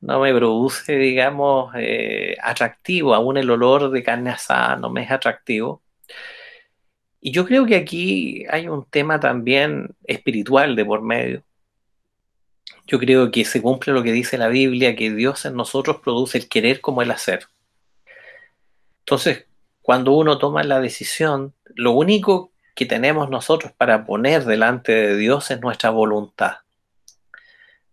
no 0.01 0.19
me 0.21 0.33
produce, 0.33 0.97
digamos, 0.97 1.73
eh, 1.75 2.35
atractivo, 2.41 3.13
aún 3.13 3.37
el 3.37 3.49
olor 3.49 3.91
de 3.91 4.03
carne 4.03 4.31
asada 4.31 4.75
no 4.77 4.89
me 4.89 5.03
es 5.03 5.11
atractivo. 5.11 5.81
Y 7.21 7.31
yo 7.31 7.45
creo 7.45 7.65
que 7.65 7.75
aquí 7.75 8.45
hay 8.49 8.67
un 8.67 8.85
tema 8.85 9.19
también 9.19 9.89
espiritual 10.05 10.75
de 10.75 10.85
por 10.85 11.01
medio. 11.01 11.43
Yo 12.89 12.97
creo 12.97 13.29
que 13.29 13.45
se 13.45 13.61
cumple 13.61 13.93
lo 13.93 14.01
que 14.01 14.11
dice 14.11 14.39
la 14.39 14.47
Biblia, 14.47 14.95
que 14.95 15.11
Dios 15.11 15.45
en 15.45 15.55
nosotros 15.55 15.97
produce 16.03 16.39
el 16.39 16.49
querer 16.49 16.81
como 16.81 17.03
el 17.03 17.11
hacer. 17.11 17.45
Entonces, 19.01 19.45
cuando 19.83 20.13
uno 20.13 20.39
toma 20.39 20.63
la 20.63 20.79
decisión, 20.79 21.53
lo 21.75 21.91
único 21.91 22.51
que 22.75 22.87
tenemos 22.87 23.29
nosotros 23.29 23.73
para 23.73 24.07
poner 24.07 24.43
delante 24.43 24.91
de 24.91 25.17
Dios 25.17 25.51
es 25.51 25.61
nuestra 25.61 25.91
voluntad. 25.91 26.57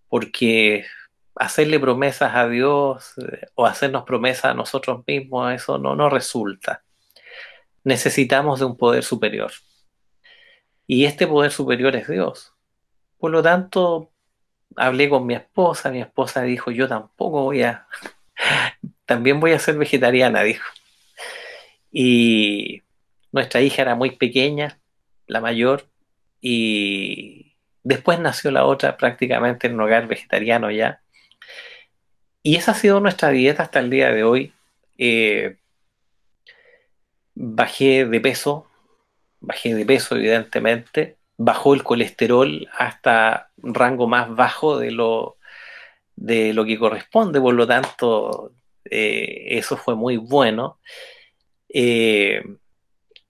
Porque 0.08 0.86
hacerle 1.34 1.78
promesas 1.78 2.34
a 2.34 2.48
Dios 2.48 3.18
eh, 3.18 3.48
o 3.54 3.66
hacernos 3.66 4.04
promesas 4.04 4.46
a 4.46 4.54
nosotros 4.54 5.04
mismos, 5.06 5.52
eso 5.52 5.76
no 5.76 5.94
nos 5.94 6.10
resulta. 6.10 6.84
Necesitamos 7.84 8.60
de 8.60 8.64
un 8.64 8.78
poder 8.78 9.04
superior. 9.04 9.52
Y 10.86 11.04
este 11.04 11.26
poder 11.26 11.52
superior 11.52 11.94
es 11.96 12.08
Dios. 12.08 12.54
Por 13.18 13.30
lo 13.30 13.42
tanto, 13.42 14.10
hablé 14.74 15.08
con 15.08 15.26
mi 15.26 15.34
esposa, 15.34 15.90
mi 15.90 16.00
esposa 16.00 16.42
dijo, 16.42 16.70
yo 16.70 16.88
tampoco 16.88 17.42
voy 17.42 17.62
a, 17.62 17.86
también 19.06 19.40
voy 19.40 19.52
a 19.52 19.58
ser 19.58 19.76
vegetariana, 19.78 20.42
dijo. 20.42 20.66
Y 21.92 22.82
nuestra 23.32 23.60
hija 23.60 23.82
era 23.82 23.94
muy 23.94 24.10
pequeña, 24.10 24.78
la 25.26 25.40
mayor, 25.40 25.86
y 26.40 27.54
después 27.82 28.18
nació 28.18 28.50
la 28.50 28.64
otra 28.64 28.96
prácticamente 28.96 29.66
en 29.66 29.74
un 29.74 29.82
hogar 29.82 30.06
vegetariano 30.06 30.70
ya. 30.70 31.00
Y 32.42 32.56
esa 32.56 32.72
ha 32.72 32.74
sido 32.74 33.00
nuestra 33.00 33.30
dieta 33.30 33.64
hasta 33.64 33.80
el 33.80 33.90
día 33.90 34.10
de 34.12 34.22
hoy. 34.22 34.52
Eh, 34.98 35.56
bajé 37.34 38.04
de 38.04 38.20
peso, 38.20 38.68
bajé 39.40 39.74
de 39.74 39.84
peso 39.84 40.16
evidentemente, 40.16 41.16
bajó 41.38 41.74
el 41.74 41.82
colesterol 41.82 42.68
hasta 42.76 43.50
rango 43.58 44.06
más 44.06 44.34
bajo 44.34 44.78
de 44.78 44.90
lo, 44.90 45.36
de 46.16 46.52
lo 46.54 46.64
que 46.64 46.78
corresponde, 46.78 47.40
por 47.40 47.54
lo 47.54 47.66
tanto, 47.66 48.52
eh, 48.84 49.46
eso 49.50 49.76
fue 49.76 49.94
muy 49.94 50.16
bueno. 50.16 50.78
Eh, 51.68 52.42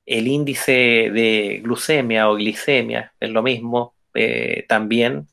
el 0.07 0.29
índice 0.29 0.73
de 0.73 1.61
glucemia 1.65 2.31
o 2.31 2.37
glicemia 2.37 3.13
es 3.21 3.31
lo 3.31 3.43
mismo 3.43 3.95
también. 4.69 5.29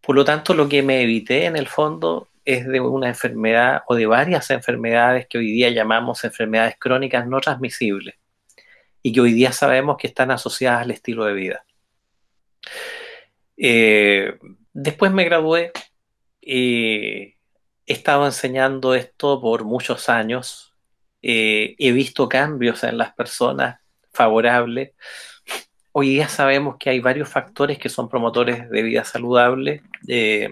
Por 0.00 0.14
lo 0.16 0.24
tanto, 0.24 0.52
lo 0.54 0.68
que 0.68 0.82
me 0.82 1.02
evité 1.02 1.46
en 1.46 1.56
el 1.56 1.66
fondo 1.68 2.28
es 2.44 2.66
de 2.66 2.80
una 2.80 3.08
enfermedad 3.08 3.82
o 3.88 3.94
de 3.94 4.06
varias 4.06 4.50
enfermedades 4.50 5.26
que 5.26 5.38
hoy 5.38 5.50
día 5.52 5.70
llamamos 5.70 6.22
enfermedades 6.24 6.76
crónicas 6.78 7.26
no 7.26 7.40
transmisibles 7.40 8.14
y 9.06 9.12
que 9.12 9.20
hoy 9.20 9.32
día 9.34 9.52
sabemos 9.52 9.98
que 9.98 10.08
están 10.08 10.32
asociadas 10.32 10.82
al 10.82 10.90
estilo 10.90 11.26
de 11.26 11.32
vida. 11.32 11.64
Eh, 13.56 14.36
después 14.72 15.12
me 15.12 15.22
gradué 15.22 15.70
y 16.40 17.04
he 17.22 17.36
estado 17.86 18.26
enseñando 18.26 18.96
esto 18.96 19.40
por 19.40 19.62
muchos 19.62 20.08
años. 20.08 20.74
Eh, 21.22 21.76
he 21.78 21.92
visto 21.92 22.28
cambios 22.28 22.82
en 22.82 22.98
las 22.98 23.14
personas 23.14 23.80
favorables. 24.12 24.94
Hoy 25.92 26.08
día 26.08 26.26
sabemos 26.26 26.74
que 26.76 26.90
hay 26.90 26.98
varios 26.98 27.28
factores 27.28 27.78
que 27.78 27.88
son 27.88 28.08
promotores 28.08 28.68
de 28.68 28.82
vida 28.82 29.04
saludable. 29.04 29.82
Eh, 30.08 30.50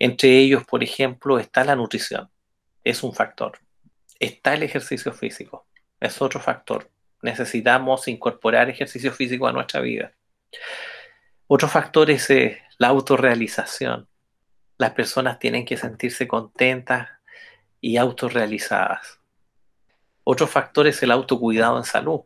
entre 0.00 0.38
ellos, 0.38 0.64
por 0.64 0.82
ejemplo, 0.82 1.38
está 1.38 1.62
la 1.62 1.76
nutrición, 1.76 2.28
es 2.82 3.04
un 3.04 3.14
factor. 3.14 3.60
Está 4.18 4.54
el 4.54 4.64
ejercicio 4.64 5.12
físico, 5.12 5.68
es 6.00 6.20
otro 6.20 6.40
factor. 6.40 6.90
Necesitamos 7.22 8.08
incorporar 8.08 8.70
ejercicio 8.70 9.12
físico 9.12 9.46
a 9.46 9.52
nuestra 9.52 9.80
vida. 9.80 10.12
Otro 11.46 11.68
factor 11.68 12.10
es 12.10 12.30
eh, 12.30 12.62
la 12.78 12.88
autorrealización. 12.88 14.08
Las 14.78 14.92
personas 14.92 15.38
tienen 15.38 15.64
que 15.64 15.76
sentirse 15.76 16.26
contentas 16.26 17.08
y 17.80 17.96
autorrealizadas. 17.98 19.20
Otro 20.24 20.46
factor 20.46 20.86
es 20.86 21.02
el 21.02 21.10
autocuidado 21.10 21.76
en 21.76 21.84
salud. 21.84 22.20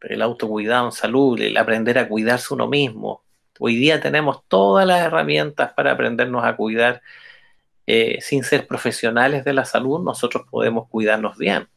El 0.00 0.22
autocuidado 0.22 0.86
en 0.86 0.92
salud, 0.92 1.38
el 1.40 1.56
aprender 1.56 1.98
a 1.98 2.08
cuidarse 2.08 2.54
uno 2.54 2.66
mismo, 2.66 3.22
Hoy 3.62 3.76
día 3.76 4.00
tenemos 4.00 4.42
todas 4.48 4.86
las 4.86 5.02
herramientas 5.02 5.74
para 5.74 5.92
aprendernos 5.92 6.42
a 6.46 6.56
cuidar. 6.56 7.02
Eh, 7.86 8.18
sin 8.22 8.42
ser 8.42 8.66
profesionales 8.66 9.44
de 9.44 9.52
la 9.52 9.66
salud, 9.66 10.02
nosotros 10.02 10.46
podemos 10.50 10.88
cuidarnos 10.88 11.36
bien. 11.36 11.68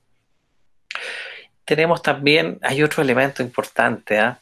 Tenemos 1.66 2.02
también, 2.02 2.60
hay 2.62 2.84
otro 2.84 3.02
elemento 3.02 3.42
importante, 3.42 4.20
¿ah? 4.20 4.40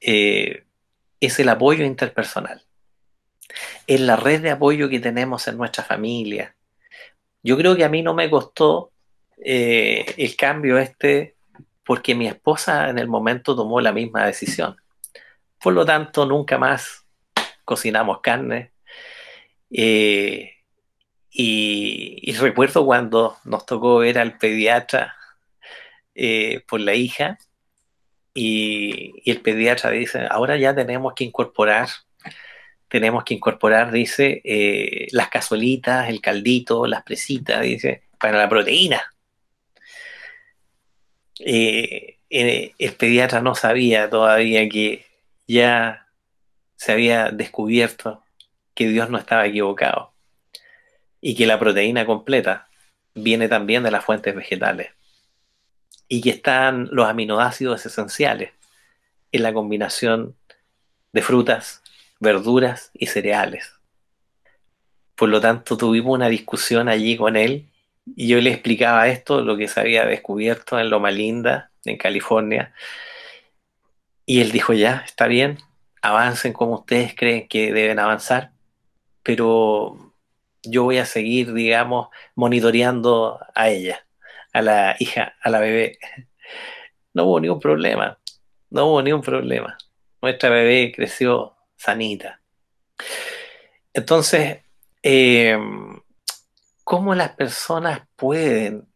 eh, 0.00 0.64
es 1.20 1.38
el 1.38 1.48
apoyo 1.48 1.84
interpersonal. 1.84 2.62
Es 3.86 4.00
la 4.00 4.16
red 4.16 4.42
de 4.42 4.50
apoyo 4.50 4.88
que 4.88 5.00
tenemos 5.00 5.46
en 5.48 5.56
nuestra 5.56 5.84
familia. 5.84 6.54
Yo 7.42 7.56
creo 7.56 7.76
que 7.76 7.84
a 7.84 7.88
mí 7.88 8.02
no 8.02 8.14
me 8.14 8.28
costó 8.28 8.92
eh, 9.42 10.04
el 10.16 10.36
cambio 10.36 10.78
este 10.78 11.36
porque 11.84 12.14
mi 12.14 12.26
esposa 12.26 12.90
en 12.90 12.98
el 12.98 13.08
momento 13.08 13.56
tomó 13.56 13.80
la 13.80 13.92
misma 13.92 14.26
decisión. 14.26 14.76
Por 15.58 15.72
lo 15.72 15.86
tanto, 15.86 16.26
nunca 16.26 16.58
más 16.58 17.06
cocinamos 17.64 18.20
carne. 18.20 18.72
Eh, 19.70 20.52
y, 21.30 22.32
recuerdo 22.38 22.84
cuando 22.84 23.36
nos 23.44 23.64
tocó 23.64 23.98
ver 23.98 24.18
al 24.18 24.38
pediatra 24.38 25.14
eh, 26.20 26.64
por 26.66 26.80
la 26.80 26.94
hija 26.96 27.38
y, 28.34 29.14
el 29.30 29.40
pediatra 29.40 29.90
dice, 29.90 30.26
ahora 30.28 30.56
ya 30.56 30.74
tenemos 30.74 31.14
que 31.14 31.22
incorporar, 31.24 31.88
tenemos 32.88 33.22
que 33.24 33.34
incorporar, 33.34 33.92
dice, 33.92 34.42
eh, 34.44 35.06
las 35.12 35.28
cazuelitas, 35.28 36.08
el 36.08 36.20
caldito, 36.20 36.86
las 36.88 37.04
presitas, 37.04 37.62
dice, 37.62 38.02
para 38.18 38.38
la 38.38 38.48
proteína. 38.48 39.00
el 41.38 42.94
pediatra 42.98 43.40
no 43.40 43.54
sabía 43.54 44.10
todavía 44.10 44.68
que 44.68 45.06
ya 45.46 46.08
se 46.76 46.92
había 46.92 47.30
descubierto 47.30 48.24
que 48.74 48.88
Dios 48.88 49.08
no 49.10 49.18
estaba 49.18 49.46
equivocado 49.46 50.14
y 51.20 51.36
que 51.36 51.46
la 51.46 51.58
proteína 51.60 52.06
completa 52.06 52.68
viene 53.14 53.48
también 53.48 53.82
de 53.84 53.90
las 53.92 54.04
fuentes 54.04 54.34
vegetales 54.34 54.97
y 56.08 56.20
que 56.20 56.30
están 56.30 56.88
los 56.90 57.06
aminoácidos 57.06 57.84
esenciales 57.86 58.52
en 59.32 59.42
la 59.42 59.52
combinación 59.52 60.36
de 61.12 61.22
frutas, 61.22 61.82
verduras 62.18 62.90
y 62.94 63.06
cereales. 63.06 63.74
Por 65.14 65.28
lo 65.28 65.40
tanto, 65.40 65.76
tuvimos 65.76 66.14
una 66.14 66.28
discusión 66.28 66.88
allí 66.88 67.16
con 67.16 67.36
él 67.36 67.68
y 68.16 68.28
yo 68.28 68.40
le 68.40 68.50
explicaba 68.50 69.08
esto, 69.08 69.42
lo 69.42 69.56
que 69.56 69.68
se 69.68 69.80
había 69.80 70.06
descubierto 70.06 70.78
en 70.78 70.90
Loma 70.90 71.10
Linda, 71.10 71.70
en 71.84 71.96
California, 71.96 72.72
y 74.24 74.40
él 74.40 74.52
dijo, 74.52 74.74
ya, 74.74 75.02
está 75.06 75.26
bien, 75.26 75.58
avancen 76.02 76.52
como 76.52 76.74
ustedes 76.74 77.14
creen 77.14 77.48
que 77.48 77.72
deben 77.72 77.98
avanzar, 77.98 78.52
pero 79.22 80.12
yo 80.62 80.84
voy 80.84 80.98
a 80.98 81.06
seguir, 81.06 81.54
digamos, 81.54 82.08
monitoreando 82.34 83.40
a 83.54 83.70
ella, 83.70 84.06
a 84.58 84.62
la 84.62 84.96
hija, 84.98 85.36
a 85.40 85.50
la 85.50 85.60
bebé. 85.60 85.98
No 87.14 87.24
hubo 87.24 87.40
ningún 87.40 87.60
problema, 87.60 88.18
no 88.70 88.86
hubo 88.86 89.02
ningún 89.02 89.22
problema. 89.22 89.78
Nuestra 90.20 90.50
bebé 90.50 90.92
creció 90.94 91.56
sanita. 91.76 92.40
Entonces, 93.94 94.58
em, 95.02 96.00
¿cómo 96.82 97.14
las 97.14 97.30
personas 97.30 98.02
pueden, 98.16 98.88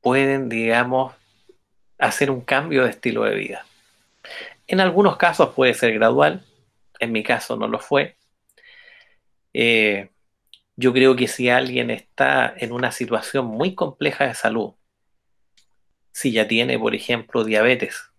pueden, 0.00 0.48
digamos, 0.48 1.14
hacer 1.98 2.30
un 2.30 2.40
cambio 2.40 2.84
de 2.84 2.90
estilo 2.90 3.24
de 3.24 3.34
vida? 3.34 3.66
En 4.66 4.80
algunos 4.80 5.18
casos 5.18 5.54
puede 5.54 5.74
ser 5.74 5.92
gradual, 5.92 6.44
en 6.98 7.12
mi 7.12 7.22
caso 7.22 7.56
no 7.56 7.68
lo 7.68 7.78
fue. 7.78 8.16
Eh, 9.52 10.10
yo 10.76 10.92
creo 10.92 11.16
que 11.16 11.28
si 11.28 11.48
alguien 11.48 11.90
está 11.90 12.54
en 12.56 12.72
una 12.72 12.92
situación 12.92 13.46
muy 13.46 13.74
compleja 13.74 14.26
de 14.26 14.34
salud, 14.34 14.74
si 16.12 16.32
ya 16.32 16.48
tiene, 16.48 16.78
por 16.78 16.94
ejemplo, 16.94 17.44
diabetes, 17.44 18.10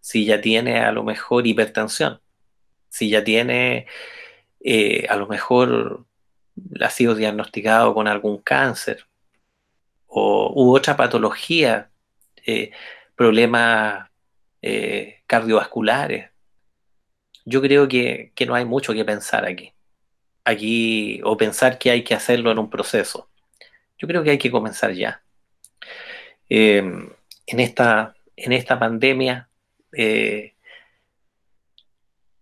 si 0.00 0.24
ya 0.26 0.40
tiene 0.40 0.80
a 0.80 0.92
lo 0.92 1.04
mejor 1.04 1.46
hipertensión, 1.46 2.20
Si 2.88 3.08
ya 3.10 3.22
tiene, 3.24 3.86
eh, 4.60 5.06
a 5.08 5.16
lo 5.16 5.26
mejor 5.28 6.06
ha 6.80 6.90
sido 6.90 7.14
diagnosticado 7.14 7.94
con 7.94 8.08
algún 8.08 8.38
cáncer 8.42 9.06
o, 10.06 10.52
u 10.54 10.76
otra 10.76 10.96
patología, 10.96 11.90
eh, 12.46 12.72
problemas 13.16 14.10
eh, 14.62 15.22
cardiovasculares. 15.26 16.30
Yo 17.44 17.62
creo 17.62 17.88
que, 17.88 18.32
no 18.46 18.54
hay 18.54 18.64
mucho 18.64 18.92
que 18.92 19.04
pensar 19.04 19.44
aquí. 19.46 19.72
Aquí, 20.44 21.20
o 21.24 21.36
pensar 21.36 21.78
que 21.78 21.90
hay 21.90 22.02
que 22.04 22.14
hacerlo 22.14 22.50
en 22.50 22.58
un 22.58 22.70
proceso. 22.70 23.28
Yo 23.98 24.08
creo 24.08 24.22
que 24.22 24.30
hay 24.30 24.38
que 24.38 24.50
comenzar 24.50 24.92
ya. 24.92 25.22
en, 26.48 27.14
esta, 27.46 28.14
en 28.36 28.52
esta 28.52 28.78
pandemia 28.78 29.48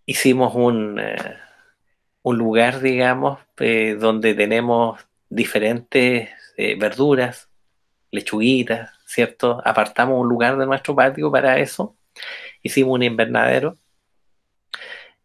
hicimos 0.06 0.54
un, 0.54 0.98
un 2.22 2.38
lugar, 2.38 2.80
digamos, 2.80 3.38
eh, 3.58 3.96
donde 3.98 4.34
tenemos 4.34 5.00
diferentes 5.28 6.30
eh, 6.56 6.76
verduras, 6.76 7.48
lechuguitas, 8.10 8.90
¿cierto? 9.06 9.60
Apartamos 9.64 10.20
un 10.20 10.28
lugar 10.28 10.56
de 10.58 10.66
nuestro 10.66 10.94
patio 10.94 11.30
para 11.30 11.58
eso. 11.58 11.96
Hicimos 12.62 12.94
un 12.94 13.02
invernadero. 13.02 13.76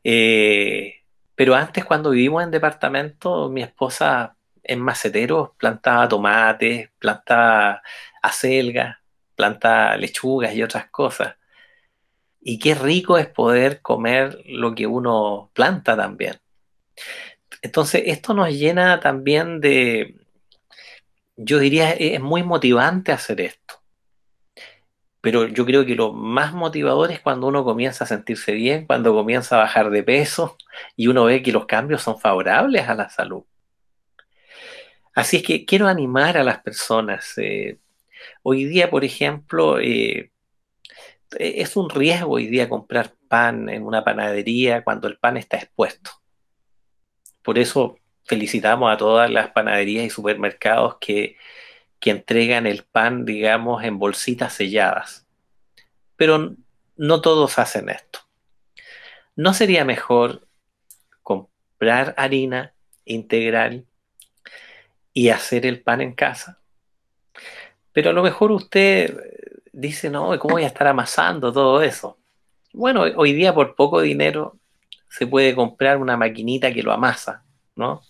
Eh, 0.03 1.02
pero 1.43 1.55
antes, 1.55 1.83
cuando 1.83 2.11
vivimos 2.11 2.41
en 2.41 2.51
departamento, 2.51 3.49
mi 3.49 3.63
esposa 3.63 4.37
en 4.63 4.79
maceteros 4.79 5.49
plantaba 5.57 6.07
tomates, 6.07 6.89
plantaba 6.97 7.83
acelgas, 8.21 8.95
plantaba 9.35 9.97
lechugas 9.97 10.55
y 10.55 10.63
otras 10.63 10.89
cosas. 10.89 11.35
Y 12.39 12.59
qué 12.59 12.75
rico 12.75 13.17
es 13.17 13.27
poder 13.27 13.81
comer 13.81 14.41
lo 14.45 14.73
que 14.73 14.87
uno 14.87 15.51
planta 15.53 15.97
también. 15.97 16.39
Entonces, 17.61 18.03
esto 18.05 18.33
nos 18.33 18.47
llena 18.51 19.01
también 19.01 19.59
de, 19.59 20.15
yo 21.35 21.59
diría, 21.59 21.91
es 21.91 22.21
muy 22.21 22.41
motivante 22.43 23.11
hacer 23.11 23.41
esto. 23.41 23.82
Pero 25.23 25.47
yo 25.47 25.65
creo 25.65 25.85
que 25.85 25.95
lo 25.95 26.11
más 26.11 26.51
motivador 26.53 27.09
es 27.09 27.21
cuando 27.21 27.47
uno 27.47 27.63
comienza 27.63 28.03
a 28.03 28.07
sentirse 28.07 28.51
bien, 28.51 28.85
cuando 28.85 29.13
comienza 29.13 29.55
a 29.55 29.59
bajar 29.59 29.89
de 29.89 30.03
peso 30.03 30.57
y 30.97 31.07
uno 31.07 31.23
ve 31.23 31.41
que 31.41 31.53
los 31.53 31.65
cambios 31.65 32.01
son 32.01 32.19
favorables 32.19 32.89
a 32.89 32.93
la 32.93 33.07
salud. 33.07 33.45
Así 35.15 35.37
es 35.37 35.43
que 35.43 35.63
quiero 35.63 35.87
animar 35.87 36.37
a 36.37 36.43
las 36.43 36.59
personas. 36.61 37.37
Eh, 37.37 37.79
hoy 38.41 38.65
día, 38.65 38.89
por 38.89 39.05
ejemplo, 39.05 39.79
eh, 39.79 40.31
es 41.39 41.77
un 41.77 41.89
riesgo 41.89 42.33
hoy 42.33 42.47
día 42.47 42.67
comprar 42.67 43.13
pan 43.29 43.69
en 43.69 43.83
una 43.85 44.03
panadería 44.03 44.83
cuando 44.83 45.07
el 45.07 45.17
pan 45.19 45.37
está 45.37 45.55
expuesto. 45.55 46.11
Por 47.41 47.57
eso 47.57 47.97
felicitamos 48.25 48.91
a 48.91 48.97
todas 48.97 49.31
las 49.31 49.51
panaderías 49.51 50.05
y 50.05 50.09
supermercados 50.09 50.97
que, 50.99 51.37
entregan 52.09 52.67
el 52.67 52.83
pan, 52.83 53.25
digamos, 53.25 53.83
en 53.83 53.99
bolsitas 53.99 54.53
selladas. 54.53 55.25
Pero 56.15 56.55
no 56.95 57.21
todos 57.21 57.59
hacen 57.59 57.89
esto. 57.89 58.19
¿No 59.35 59.53
sería 59.53 59.85
mejor 59.85 60.47
comprar 61.21 62.13
harina 62.17 62.73
integral 63.05 63.85
y 65.13 65.29
hacer 65.29 65.65
el 65.65 65.81
pan 65.81 66.01
en 66.01 66.13
casa? 66.13 66.59
Pero 67.91 68.09
a 68.09 68.13
lo 68.13 68.23
mejor 68.23 68.51
usted 68.51 69.17
dice, 69.71 70.09
no, 70.09 70.37
¿cómo 70.39 70.55
voy 70.55 70.63
a 70.63 70.67
estar 70.67 70.87
amasando 70.87 71.51
todo 71.51 71.81
eso? 71.81 72.17
Bueno, 72.73 73.03
hoy 73.15 73.33
día 73.33 73.53
por 73.53 73.75
poco 73.75 74.01
dinero 74.01 74.57
se 75.09 75.27
puede 75.27 75.55
comprar 75.55 75.97
una 75.97 76.17
maquinita 76.17 76.73
que 76.73 76.83
lo 76.83 76.91
amasa, 76.91 77.43
¿no? 77.75 78.01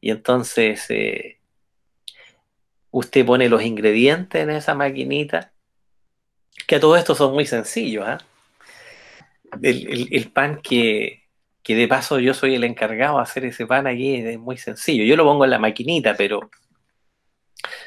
Y 0.00 0.10
entonces 0.10 0.84
eh, 0.90 1.38
usted 2.98 3.26
pone 3.26 3.50
los 3.50 3.62
ingredientes 3.62 4.42
en 4.42 4.48
esa 4.48 4.74
maquinita, 4.74 5.52
que 6.66 6.76
a 6.76 6.80
todo 6.80 6.96
esto 6.96 7.14
son 7.14 7.34
muy 7.34 7.44
sencillos, 7.44 8.06
¿ah? 8.08 8.18
el, 9.60 10.30
pan 10.32 10.62
que, 10.62 11.28
que 11.62 11.74
de 11.74 11.88
paso 11.88 12.18
yo 12.20 12.32
soy 12.32 12.54
el 12.54 12.64
encargado 12.64 13.18
de 13.18 13.22
hacer 13.22 13.44
ese 13.44 13.66
pan 13.66 13.86
aquí 13.86 14.14
es 14.14 14.38
muy 14.38 14.56
sencillo. 14.56 15.04
Yo 15.04 15.14
lo 15.16 15.24
pongo 15.24 15.44
en 15.44 15.50
la 15.50 15.58
maquinita, 15.58 16.14
pero 16.16 16.50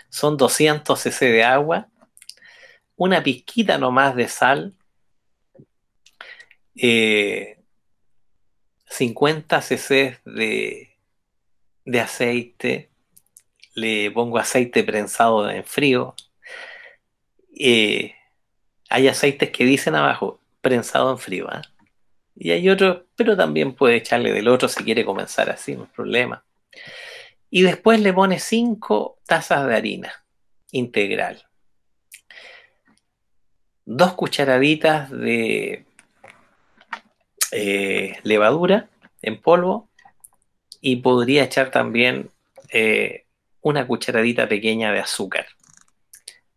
son 0.09 0.37
200 0.37 0.99
cc 0.99 1.25
de 1.25 1.43
agua, 1.43 1.87
una 2.95 3.23
pizquita 3.23 3.79
nomás 3.79 4.15
de 4.15 4.27
sal, 4.27 4.75
eh, 6.75 7.57
50 8.85 9.61
cc 9.63 10.19
de, 10.23 10.99
de 11.83 11.99
aceite, 11.99 12.88
le 13.75 14.11
pongo 14.11 14.37
aceite 14.37 14.83
prensado 14.83 15.49
en 15.49 15.63
frío. 15.63 16.15
Eh, 17.57 18.15
hay 18.89 19.07
aceites 19.07 19.51
que 19.51 19.65
dicen 19.65 19.95
abajo, 19.95 20.39
prensado 20.61 21.11
en 21.11 21.17
frío. 21.17 21.47
¿ah? 21.49 21.61
Y 22.35 22.51
hay 22.51 22.69
otros, 22.69 23.03
pero 23.15 23.35
también 23.35 23.73
puede 23.73 23.97
echarle 23.97 24.31
del 24.31 24.47
otro 24.47 24.67
si 24.67 24.83
quiere 24.83 25.05
comenzar 25.05 25.49
así, 25.49 25.75
no 25.75 25.83
hay 25.83 25.89
problema. 25.89 26.43
Y 27.49 27.63
después 27.63 27.99
le 27.99 28.13
pone 28.13 28.39
5 28.39 29.19
tazas 29.25 29.67
de 29.67 29.75
harina 29.75 30.23
integral. 30.71 31.45
Dos 33.85 34.13
cucharaditas 34.13 35.09
de 35.09 35.85
eh, 37.51 38.19
levadura 38.23 38.87
en 39.21 39.41
polvo 39.41 39.89
y 40.79 40.97
podría 40.97 41.43
echar 41.43 41.71
también 41.71 42.29
eh, 42.71 43.25
una 43.61 43.85
cucharadita 43.85 44.47
pequeña 44.47 44.91
de 44.91 44.99
azúcar 44.99 45.47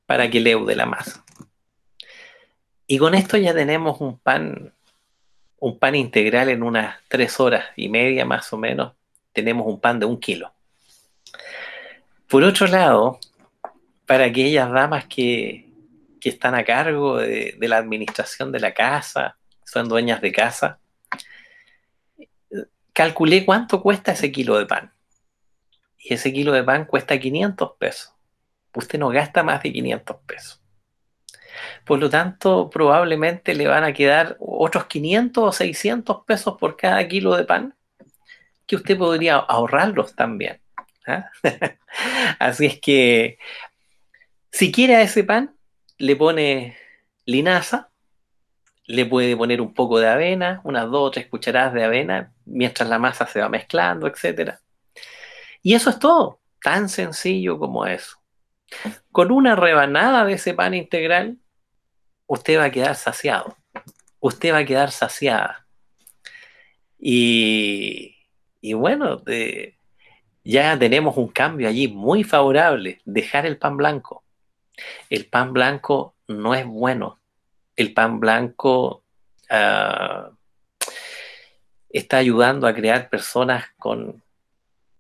para 0.07 0.31
que 0.31 0.41
leude 0.41 0.77
la 0.77 0.87
masa. 0.87 1.25
Y 2.87 2.99
con 2.99 3.15
esto 3.15 3.37
ya 3.37 3.55
tenemos 3.55 4.01
un 4.01 4.19
pan, 4.19 4.75
un 5.59 5.79
pan 5.79 5.95
integral 5.95 6.49
en 6.49 6.63
unas 6.63 6.97
tres 7.09 7.41
horas 7.41 7.67
y 7.77 7.89
media 7.89 8.25
más 8.25 8.53
o 8.53 8.59
menos. 8.59 8.93
Tenemos 9.33 9.67
un 9.67 9.81
pan 9.81 9.99
de 9.99 10.07
un 10.07 10.21
kilo. 10.21 10.53
Por 12.29 12.45
otro 12.45 12.67
lado, 12.67 13.19
para 14.07 14.25
aquellas 14.25 14.71
damas 14.71 15.07
que, 15.07 15.69
están 16.23 16.55
a 16.55 16.63
cargo 16.63 17.17
de 17.17 17.57
la 17.59 17.79
administración 17.79 18.53
de 18.53 18.61
la 18.61 18.73
casa, 18.73 19.37
son 19.65 19.89
dueñas 19.89 20.21
de 20.21 20.31
casa, 20.31 20.79
calculé 22.93 23.45
cuánto 23.45 23.83
cuesta 23.83 24.13
ese 24.13 24.31
kilo 24.31 24.59
de 24.59 24.67
pan. 24.67 24.93
Y 26.03 26.15
ese 26.15 26.33
kilo 26.33 26.53
de 26.53 26.65
pan 26.65 26.85
cuesta 26.85 27.19
500 27.19 27.73
pesos. 27.79 28.13
Usted 28.75 28.99
no 28.99 29.09
gasta 29.09 29.43
más 29.43 29.63
de 29.63 29.73
500 29.73 30.17
pesos. 30.27 30.63
Por 31.85 32.01
lo 32.01 32.11
tanto, 32.11 32.71
probablemente 32.71 33.55
le 33.55 33.69
van 33.69 33.85
a 33.85 33.93
quedar 33.93 34.37
otros 34.41 34.87
500 34.87 35.45
o 35.45 35.53
600 35.53 36.25
pesos 36.27 36.57
por 36.59 36.77
cada 36.77 37.07
kilo 37.07 37.37
de 37.37 37.45
pan 37.45 37.75
que 38.67 38.77
usted 38.77 38.99
podría 38.99 39.37
ahorrarlos 39.37 40.17
también. 40.17 40.61
¿ah? 41.07 41.31
Así 42.39 42.67
es 42.67 42.81
que, 42.81 43.39
si 44.51 44.73
quiere 44.73 44.97
a 44.97 45.03
ese 45.03 45.25
pan, 45.25 45.55
le 45.99 46.17
pone 46.17 46.77
linaza, 47.27 47.91
le 48.87 49.07
puede 49.07 49.37
poner 49.37 49.61
un 49.61 49.75
poco 49.75 49.99
de 49.99 50.09
avena, 50.09 50.61
unas 50.65 50.91
dos 50.91 51.09
o 51.09 51.11
tres 51.11 51.27
cucharadas 51.27 51.75
de 51.75 51.85
avena, 51.85 52.33
mientras 52.45 52.89
la 52.89 52.99
masa 52.99 53.27
se 53.27 53.41
va 53.41 53.49
mezclando, 53.49 54.07
etc. 54.07 54.59
Y 55.63 55.75
eso 55.75 55.91
es 55.91 55.99
todo, 55.99 56.41
tan 56.61 56.89
sencillo 56.89 57.59
como 57.59 57.87
eso. 57.87 58.19
Con 59.13 59.31
una 59.31 59.55
rebanada 59.55 60.25
de 60.25 60.35
ese 60.35 60.55
pan 60.55 60.75
integral, 60.75 61.39
usted 62.27 62.59
va 62.59 62.65
a 62.65 62.71
quedar 62.71 62.97
saciado, 62.97 63.57
usted 64.19 64.53
va 64.53 64.59
a 64.59 64.65
quedar 64.65 64.91
saciada. 64.91 65.67
Y, 66.99 68.17
bueno, 68.75 69.23
ya 70.45 70.79
tenemos 70.79 71.17
un 71.17 71.29
cambio 71.29 71.69
allí 71.69 71.89
muy 71.89 72.25
favorable, 72.25 73.01
dejar 73.05 73.47
el 73.47 73.59
pan 73.59 73.77
blanco. 73.77 74.25
El 75.11 75.27
pan 75.27 75.53
blanco 75.53 76.17
no 76.27 76.55
es 76.55 76.67
bueno, 76.67 77.21
el 77.77 77.93
pan 77.93 78.19
blanco 78.19 79.05
ah, 79.51 80.31
está 81.91 82.17
ayudando 82.17 82.67
a 82.67 82.75
crear 82.75 83.11
personas 83.11 83.67
con, 83.79 84.23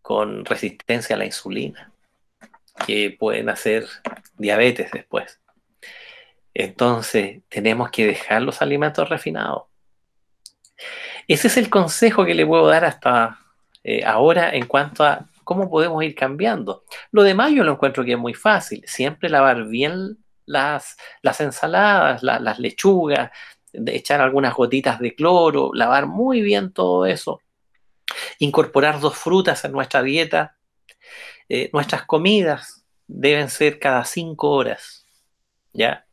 con 0.02 0.44
resistencia 0.44 1.16
a 1.16 1.18
la 1.18 1.24
insulina, 1.24 1.92
que 2.86 3.16
pueden 3.18 3.48
hacer 3.48 3.86
diabetes 4.36 4.90
después. 4.92 5.40
Entonces, 6.54 7.40
tenemos 7.48 7.90
que 7.90 8.06
dejar 8.06 8.42
los 8.42 8.60
alimentos 8.60 9.08
refinados. 9.08 9.64
Ese 11.28 11.46
es 11.46 11.56
el 11.56 11.70
consejo 11.70 12.24
que 12.24 12.34
le 12.34 12.44
puedo 12.44 12.66
dar 12.66 12.84
hasta 12.84 13.38
eh, 13.84 14.04
ahora 14.04 14.50
en 14.50 14.66
cuanto 14.66 15.04
a 15.04 15.26
cómo 15.44 15.70
podemos 15.70 16.02
ir 16.02 16.14
cambiando. 16.14 16.84
Lo 17.10 17.22
demás 17.22 17.52
yo 17.52 17.64
lo 17.64 17.72
encuentro 17.72 18.04
que 18.04 18.12
es 18.12 18.18
muy 18.18 18.34
fácil. 18.34 18.82
Siempre 18.86 19.30
lavar 19.30 19.64
bien 19.66 20.18
las, 20.46 20.96
las 21.22 21.40
ensaladas, 21.40 22.22
las 22.22 22.58
lechugas, 22.58 23.30
echar 23.72 24.20
algunas 24.20 24.54
gotitas 24.54 24.98
de 24.98 25.14
cloro, 25.14 25.70
lavar 25.72 26.06
muy 26.06 26.42
bien 26.42 26.72
todo 26.72 27.06
eso, 27.06 27.40
incorporar 28.38 29.00
dos 29.00 29.16
frutas 29.16 29.64
en 29.64 29.72
nuestra 29.72 30.02
dieta. 30.02 30.56
Eh, 31.48 31.70
nuestras 31.72 32.04
comidas 32.04 32.84
deben 33.06 33.48
ser 33.48 33.78
cada 33.78 34.04
cinco 34.04 34.50
horas, 34.50 35.06
¿ya? 35.72 36.06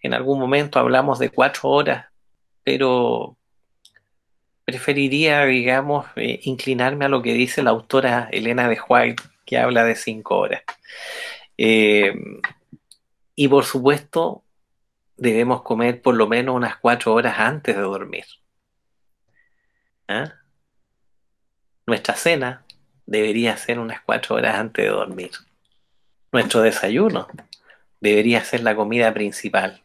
En 0.00 0.14
algún 0.14 0.38
momento 0.38 0.78
hablamos 0.78 1.18
de 1.18 1.30
cuatro 1.30 1.70
horas, 1.70 2.06
pero 2.62 3.36
preferiría, 4.64 5.44
digamos, 5.44 6.06
eh, 6.16 6.40
inclinarme 6.44 7.04
a 7.04 7.08
lo 7.08 7.22
que 7.22 7.34
dice 7.34 7.62
la 7.62 7.70
autora 7.70 8.28
Elena 8.30 8.68
de 8.68 8.78
White, 8.86 9.22
que 9.44 9.58
habla 9.58 9.84
de 9.84 9.96
cinco 9.96 10.38
horas. 10.38 10.62
Eh, 11.56 12.12
y 13.34 13.48
por 13.48 13.64
supuesto, 13.64 14.44
debemos 15.16 15.62
comer 15.62 16.02
por 16.02 16.14
lo 16.14 16.26
menos 16.26 16.54
unas 16.54 16.76
cuatro 16.76 17.14
horas 17.14 17.38
antes 17.38 17.74
de 17.74 17.82
dormir. 17.82 18.24
¿Ah? 20.08 20.34
Nuestra 21.86 22.14
cena 22.14 22.64
debería 23.06 23.56
ser 23.56 23.78
unas 23.78 24.00
cuatro 24.00 24.36
horas 24.36 24.56
antes 24.56 24.84
de 24.84 24.90
dormir. 24.90 25.30
Nuestro 26.32 26.62
desayuno 26.62 27.28
debería 28.00 28.42
ser 28.44 28.62
la 28.62 28.74
comida 28.74 29.12
principal, 29.12 29.82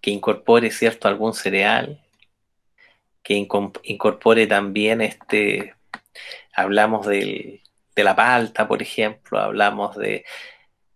que 0.00 0.10
incorpore, 0.10 0.70
cierto, 0.70 1.08
algún 1.08 1.34
cereal, 1.34 2.00
que 3.22 3.34
incorpore 3.34 4.46
también 4.46 5.00
este, 5.00 5.74
hablamos 6.54 7.06
de 7.06 7.62
la 7.96 8.16
palta, 8.16 8.66
por 8.66 8.80
ejemplo, 8.80 9.38
hablamos 9.38 9.96
de, 9.96 10.24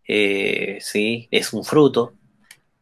eh, 0.07 0.79
sí, 0.81 1.29
es 1.31 1.53
un 1.53 1.65
fruto, 1.65 2.15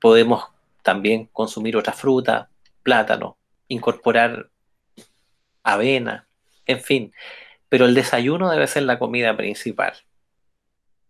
podemos 0.00 0.44
también 0.82 1.26
consumir 1.26 1.76
otra 1.76 1.92
fruta, 1.92 2.48
plátano, 2.82 3.36
incorporar 3.68 4.50
avena, 5.62 6.26
en 6.72 6.80
fin, 6.80 7.12
pero 7.68 7.86
el 7.86 7.94
desayuno 7.94 8.50
debe 8.50 8.66
ser 8.66 8.82
la 8.84 8.98
comida 8.98 9.36
principal. 9.36 9.94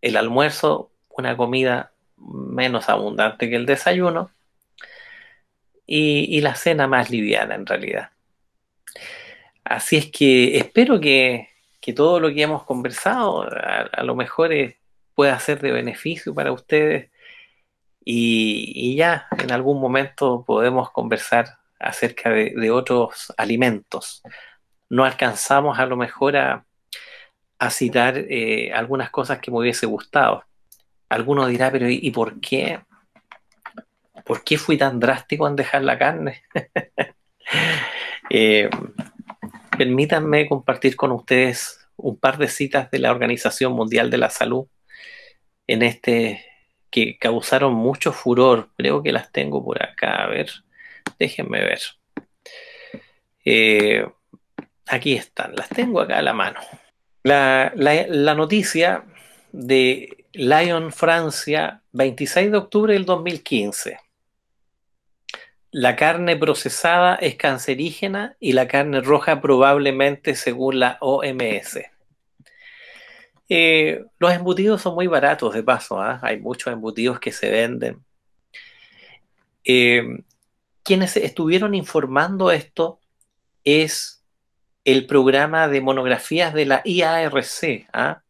El 0.00 0.16
almuerzo, 0.16 0.92
una 1.08 1.36
comida 1.36 1.92
menos 2.16 2.88
abundante 2.88 3.48
que 3.48 3.56
el 3.56 3.66
desayuno, 3.66 4.30
y, 5.86 6.40
la 6.40 6.54
cena 6.54 6.86
más 6.86 7.10
liviana 7.10 7.54
en 7.54 7.66
realidad. 7.66 8.10
Así 9.64 9.96
es 9.96 10.10
que 10.10 10.56
espero 10.56 11.00
que, 11.00 11.48
todo 11.94 12.20
lo 12.20 12.32
que 12.32 12.42
hemos 12.42 12.64
conversado 12.64 13.42
a, 13.42 14.02
lo 14.04 14.14
mejor 14.14 14.52
pueda 15.14 15.38
ser 15.38 15.60
de 15.60 15.72
beneficio 15.72 16.34
para 16.34 16.52
ustedes 16.52 17.10
y, 18.04 18.96
ya 18.96 19.26
en 19.38 19.52
algún 19.52 19.80
momento 19.80 20.44
podemos 20.46 20.90
conversar 20.90 21.58
acerca 21.78 22.30
de, 22.30 22.70
otros 22.70 23.32
alimentos. 23.36 24.22
No 24.92 25.06
alcanzamos 25.06 25.78
a 25.78 25.86
lo 25.86 25.96
mejor 25.96 26.36
a, 26.36 26.66
citar 27.70 28.18
eh, 28.18 28.70
algunas 28.74 29.08
cosas 29.08 29.38
que 29.38 29.50
me 29.50 29.56
hubiese 29.56 29.86
gustado. 29.86 30.44
Alguno 31.08 31.46
dirá, 31.46 31.70
pero 31.72 31.88
¿y, 31.88 32.10
por 32.10 32.40
qué? 32.40 32.80
¿Por 34.26 34.44
qué 34.44 34.58
fui 34.58 34.76
tan 34.76 35.00
drástico 35.00 35.48
en 35.48 35.56
dejar 35.56 35.82
la 35.82 35.98
carne? 35.98 36.42
Eh, 38.34 38.70
permítanme 39.76 40.48
compartir 40.48 40.96
con 40.96 41.12
ustedes 41.12 41.86
un 41.96 42.16
par 42.16 42.38
de 42.38 42.48
citas 42.48 42.90
de 42.90 42.98
la 42.98 43.10
Organización 43.10 43.72
Mundial 43.72 44.08
de 44.08 44.16
la 44.16 44.30
Salud 44.30 44.68
en 45.66 45.82
este 45.82 46.42
que 46.90 47.18
causaron 47.18 47.74
mucho 47.74 48.10
furor. 48.12 48.70
Creo 48.78 49.02
que 49.02 49.12
las 49.12 49.32
tengo 49.32 49.62
por 49.62 49.82
acá. 49.82 50.22
A 50.22 50.28
ver, 50.28 50.50
déjenme 51.18 51.60
ver. 51.60 51.80
Eh, 53.44 54.06
aquí 54.86 55.14
están, 55.14 55.54
las 55.54 55.68
tengo 55.68 56.00
acá 56.00 56.18
a 56.18 56.22
la 56.22 56.32
mano. 56.32 56.60
La, 57.22 57.72
la, 57.76 58.34
noticia 58.34 59.04
de 59.52 60.26
Lyon, 60.32 60.92
Francia, 60.92 61.82
26 61.92 62.50
de 62.50 62.56
octubre 62.56 62.94
del 62.94 63.04
2015. 63.04 63.98
La 65.70 65.96
carne 65.96 66.36
procesada 66.36 67.14
es 67.14 67.36
cancerígena 67.36 68.36
y 68.40 68.52
la 68.52 68.66
carne 68.66 69.00
roja 69.00 69.40
probablemente 69.40 70.34
según 70.34 70.80
la 70.80 70.98
OMS. 71.00 71.80
Eh, 73.48 74.04
los 74.18 74.32
embutidos 74.32 74.82
son 74.82 74.94
muy 74.94 75.06
baratos 75.06 75.54
de 75.54 75.62
paso, 75.62 76.00
¿ah? 76.00 76.18
hay 76.22 76.40
muchos 76.40 76.72
embutidos 76.72 77.20
que 77.20 77.32
se 77.32 77.50
venden. 77.50 78.04
Eh, 79.64 80.02
quienes 80.82 81.16
estuvieron 81.16 81.74
informando 81.74 82.50
esto 82.50 82.98
es 83.64 84.21
el 84.84 85.06
programa 85.06 85.68
de 85.68 85.80
monografías 85.80 86.54
de 86.54 86.66
la 86.66 86.82
IARC. 86.84 87.88
¿ah? 87.92 88.22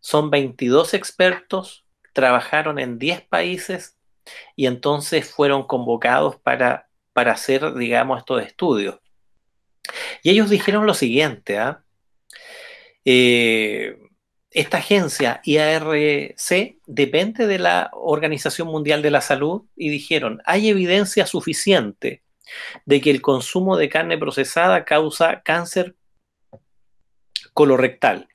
Son 0.00 0.30
22 0.30 0.94
expertos, 0.94 1.84
trabajaron 2.12 2.78
en 2.78 2.98
10 2.98 3.22
países 3.22 3.96
y 4.56 4.66
entonces 4.66 5.30
fueron 5.30 5.66
convocados 5.66 6.36
para, 6.36 6.88
para 7.12 7.32
hacer, 7.32 7.74
digamos, 7.74 8.18
estos 8.18 8.42
estudios. 8.42 8.98
Y 10.22 10.30
ellos 10.30 10.50
dijeron 10.50 10.86
lo 10.86 10.94
siguiente, 10.94 11.58
¿ah? 11.58 11.84
eh, 13.04 13.98
esta 14.50 14.78
agencia 14.78 15.40
IARC 15.44 16.76
depende 16.86 17.46
de 17.46 17.58
la 17.58 17.90
Organización 17.92 18.68
Mundial 18.68 19.02
de 19.02 19.10
la 19.10 19.20
Salud 19.20 19.64
y 19.76 19.88
dijeron, 19.88 20.40
hay 20.46 20.68
evidencia 20.68 21.26
suficiente 21.26 22.23
de 22.84 23.00
que 23.00 23.10
el 23.10 23.22
consumo 23.22 23.76
de 23.76 23.88
carne 23.88 24.18
procesada 24.18 24.84
causa 24.84 25.42
cáncer 25.42 25.96
colorectal. 27.52 28.28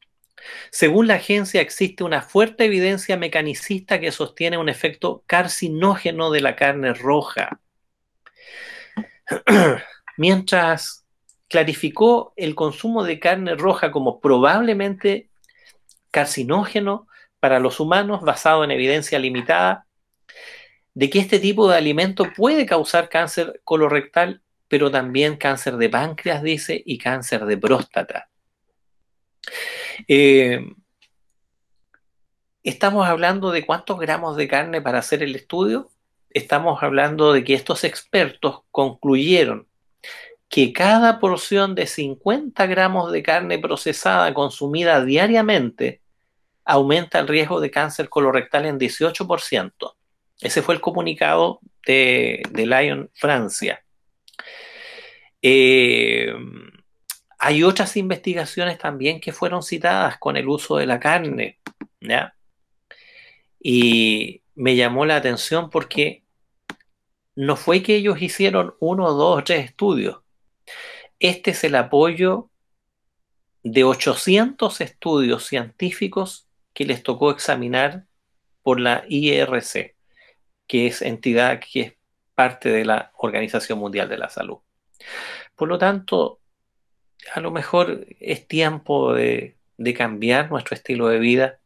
Según 0.72 1.08
la 1.08 1.16
agencia, 1.16 1.62
existe 1.62 2.04
una 2.04 2.22
fuerte 2.22 2.66
evidencia 2.66 3.18
mecanicista 3.18 4.00
que 4.00 4.12
sostiene 4.12 4.58
un 4.58 4.70
efecto 4.70 5.24
carcinógeno 5.28 6.32
de 6.32 6.42
la 6.42 6.56
carne 6.56 6.94
roja. 6.94 7.60
Mientras 10.18 11.06
clarificó 11.48 12.34
el 12.36 12.56
consumo 12.56 13.04
de 13.04 13.20
carne 13.20 13.56
roja 13.56 13.92
como 13.92 14.20
probablemente 14.20 15.30
carcinógeno 16.12 17.08
para 17.40 17.60
los 17.60 17.80
humanos 17.80 18.22
basado 18.22 18.64
en 18.64 18.72
evidencia 18.72 19.20
limitada 19.20 19.86
de 21.00 21.10
que 21.10 21.20
este 21.20 21.40
tipo 21.40 21.70
de 21.70 21.78
alimento 21.78 22.26
puede 22.36 22.66
causar 22.66 23.08
cáncer 23.08 23.62
colorectal, 23.64 24.42
pero 24.68 24.92
también 24.92 25.38
cáncer 25.38 25.78
de 25.78 25.88
páncreas, 25.88 26.44
dice, 26.44 26.84
y 26.86 26.98
cáncer 26.98 27.46
de 27.46 27.58
próstata. 27.58 28.30
Eh, 30.10 30.60
estamos 32.64 33.08
hablando 33.08 33.52
de 33.52 33.66
cuántos 33.66 33.98
gramos 33.98 34.36
de 34.36 34.50
carne 34.50 34.82
para 34.82 35.00
hacer 35.00 35.24
el 35.24 35.38
estudio. 35.38 35.90
Estamos 36.32 36.84
hablando 36.84 37.32
de 37.32 37.46
que 37.46 37.54
estos 37.54 37.86
expertos 37.86 38.64
concluyeron 38.70 39.70
que 40.50 40.74
cada 40.74 41.22
porción 41.22 41.76
de 41.76 41.88
50 41.88 42.66
gramos 42.66 43.14
de 43.14 43.24
carne 43.24 43.58
procesada 43.58 44.34
consumida 44.34 45.06
diariamente 45.06 46.02
aumenta 46.66 47.20
el 47.20 47.30
riesgo 47.30 47.62
de 47.62 47.72
cáncer 47.72 48.10
colorectal 48.10 48.66
en 48.66 48.78
18%. 48.78 49.94
Ese 50.42 50.62
fue 50.62 50.76
el 50.76 50.82
comunicado 50.82 51.60
de, 51.86 52.42
Lyon 52.54 53.10
Francia. 53.14 53.84
Eh, 55.42 56.34
hay 57.38 57.64
otras 57.64 57.96
investigaciones 57.98 58.78
también 58.78 59.22
que 59.22 59.32
fueron 59.32 59.64
citadas 59.64 60.18
con 60.18 60.38
el 60.38 60.48
uso 60.48 60.78
de 60.78 60.86
la 60.86 61.00
carne. 61.00 61.60
Y 63.62 64.42
me 64.56 64.76
llamó 64.76 65.06
la 65.06 65.18
atención 65.18 65.70
porque 65.70 66.24
no 67.36 67.56
fue 67.56 67.82
que 67.82 67.96
ellos 67.96 68.22
hicieron 68.22 68.76
uno, 68.80 69.12
dos, 69.14 69.44
tres 69.46 69.66
estudios. 69.66 70.20
Este 71.20 71.52
es 71.52 71.64
el 71.64 71.76
apoyo 71.76 72.50
de 73.64 73.84
800 73.84 74.82
estudios 74.82 75.46
científicos 75.46 76.48
que 76.74 76.86
les 76.86 77.04
tocó 77.04 77.32
examinar 77.32 78.06
por 78.62 78.80
la 78.80 79.04
IRC, 79.08 79.96
que 80.70 80.86
es 80.86 81.02
entidad 81.02 81.60
que 81.60 81.82
es 81.82 81.94
parte 82.36 82.70
de 82.70 82.86
la 82.86 83.12
Organización 83.18 83.80
Mundial 83.80 84.08
de 84.08 84.20
la 84.20 84.30
Salud. 84.30 84.60
Por 85.56 85.68
lo 85.68 85.80
tanto, 85.80 86.40
a 87.34 87.40
lo 87.40 87.50
mejor 87.50 88.06
es 88.20 88.48
tiempo 88.48 89.14
de, 89.14 89.58
cambiar 89.98 90.52
nuestro 90.52 90.76
estilo 90.76 91.08
de 91.08 91.18
vida, 91.18 91.60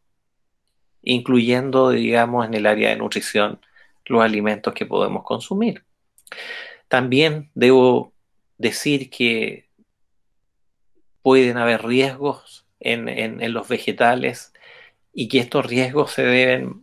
incluyendo, 1.01 1.89
digamos, 1.89 2.45
en 2.45 2.53
el 2.53 2.65
área 2.65 2.89
de 2.89 2.95
nutrición, 2.95 3.59
los 4.05 4.23
alimentos 4.23 4.73
que 4.73 4.85
podemos 4.85 5.23
consumir. 5.23 5.83
También 6.87 7.51
debo 7.55 8.13
decir 8.57 9.09
que 9.09 9.67
pueden 11.21 11.57
haber 11.57 11.83
riesgos 11.83 12.65
en, 12.79 13.53
los 13.53 13.67
vegetales 13.67 14.53
y 15.13 15.27
que 15.27 15.39
estos 15.39 15.65
riesgos 15.65 16.11
se 16.11 16.23
deben 16.23 16.82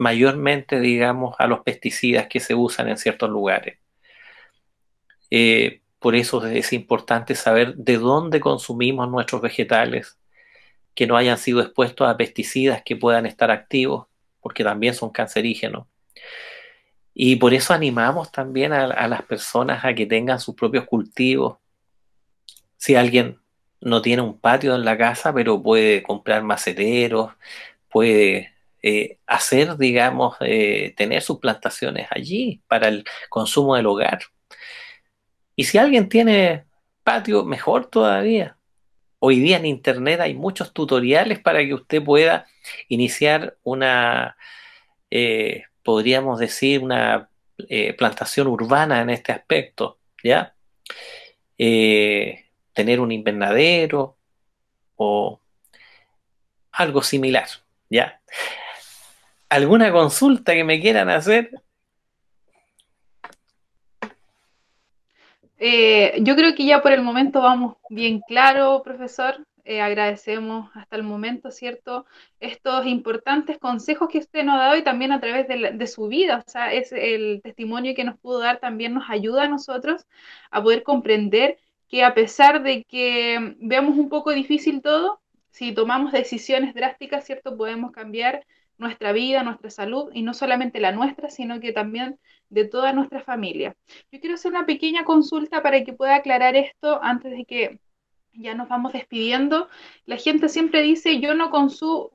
mayormente, 0.00 0.80
digamos, 0.80 1.36
a 1.38 1.46
los 1.46 1.60
pesticidas 1.60 2.26
que 2.26 2.40
se 2.40 2.54
usan 2.54 2.88
en 2.88 2.96
ciertos 2.96 3.28
lugares. 3.28 3.78
Eh, 5.30 5.82
por 5.98 6.16
eso 6.16 6.44
es 6.46 6.72
importante 6.72 7.34
saber 7.34 7.74
de 7.76 7.98
dónde 7.98 8.40
consumimos 8.40 9.10
nuestros 9.10 9.42
vegetales, 9.42 10.18
que 10.94 11.06
no 11.06 11.18
hayan 11.18 11.36
sido 11.36 11.60
expuestos 11.60 12.08
a 12.08 12.16
pesticidas 12.16 12.82
que 12.82 12.96
puedan 12.96 13.26
estar 13.26 13.50
activos, 13.50 14.06
porque 14.40 14.64
también 14.64 14.94
son 14.94 15.10
cancerígenos. 15.10 15.86
Y 17.12 17.36
por 17.36 17.52
eso 17.52 17.74
animamos 17.74 18.32
también 18.32 18.72
a, 18.72 19.06
las 19.06 19.22
personas 19.24 19.84
a 19.84 19.94
que 19.94 20.06
tengan 20.06 20.40
sus 20.40 20.54
propios 20.54 20.86
cultivos. 20.86 21.58
Si 22.78 22.94
alguien 22.94 23.38
no 23.82 24.00
tiene 24.00 24.22
un 24.22 24.40
patio 24.40 24.74
en 24.74 24.86
la 24.86 24.96
casa, 24.96 25.34
pero 25.34 25.62
puede 25.62 26.02
comprar 26.02 26.42
maceteros, 26.42 27.32
puede 27.90 28.54
eh, 28.82 29.18
hacer, 29.26 29.76
digamos, 29.76 30.36
eh, 30.40 30.94
tener 30.96 31.20
sus 31.22 31.38
plantaciones 31.38 32.08
allí 32.10 32.62
para 32.66 32.88
el 32.88 33.04
consumo 33.28 33.76
del 33.76 33.86
hogar. 33.86 34.20
Y 35.54 35.64
si 35.64 35.76
alguien 35.76 36.08
tiene 36.08 36.64
patio, 37.04 37.44
mejor 37.44 37.86
todavía. 37.86 38.56
Hoy 39.18 39.38
día 39.40 39.58
en 39.58 39.66
Internet 39.66 40.20
hay 40.20 40.34
muchos 40.34 40.72
tutoriales 40.72 41.40
para 41.40 41.60
que 41.60 41.74
usted 41.74 42.02
pueda 42.02 42.46
iniciar 42.88 43.58
una, 43.62 44.36
eh, 45.10 45.64
podríamos 45.82 46.38
decir, 46.38 46.80
una 46.82 47.28
plantación 47.98 48.46
urbana 48.46 49.02
en 49.02 49.10
este 49.10 49.32
aspecto, 49.32 49.98
¿ya? 50.24 50.54
tener 52.72 53.00
un 53.00 53.12
invernadero 53.12 54.16
o 54.96 55.38
algo 56.72 57.02
similar, 57.02 57.46
¿ya? 57.90 58.22
¿Alguna 59.50 59.90
consulta 59.90 60.54
que 60.54 60.62
me 60.62 60.80
quieran 60.80 61.08
hacer? 61.08 61.50
Eh, 65.58 66.18
yo 66.22 66.36
creo 66.36 66.54
que 66.54 66.64
ya 66.64 66.80
por 66.80 66.92
el 66.92 67.02
momento 67.02 67.40
vamos 67.42 67.76
bien 67.90 68.20
claro, 68.28 68.80
profesor. 68.84 69.44
Eh, 69.64 69.80
agradecemos 69.80 70.70
hasta 70.74 70.94
el 70.94 71.02
momento, 71.02 71.50
¿cierto? 71.50 72.06
Estos 72.38 72.86
importantes 72.86 73.58
consejos 73.58 74.08
que 74.08 74.18
usted 74.18 74.44
nos 74.44 74.54
ha 74.54 74.58
dado 74.58 74.76
y 74.76 74.84
también 74.84 75.10
a 75.10 75.20
través 75.20 75.48
de, 75.48 75.72
de, 75.72 75.86
su 75.88 76.06
vida. 76.06 76.44
O 76.46 76.48
sea, 76.48 76.72
es 76.72 76.92
el 76.92 77.40
testimonio 77.42 77.94
que 77.96 78.04
nos 78.04 78.18
pudo 78.20 78.38
dar 78.38 78.60
también 78.60 78.94
nos 78.94 79.10
ayuda 79.10 79.44
a 79.44 79.48
nosotros 79.48 80.06
a 80.52 80.62
poder 80.62 80.84
comprender 80.84 81.58
que 81.88 82.04
a 82.04 82.14
pesar 82.14 82.62
de 82.62 82.84
que 82.84 83.56
veamos 83.58 83.98
un 83.98 84.08
poco 84.08 84.30
difícil 84.30 84.80
todo, 84.80 85.20
si 85.50 85.72
tomamos 85.72 86.12
decisiones 86.12 86.72
drásticas, 86.72 87.24
¿cierto? 87.26 87.56
Podemos 87.56 87.90
cambiar 87.90 88.44
nuestra 88.80 89.12
vida, 89.12 89.42
nuestra 89.42 89.70
salud, 89.70 90.10
y 90.12 90.22
no 90.22 90.34
solamente 90.34 90.80
la 90.80 90.92
nuestra, 90.92 91.30
sino 91.30 91.60
que 91.60 91.72
también 91.72 92.18
de 92.48 92.64
toda 92.64 92.92
nuestra 92.92 93.22
familia. 93.22 93.76
Yo 94.10 94.20
quiero 94.20 94.34
hacer 94.34 94.50
una 94.50 94.66
pequeña 94.66 95.04
consulta 95.04 95.62
para 95.62 95.84
que 95.84 95.92
pueda 95.92 96.16
aclarar 96.16 96.56
esto 96.56 97.00
antes 97.02 97.30
de 97.30 97.44
que 97.44 97.80
ya 98.32 98.54
nos 98.54 98.68
vamos 98.68 98.92
despidiendo. 98.92 99.68
La 100.06 100.16
gente 100.16 100.48
siempre 100.48 100.82
dice, 100.82 101.20
yo 101.20 101.34
no, 101.34 101.50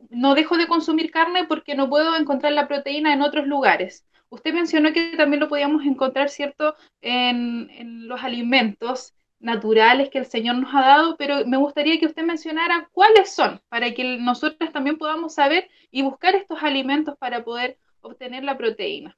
no 0.09 0.35
dejo 0.35 0.57
de 0.57 0.67
consumir 0.67 1.11
carne 1.11 1.45
porque 1.45 1.75
no 1.75 1.89
puedo 1.89 2.15
encontrar 2.15 2.53
la 2.53 2.67
proteína 2.67 3.13
en 3.13 3.21
otros 3.21 3.47
lugares. 3.47 4.05
Usted 4.29 4.53
mencionó 4.53 4.91
que 4.91 5.15
también 5.15 5.39
lo 5.39 5.47
podíamos 5.47 5.85
encontrar, 5.85 6.29
¿cierto?, 6.29 6.75
en, 7.01 7.69
en 7.69 8.07
los 8.07 8.23
alimentos 8.23 9.14
naturales 9.39 10.09
que 10.09 10.19
el 10.19 10.25
Señor 10.25 10.57
nos 10.57 10.73
ha 10.73 10.81
dado, 10.81 11.17
pero 11.17 11.45
me 11.45 11.57
gustaría 11.57 11.99
que 11.99 12.07
usted 12.07 12.23
mencionara 12.23 12.89
cuáles 12.91 13.33
son, 13.33 13.61
para 13.69 13.93
que 13.93 14.17
nosotros 14.17 14.71
también 14.71 14.97
podamos 14.97 15.35
saber 15.35 15.69
y 15.91 16.01
buscar 16.01 16.35
estos 16.35 16.61
alimentos 16.63 17.17
para 17.17 17.43
poder 17.43 17.77
obtener 18.01 18.43
la 18.43 18.57
proteína. 18.57 19.17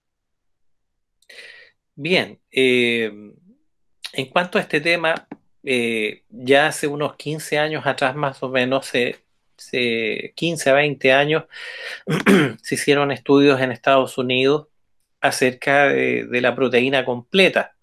Bien, 1.95 2.39
eh, 2.51 3.11
en 4.13 4.25
cuanto 4.27 4.57
a 4.57 4.61
este 4.61 4.81
tema, 4.81 5.27
eh, 5.63 6.23
ya 6.29 6.67
hace 6.67 6.87
unos 6.87 7.15
15 7.15 7.57
años 7.57 7.85
atrás 7.85 8.15
más 8.15 8.41
o 8.43 8.49
menos, 8.49 8.91
15 8.91 10.69
a 10.69 10.73
20 10.73 11.11
años, 11.11 11.45
se 12.61 12.75
hicieron 12.75 13.11
estudios 13.11 13.59
en 13.59 13.71
Estados 13.71 14.17
Unidos 14.17 14.67
acerca 15.21 15.87
de, 15.87 16.27
la 16.41 16.55
proteína 16.55 17.03
completa. 17.03 17.75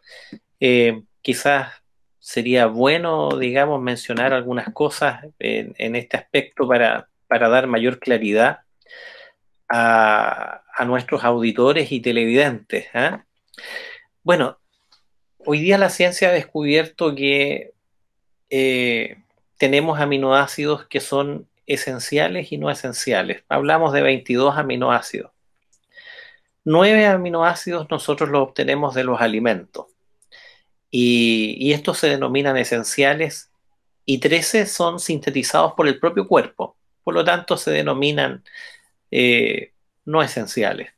Eh, 0.61 1.03
quizás 1.21 1.84
sería 2.25 2.65
bueno, 2.65 3.37
digamos, 3.39 3.83
mencionar 3.83 4.33
algunas 4.33 4.73
cosas 4.73 5.27
en, 5.39 5.95
este 5.95 6.17
aspecto 6.17 6.67
para, 6.67 7.07
dar 7.29 7.67
mayor 7.67 7.99
claridad 7.99 8.61
a, 9.69 10.63
nuestros 10.87 11.23
auditores 11.23 11.93
y 11.93 12.01
televidentes. 12.01 12.87
¿ah? 12.95 13.27
Bueno, 14.23 14.59
hoy 15.37 15.61
día 15.61 15.77
la 15.77 15.91
ciencia 15.91 16.31
ha 16.31 16.33
descubierto 16.33 17.15
que 17.15 17.75
eh, 18.49 19.19
tenemos 19.59 20.01
aminoácidos 20.01 20.87
que 20.87 21.01
son 21.01 21.47
esenciales 21.67 22.53
y 22.53 22.57
no 22.57 22.71
esenciales. 22.71 23.45
Hablamos 23.51 23.93
de 23.93 24.01
22 24.01 24.57
aminoácidos. 24.57 25.31
Nueve 26.65 27.05
aminoácidos 27.05 27.91
nosotros 27.91 28.31
los 28.31 28.49
obtenemos 28.49 28.95
de 28.95 29.05
los 29.05 29.21
alimentos 29.21 29.94
y, 30.97 31.73
estos 31.73 31.99
se 31.99 32.09
denominan 32.09 32.57
esenciales 32.57 33.51
y 34.05 34.19
13 34.19 34.67
son 34.67 35.01
sintetizados 35.01 35.73
por 35.73 35.89
el 35.89 35.99
propio 35.99 36.29
cuerpo, 36.29 36.77
por 37.03 37.15
lo 37.15 37.25
tanto 37.25 37.57
se 37.57 37.73
denominan 37.73 38.45
eh, 39.11 39.73
no 40.05 40.23
esenciales. 40.23 40.93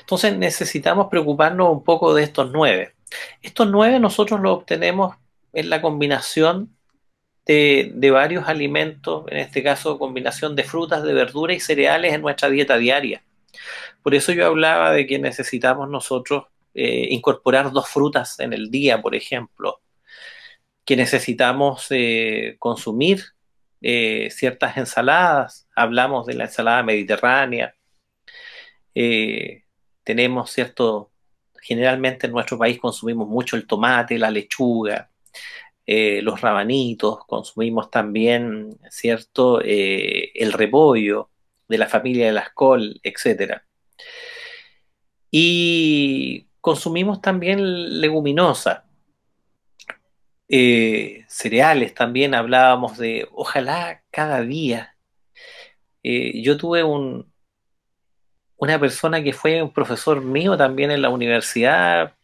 Entonces 0.00 0.34
necesitamos 0.38 1.08
preocuparnos 1.10 1.70
un 1.70 1.84
poco 1.84 2.14
de 2.14 2.22
estos 2.22 2.52
nueve. 2.52 2.94
Estos 3.42 3.68
nueve 3.68 4.00
nosotros 4.00 4.40
los 4.40 4.60
obtenemos 4.60 5.14
en 5.52 5.68
la 5.68 5.82
combinación 5.82 6.74
de, 7.44 7.92
de, 7.94 8.10
varios 8.10 8.48
alimentos, 8.48 9.26
en 9.28 9.38
este 9.38 9.62
caso 9.62 9.98
combinación 9.98 10.56
de 10.56 10.64
frutas, 10.64 11.02
de 11.02 11.12
verduras 11.12 11.54
y 11.54 11.60
cereales 11.60 12.14
en 12.14 12.22
nuestra 12.22 12.48
dieta 12.48 12.78
diaria. 12.78 13.22
Por 14.02 14.14
eso 14.14 14.32
yo 14.32 14.46
hablaba 14.46 14.90
de 14.92 15.06
que 15.06 15.18
necesitamos 15.18 15.90
nosotros 15.90 16.44
eh, 16.74 17.08
incorporar 17.10 17.72
dos 17.72 17.88
frutas 17.88 18.38
en 18.38 18.52
el 18.52 18.70
día, 18.70 19.02
por 19.02 19.14
ejemplo, 19.14 19.80
que 20.84 20.96
necesitamos 20.96 21.86
eh, 21.90 22.56
consumir 22.58 23.24
eh, 23.80 24.28
ciertas 24.30 24.76
ensaladas, 24.76 25.68
hablamos 25.74 26.26
de 26.26 26.34
la 26.34 26.44
ensalada 26.44 26.82
mediterránea, 26.82 27.74
tenemos 30.04 30.50
cierto, 30.50 31.10
generalmente 31.62 32.26
en 32.26 32.32
nuestro 32.32 32.58
país 32.58 32.78
consumimos 32.78 33.28
mucho 33.28 33.56
el 33.56 33.66
tomate, 33.66 34.18
la 34.18 34.30
lechuga, 34.30 35.10
los 35.86 36.40
rabanitos, 36.40 37.24
consumimos 37.26 37.90
también, 37.90 38.78
¿cierto?, 38.90 39.60
el 39.62 40.52
repollo 40.52 41.30
de 41.68 41.78
la 41.78 41.86
familia 41.86 42.26
de 42.26 42.32
las 42.32 42.50
col, 42.50 43.00
etc. 43.02 43.62
Y 45.30 46.49
consumimos 46.60 47.20
también 47.20 48.00
leguminosa. 48.00 48.84
Eh, 50.48 51.24
cereales 51.28 51.94
también 51.94 52.34
hablábamos 52.34 52.98
de 52.98 53.28
ojalá 53.32 54.02
cada 54.10 54.42
día. 54.42 54.96
Eh, 56.02 56.42
yo 56.42 56.56
tuve 56.56 56.82
un, 56.84 57.32
una 58.56 58.78
persona 58.78 59.22
que 59.22 59.32
fue 59.32 59.62
un 59.62 59.72
profesor 59.72 60.22
mío 60.22 60.56
también 60.56 60.90
en 60.90 61.02
la 61.02 61.10
universidad, 61.10 62.16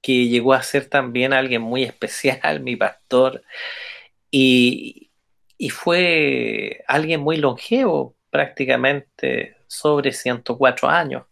que 0.00 0.28
llegó 0.28 0.54
a 0.54 0.62
ser 0.62 0.88
también 0.88 1.32
alguien 1.32 1.62
muy 1.62 1.84
especial, 1.84 2.60
mi 2.62 2.76
pastor, 2.76 3.42
y, 4.30 5.10
y 5.58 5.70
fue 5.70 6.84
alguien 6.88 7.20
muy 7.20 7.36
longevo, 7.38 8.16
prácticamente 8.30 9.56
sobre 9.68 10.12
104 10.12 10.88
años 10.88 11.27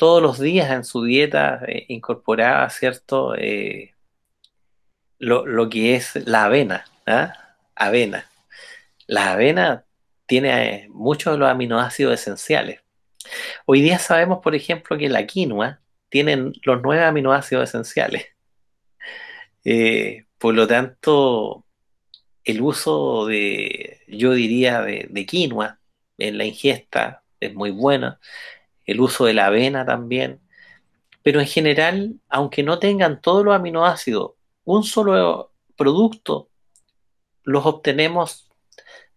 todos 0.00 0.22
los 0.22 0.38
días 0.40 0.70
en 0.70 0.82
su 0.82 1.04
dieta 1.04 1.60
eh, 1.68 1.84
incorporaba, 1.88 2.70
¿cierto? 2.70 3.34
Eh, 3.36 3.94
lo, 5.18 5.68
que 5.68 5.94
es 5.94 6.16
la 6.26 6.44
avena, 6.44 6.86
¿ah? 7.06 7.34
Avena. 7.74 8.26
La 9.06 9.32
avena 9.32 9.84
tiene 10.24 10.84
eh, 10.84 10.88
muchos 10.88 11.34
de 11.34 11.38
los 11.40 11.50
aminoácidos 11.50 12.14
esenciales. 12.14 12.80
Hoy 13.66 13.82
día 13.82 13.98
sabemos, 13.98 14.38
por 14.42 14.54
ejemplo, 14.54 14.96
que 14.96 15.10
la 15.10 15.26
quinoa 15.26 15.82
tiene 16.08 16.50
los 16.62 16.80
nueve 16.82 17.04
aminoácidos 17.04 17.68
esenciales. 17.68 18.24
por 20.38 20.54
lo 20.54 20.66
tanto, 20.66 21.66
el 22.44 22.62
uso 22.62 23.26
de, 23.26 24.00
yo 24.08 24.32
diría, 24.32 24.80
de, 24.80 25.08
de 25.10 25.26
quinoa 25.26 25.78
en 26.16 26.38
la 26.38 26.46
ingesta 26.46 27.22
es 27.38 27.54
muy 27.54 27.70
bueno 27.70 28.18
el 28.90 29.00
uso 29.00 29.24
de 29.24 29.34
la 29.34 29.46
avena 29.46 29.84
también. 29.84 30.40
Pero 31.22 31.40
en 31.40 31.46
general, 31.46 32.14
aunque 32.28 32.62
no 32.62 32.78
tengan 32.78 33.20
todos 33.20 33.44
los 33.44 33.54
aminoácidos, 33.54 34.32
un 34.64 34.84
solo 34.84 35.52
producto 35.76 36.48
los 37.44 37.66
obtenemos 37.66 38.50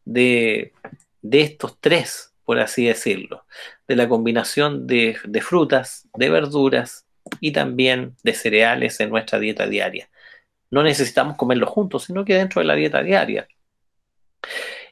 de, 0.05 0.73
estos 1.21 1.79
tres 1.79 2.33
por 2.45 2.59
así 2.59 2.85
decirlo, 2.85 3.45
de 3.87 3.95
la 3.95 4.09
combinación 4.09 4.85
de, 4.85 5.17
frutas, 5.41 6.09
de 6.13 6.29
verduras 6.29 7.05
y 7.39 7.53
también 7.53 8.17
de 8.21 8.33
cereales 8.33 8.99
en 8.99 9.09
nuestra 9.09 9.39
dieta 9.39 9.65
diaria. 9.65 10.09
No 10.69 10.83
necesitamos 10.83 11.37
comerlo 11.37 11.67
juntos, 11.67 12.03
sino 12.03 12.25
que 12.25 12.35
dentro 12.35 12.59
de 12.59 12.67
la 12.67 12.75
dieta 12.75 13.01
diaria. 13.01 13.47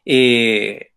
Eh, 0.06 0.91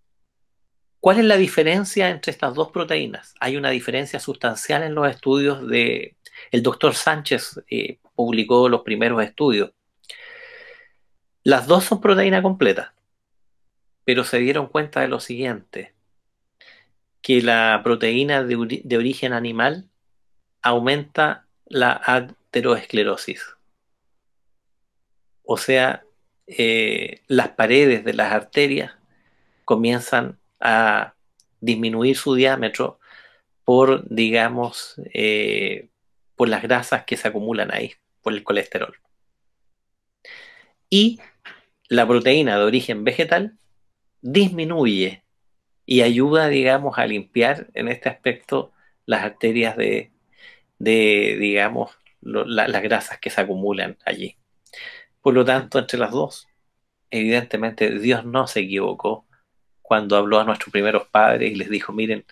¿Cuál 1.05 1.19
es 1.19 1.27
la 1.27 1.37
diferencia 1.37 2.09
entre 2.09 2.33
estas 2.33 2.55
dos 2.55 2.71
proteínas? 2.71 3.35
Hay 3.39 3.59
una 3.59 3.69
diferencia 3.69 4.19
sustancial 4.19 4.83
en 4.85 4.95
los 4.95 5.07
estudios 5.07 5.69
de... 5.69 6.17
El 6.51 6.63
doctor 6.63 6.95
Sánchez 6.95 7.61
eh, 7.69 7.99
publicó 8.15 8.71
los 8.71 8.81
primeros 8.81 9.23
estudios. 9.23 9.73
Las 11.43 11.67
dos 11.67 11.85
son 11.85 12.01
proteína 12.01 12.41
completa, 12.41 12.95
pero 14.07 14.25
se 14.25 14.39
dieron 14.39 14.67
cuenta 14.67 15.03
de 15.03 15.09
lo 15.09 15.21
siguiente 15.21 15.93
que 17.21 17.43
la 17.43 17.83
proteína 17.85 18.43
de, 18.43 18.97
origen 18.97 19.35
animal 19.35 19.91
aumenta 20.63 21.47
la 21.67 22.01
ateroesclerosis. 22.03 23.45
O 25.43 25.59
sea, 25.59 26.03
eh, 26.47 27.21
las 27.27 27.51
paredes 27.51 28.07
de 28.07 28.15
las 28.15 28.33
arterias 28.33 28.93
comienzan 29.67 30.39
a 30.65 31.15
disminuir 31.61 32.17
su 32.17 32.35
diámetro 32.35 32.99
por, 33.65 34.09
digamos, 34.09 35.01
eh, 35.12 35.89
por 36.35 36.49
las 36.49 36.62
grasas 36.62 37.05
que 37.05 37.17
se 37.17 37.29
acumulan 37.29 37.73
ahí, 37.73 37.93
por 38.23 38.33
el 38.33 38.43
colesterol. 38.43 38.97
Y 40.91 41.21
la 41.89 42.07
proteína 42.07 42.59
de 42.59 42.65
origen 42.65 43.05
vegetal 43.05 43.57
disminuye 44.21 45.23
y 45.87 46.01
ayuda, 46.01 46.49
digamos, 46.49 46.99
a 46.99 47.07
limpiar 47.07 47.69
en 47.75 47.89
este 47.89 48.09
aspecto 48.09 48.73
las 49.07 49.23
arterias 49.23 49.77
de, 49.77 50.11
digamos, 50.79 51.99
las 52.23 52.83
grasas 52.83 53.19
que 53.19 53.31
se 53.31 53.41
acumulan 53.41 53.99
allí. 54.05 54.37
Por 55.21 55.35
lo 55.35 55.45
tanto, 55.45 55.79
entre 55.79 55.99
las 55.99 56.11
dos, 56.11 56.49
evidentemente 57.11 57.99
Dios 57.99 58.25
no 58.25 58.47
se 58.47 58.61
equivocó 58.61 59.27
cuando 59.85 60.16
habló 60.16 60.41
a 60.41 60.45
nuestros 60.45 60.72
primeros 60.72 61.07
padres 61.09 61.53
y 61.53 61.57
les 61.57 61.68
dijo, 61.68 61.93
miren, 61.93 62.24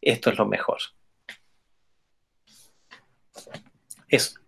esto 0.00 0.30
es 0.30 0.38
lo 0.38 0.46
mejor. 0.46 0.78
Eso. 4.08 4.40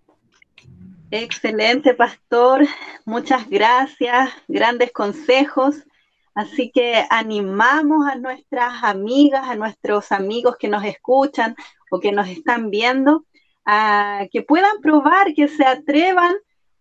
Excelente, 1.11 1.93
pastor. 1.93 2.67
Muchas 3.05 3.51
gracias. 3.51 4.31
Grandes 4.49 4.93
consejos. 4.93 5.77
Así 6.35 6.71
que 6.73 7.05
animamos 7.11 8.07
a 8.07 8.15
nuestras 8.15 8.83
amigas, 8.83 9.47
a 9.47 9.55
nuestros 9.55 10.11
amigos 10.11 10.57
que 10.59 10.69
nos 10.69 10.85
escuchan 10.85 11.55
o 11.91 12.01
que 12.01 12.13
nos 12.13 12.29
están 12.29 12.71
viendo, 12.71 13.27
a 13.67 14.27
que 14.33 14.41
puedan 14.41 14.81
probar, 14.81 15.35
que 15.35 15.49
se 15.49 15.67
atrevan 15.67 16.35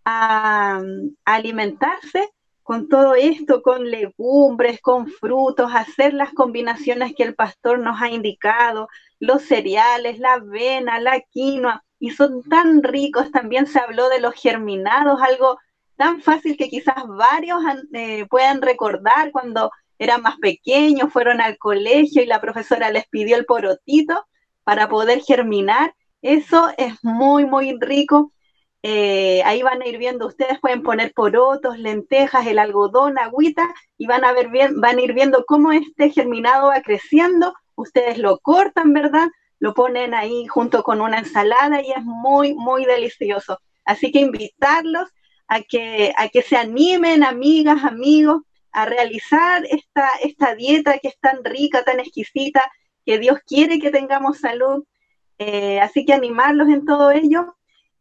a, 0.05 0.79
alimentarse 1.25 2.29
con 2.67 2.89
todo 2.89 3.15
esto, 3.15 3.61
con 3.61 3.89
legumbres, 3.89 4.81
con 4.81 5.07
frutos, 5.07 5.71
hacer 5.73 6.13
las 6.13 6.33
combinaciones 6.33 7.15
que 7.15 7.23
el 7.23 7.33
pastor 7.33 7.79
nos 7.79 8.01
ha 8.01 8.09
indicado, 8.09 8.89
los 9.21 9.43
cereales, 9.43 10.19
la 10.19 10.33
avena, 10.33 10.99
la 10.99 11.21
quinoa, 11.21 11.85
y 11.97 12.09
son 12.09 12.43
tan 12.43 12.83
ricos. 12.83 13.31
También 13.31 13.67
se 13.67 13.79
habló 13.79 14.09
de 14.09 14.19
los 14.19 14.33
germinados, 14.33 15.21
algo 15.21 15.57
tan 15.95 16.21
fácil 16.21 16.57
que 16.57 16.67
quizás 16.67 17.07
varios 17.07 17.61
eh, 17.93 18.25
puedan 18.29 18.61
recordar 18.61 19.31
cuando 19.31 19.71
eran 19.97 20.21
más 20.21 20.35
pequeños, 20.35 21.13
fueron 21.13 21.39
al 21.39 21.57
colegio 21.57 22.21
y 22.21 22.25
la 22.25 22.41
profesora 22.41 22.91
les 22.91 23.07
pidió 23.07 23.37
el 23.37 23.45
porotito 23.45 24.25
para 24.65 24.89
poder 24.89 25.21
germinar. 25.21 25.95
Eso 26.21 26.69
es 26.77 26.95
muy, 27.01 27.45
muy 27.45 27.77
rico. 27.79 28.33
Eh, 28.89 29.41
ahí 29.43 29.61
van 29.63 29.81
a 29.81 29.85
ir 29.85 29.97
viendo, 29.97 30.27
ustedes 30.27 30.61
pueden 30.61 30.81
poner 30.81 31.11
porotos, 31.13 31.77
lentejas, 31.77 32.47
el 32.47 32.57
algodón, 32.57 33.19
agüita, 33.19 33.67
y 33.97 34.07
van 34.07 34.23
a, 34.23 34.31
ver 34.31 34.47
bien, 34.47 34.79
van 34.79 34.97
a 34.97 35.01
ir 35.01 35.11
viendo 35.11 35.43
cómo 35.45 35.73
este 35.73 36.09
germinado 36.09 36.69
va 36.69 36.81
creciendo. 36.81 37.53
Ustedes 37.75 38.17
lo 38.17 38.39
cortan, 38.39 38.93
¿verdad? 38.93 39.27
Lo 39.59 39.73
ponen 39.73 40.13
ahí 40.13 40.47
junto 40.47 40.83
con 40.83 41.01
una 41.01 41.19
ensalada 41.19 41.81
y 41.81 41.91
es 41.91 42.01
muy, 42.01 42.53
muy 42.53 42.85
delicioso. 42.85 43.59
Así 43.83 44.09
que 44.09 44.19
invitarlos 44.19 45.09
a 45.49 45.63
que, 45.63 46.13
a 46.15 46.29
que 46.29 46.41
se 46.41 46.55
animen, 46.55 47.25
amigas, 47.25 47.83
amigos, 47.83 48.43
a 48.71 48.85
realizar 48.85 49.65
esta, 49.69 50.07
esta 50.23 50.55
dieta 50.55 50.97
que 50.99 51.09
es 51.09 51.19
tan 51.19 51.43
rica, 51.43 51.83
tan 51.83 51.99
exquisita, 51.99 52.63
que 53.05 53.19
Dios 53.19 53.39
quiere 53.45 53.79
que 53.79 53.91
tengamos 53.91 54.39
salud. 54.39 54.85
Eh, 55.39 55.81
así 55.81 56.05
que 56.05 56.13
animarlos 56.13 56.69
en 56.69 56.85
todo 56.85 57.11
ello. 57.11 57.56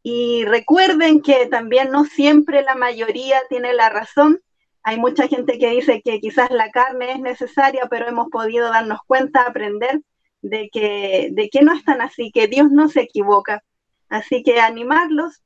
Y 0.08 0.44
recuerden 0.44 1.20
que 1.20 1.46
también 1.46 1.90
no 1.90 2.04
siempre 2.04 2.62
la 2.62 2.76
mayoría 2.76 3.42
tiene 3.48 3.72
la 3.72 3.88
razón. 3.88 4.40
Hay 4.84 4.98
mucha 4.98 5.26
gente 5.26 5.58
que 5.58 5.70
dice 5.70 6.00
que 6.00 6.20
quizás 6.20 6.48
la 6.52 6.70
carne 6.70 7.10
es 7.10 7.18
necesaria, 7.18 7.88
pero 7.90 8.06
hemos 8.06 8.28
podido 8.28 8.68
darnos 8.68 9.00
cuenta, 9.08 9.42
aprender 9.42 10.00
de 10.42 10.70
que, 10.72 11.30
de 11.32 11.48
que 11.48 11.62
no 11.62 11.74
es 11.74 11.84
tan 11.84 12.00
así, 12.00 12.30
que 12.30 12.46
Dios 12.46 12.70
no 12.70 12.88
se 12.88 13.00
equivoca. 13.00 13.64
Así 14.08 14.44
que 14.44 14.60
animarlos. 14.60 15.42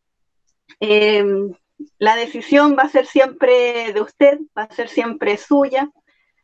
Eh, 0.79 1.25
la 1.97 2.17
decisión 2.17 2.77
va 2.79 2.83
a 2.83 2.91
ser 2.91 3.07
siempre 3.07 3.95
de 3.95 4.03
usted, 4.03 4.41
va 4.55 4.65
a 4.65 4.75
ser 4.75 4.91
siempre 4.91 5.39
suya. 5.39 5.89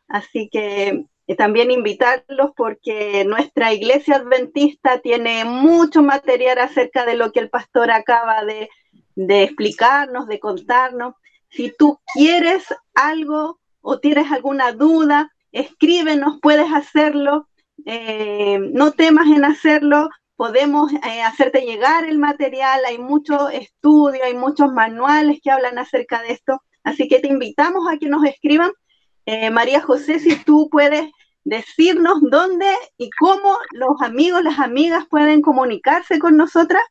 Así 0.08 0.48
que 0.50 1.04
también 1.34 1.72
invitarlos 1.72 2.52
porque 2.56 3.24
nuestra 3.24 3.72
iglesia 3.72 4.16
adventista 4.16 5.00
tiene 5.00 5.44
mucho 5.44 6.02
material 6.02 6.58
acerca 6.58 7.04
de 7.04 7.16
lo 7.16 7.32
que 7.32 7.40
el 7.40 7.50
pastor 7.50 7.90
acaba 7.90 8.44
de, 8.44 8.68
explicarnos, 9.16 10.28
de 10.28 10.38
contarnos. 10.38 11.14
Si 11.48 11.72
tú 11.76 11.98
quieres 12.14 12.64
algo 12.94 13.58
o 13.80 13.98
tienes 13.98 14.30
alguna 14.30 14.72
duda, 14.72 15.32
escríbenos, 15.50 16.38
puedes 16.40 16.72
hacerlo. 16.72 17.48
Eh, 17.84 18.58
no 18.72 18.92
temas 18.92 19.26
en 19.26 19.44
hacerlo, 19.44 20.08
podemos 20.36 20.92
eh, 20.92 21.22
hacerte 21.22 21.62
llegar 21.62 22.04
el 22.04 22.18
material, 22.18 22.80
hay 22.86 22.98
mucho 22.98 23.48
estudio, 23.48 24.22
hay 24.24 24.34
muchos 24.34 24.72
manuales 24.72 25.40
que 25.42 25.50
hablan 25.50 25.78
acerca 25.78 26.22
de 26.22 26.32
esto, 26.32 26.62
así 26.84 27.08
que 27.08 27.20
te 27.20 27.28
invitamos 27.28 27.86
a 27.88 27.98
que 27.98 28.08
nos 28.08 28.24
escriban. 28.24 28.70
Eh, 29.24 29.50
María 29.50 29.80
José, 29.80 30.20
si 30.20 30.36
tú 30.36 30.68
puedes 30.70 31.10
decirnos 31.46 32.18
dónde 32.22 32.66
y 32.98 33.08
cómo 33.10 33.56
los 33.70 34.02
amigos, 34.02 34.42
las 34.42 34.58
amigas 34.58 35.06
pueden 35.08 35.42
comunicarse 35.42 36.18
con 36.18 36.36
nosotras 36.36 36.82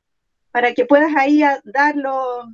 para 0.52 0.74
que 0.74 0.86
puedas 0.86 1.14
ahí 1.18 1.44
darlo, 1.66 2.46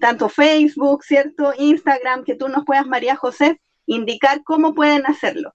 tanto 0.00 0.30
Facebook, 0.30 1.04
¿cierto? 1.04 1.52
Instagram, 1.58 2.24
que 2.24 2.36
tú 2.36 2.48
nos 2.48 2.64
puedas, 2.64 2.86
María 2.86 3.16
José, 3.16 3.60
indicar 3.84 4.42
cómo 4.44 4.74
pueden 4.74 5.04
hacerlo. 5.04 5.52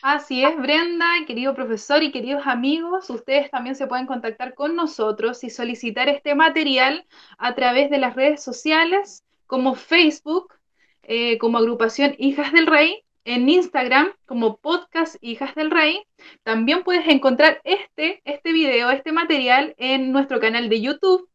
Así 0.00 0.42
es, 0.42 0.56
Brenda, 0.56 1.06
querido 1.26 1.54
profesor 1.54 2.02
y 2.02 2.10
queridos 2.10 2.46
amigos, 2.46 3.10
ustedes 3.10 3.50
también 3.50 3.76
se 3.76 3.86
pueden 3.86 4.06
contactar 4.06 4.54
con 4.54 4.76
nosotros 4.76 5.44
y 5.44 5.50
solicitar 5.50 6.08
este 6.08 6.34
material 6.34 7.06
a 7.36 7.54
través 7.54 7.90
de 7.90 7.98
las 7.98 8.16
redes 8.16 8.42
sociales 8.42 9.24
como 9.46 9.74
Facebook, 9.74 10.54
eh, 11.06 11.38
como 11.38 11.58
agrupación 11.58 12.14
Hijas 12.18 12.52
del 12.52 12.66
Rey, 12.66 13.04
en 13.24 13.48
Instagram 13.48 14.12
como 14.26 14.58
podcast 14.58 15.16
Hijas 15.20 15.54
del 15.54 15.70
Rey. 15.70 16.02
También 16.42 16.82
puedes 16.84 17.08
encontrar 17.08 17.60
este, 17.64 18.20
este 18.24 18.52
video, 18.52 18.90
este 18.90 19.12
material 19.12 19.74
en 19.78 20.12
nuestro 20.12 20.40
canal 20.40 20.68
de 20.68 20.80
YouTube 20.80 21.28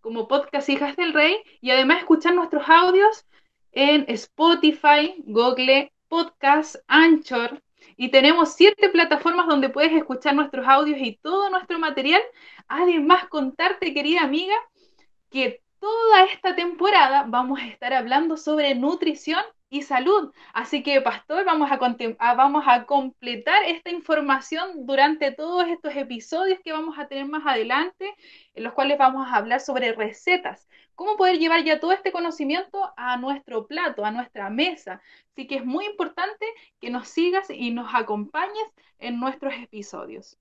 como 0.00 0.28
podcast 0.28 0.68
Hijas 0.68 0.96
del 0.96 1.12
Rey 1.12 1.36
y 1.60 1.70
además 1.70 1.98
escuchar 1.98 2.34
nuestros 2.34 2.68
audios 2.68 3.26
en 3.72 4.04
Spotify, 4.08 5.14
Google 5.24 5.92
Podcast, 6.08 6.76
Anchor, 6.86 7.60
y 7.96 8.10
tenemos 8.10 8.54
siete 8.54 8.88
plataformas 8.88 9.46
donde 9.46 9.68
puedes 9.68 9.92
escuchar 9.92 10.34
nuestros 10.34 10.66
audios 10.66 10.98
y 11.00 11.18
todo 11.22 11.50
nuestro 11.50 11.78
material. 11.78 12.20
Además, 12.68 13.28
contarte, 13.28 13.94
querida 13.94 14.22
amiga, 14.22 14.54
que 15.30 15.62
toda 15.84 16.24
esta 16.24 16.56
temporada 16.56 17.26
vamos 17.28 17.60
a 17.60 17.66
estar 17.66 17.92
hablando 17.92 18.38
sobre 18.38 18.74
nutrición 18.74 19.44
y 19.68 19.82
salud. 19.82 20.32
Así 20.54 20.82
que, 20.82 21.02
pastor, 21.02 21.44
vamos 21.44 21.70
a, 21.70 22.34
vamos 22.34 22.64
a 22.66 22.86
completar 22.86 23.62
esta 23.64 23.90
información 23.90 24.86
durante 24.86 25.30
todos 25.32 25.68
estos 25.68 25.94
episodios 25.94 26.58
que 26.64 26.72
vamos 26.72 26.98
a 26.98 27.06
tener 27.06 27.26
más 27.26 27.46
adelante, 27.46 28.14
en 28.54 28.64
los 28.64 28.72
cuales 28.72 28.96
vamos 28.96 29.28
a 29.28 29.36
hablar 29.36 29.60
sobre 29.60 29.92
recetas, 29.92 30.66
cómo 30.94 31.18
poder 31.18 31.38
llevar 31.38 31.62
ya 31.64 31.80
todo 31.80 31.92
este 31.92 32.12
conocimiento 32.12 32.94
a 32.96 33.18
nuestro 33.18 33.66
plato, 33.66 34.06
a 34.06 34.10
nuestra 34.10 34.48
mesa. 34.48 35.02
Así 35.32 35.46
que 35.46 35.56
es 35.56 35.66
muy 35.66 35.84
importante 35.84 36.46
que 36.80 36.88
nos 36.88 37.08
sigas 37.08 37.50
y 37.50 37.72
nos 37.72 37.94
acompañes 37.94 38.68
en 39.00 39.20
nuestros 39.20 39.52
episodios. 39.52 40.38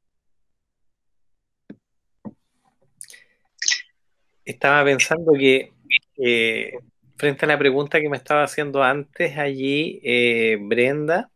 Estaba 4.46 4.84
pensando 4.84 5.34
que 5.34 5.72
eh, 6.18 6.74
frente 7.18 7.46
a 7.46 7.48
la 7.48 7.58
pregunta 7.58 8.00
que 8.00 8.10
me 8.10 8.18
estaba 8.18 8.44
haciendo 8.44 8.84
antes 8.84 9.38
allí, 9.38 10.02
eh, 10.04 10.58
Brenda, 10.60 11.32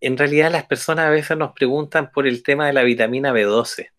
en 0.00 0.16
realidad 0.16 0.50
las 0.50 0.66
personas 0.66 1.06
a 1.06 1.10
veces 1.10 1.36
nos 1.36 1.52
preguntan 1.52 2.10
por 2.12 2.26
el 2.26 2.42
tema 2.42 2.66
de 2.66 2.72
la 2.72 2.82
vitamina 2.82 3.32
B12. 3.32 3.90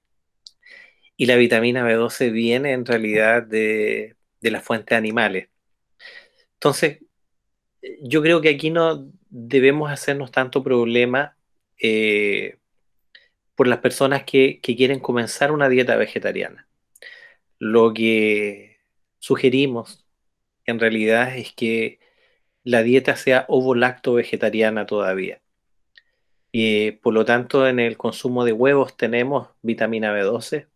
Y 1.17 1.25
la 1.27 1.35
vitamina 1.35 1.87
B12 1.87 2.31
viene 2.31 2.71
en 2.71 2.85
realidad 2.85 3.43
de, 3.43 4.15
de 4.41 4.51
las 4.51 4.63
fuentes 4.63 4.97
animales. 4.97 5.49
Entonces, 6.53 6.99
yo 8.01 8.21
creo 8.21 8.41
que 8.41 8.49
aquí 8.49 8.69
no 8.69 9.11
debemos 9.29 9.91
hacernos 9.91 10.31
tanto 10.31 10.63
problema 10.63 11.37
eh, 11.79 12.57
por 13.55 13.67
las 13.67 13.79
personas 13.79 14.23
que, 14.23 14.59
que, 14.61 14.75
quieren 14.75 14.99
comenzar 14.99 15.51
una 15.51 15.69
dieta 15.69 15.95
vegetariana. 15.95 16.67
Lo 17.61 17.93
que 17.93 18.79
sugerimos 19.19 20.03
en 20.65 20.79
realidad 20.79 21.37
es 21.37 21.53
que 21.53 21.99
la 22.63 22.81
dieta 22.81 23.15
sea 23.15 23.45
ovo-lacto 23.49 24.15
vegetariana 24.15 24.87
todavía. 24.87 25.43
Y 26.51 26.93
por 26.93 27.13
lo 27.13 27.23
tanto, 27.23 27.67
en 27.67 27.79
el 27.79 27.97
consumo 27.97 28.45
de 28.45 28.51
huevos 28.51 28.97
tenemos 28.97 29.49
vitamina 29.61 30.11
B12, 30.11 30.69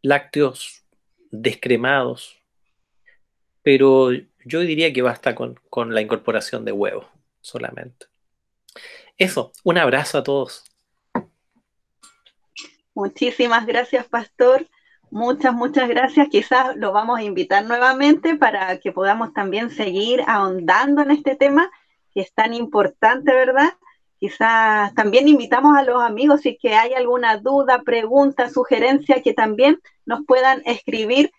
lácteos 0.00 0.82
descremados, 1.30 2.40
pero 3.60 4.12
yo 4.46 4.60
diría 4.60 4.94
que 4.94 5.02
basta 5.02 5.34
con, 5.34 5.60
con 5.68 5.92
la 5.92 6.00
incorporación 6.00 6.64
de 6.64 6.72
huevos 6.72 7.04
solamente. 7.42 8.06
Eso, 9.18 9.52
un 9.62 9.76
abrazo 9.76 10.16
a 10.16 10.22
todos. 10.22 10.64
Muchísimas 12.94 13.66
gracias, 13.66 14.06
Pastor. 14.06 14.66
Muchas, 15.10 15.52
muchas 15.52 15.88
gracias. 15.88 16.28
Quizás 16.28 16.76
lo 16.76 16.92
vamos 16.92 17.18
a 17.18 17.24
invitar 17.24 17.64
nuevamente 17.64 18.36
para 18.36 18.78
que 18.78 18.92
podamos 18.92 19.32
también 19.32 19.70
seguir 19.70 20.22
ahondando 20.26 21.02
en 21.02 21.10
este 21.10 21.34
tema 21.34 21.70
que 22.14 22.20
es 22.20 22.32
tan 22.32 22.54
importante, 22.54 23.32
¿verdad? 23.32 23.72
Quizás 24.20 24.94
también 24.94 25.26
invitamos 25.26 25.76
a 25.76 25.82
los 25.82 26.02
amigos 26.02 26.42
si 26.42 26.56
que 26.56 26.74
hay 26.74 26.92
alguna 26.94 27.38
duda, 27.38 27.82
pregunta, 27.82 28.50
sugerencia, 28.50 29.22
que 29.22 29.32
también 29.32 29.80
nos 30.06 30.24
puedan 30.26 30.62
escribir, 30.64 31.32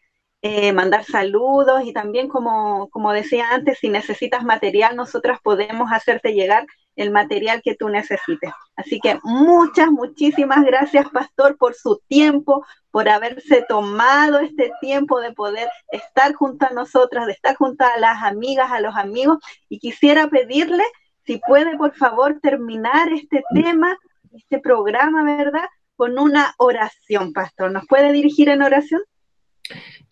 eh, 0.43 0.73
mandar 0.73 1.03
saludos 1.03 1.83
y 1.85 1.93
también, 1.93 2.27
como, 2.27 2.89
como 2.89 3.13
decía 3.13 3.51
antes, 3.51 3.77
si 3.79 3.89
necesitas 3.89 4.43
material, 4.43 4.95
nosotras 4.95 5.39
podemos 5.43 5.91
hacerte 5.91 6.33
llegar 6.33 6.65
el 6.95 7.11
material 7.11 7.61
que 7.61 7.75
tú 7.75 7.89
necesites. 7.89 8.51
Así 8.75 8.99
que 8.99 9.19
muchas, 9.23 9.91
muchísimas 9.91 10.63
gracias, 10.65 11.09
Pastor, 11.09 11.57
por 11.57 11.75
su 11.75 12.01
tiempo, 12.07 12.65
por 12.89 13.07
haberse 13.07 13.63
tomado 13.67 14.39
este 14.39 14.71
tiempo 14.81 15.21
de 15.21 15.31
poder 15.31 15.69
estar 15.91 16.33
junto 16.33 16.65
a 16.65 16.71
nosotras, 16.71 17.27
de 17.27 17.33
estar 17.33 17.55
junto 17.55 17.85
a 17.85 17.97
las 17.99 18.23
amigas, 18.23 18.71
a 18.71 18.81
los 18.81 18.95
amigos. 18.95 19.37
Y 19.69 19.79
quisiera 19.79 20.27
pedirle 20.27 20.83
si 21.25 21.37
puede, 21.37 21.77
por 21.77 21.95
favor, 21.95 22.39
terminar 22.41 23.13
este 23.13 23.43
tema, 23.53 23.95
este 24.31 24.59
programa, 24.59 25.23
¿verdad? 25.23 25.69
Con 25.95 26.17
una 26.17 26.55
oración, 26.57 27.31
pastor. 27.31 27.71
¿Nos 27.71 27.85
puede 27.87 28.11
dirigir 28.11 28.49
en 28.49 28.63
oración? 28.63 29.01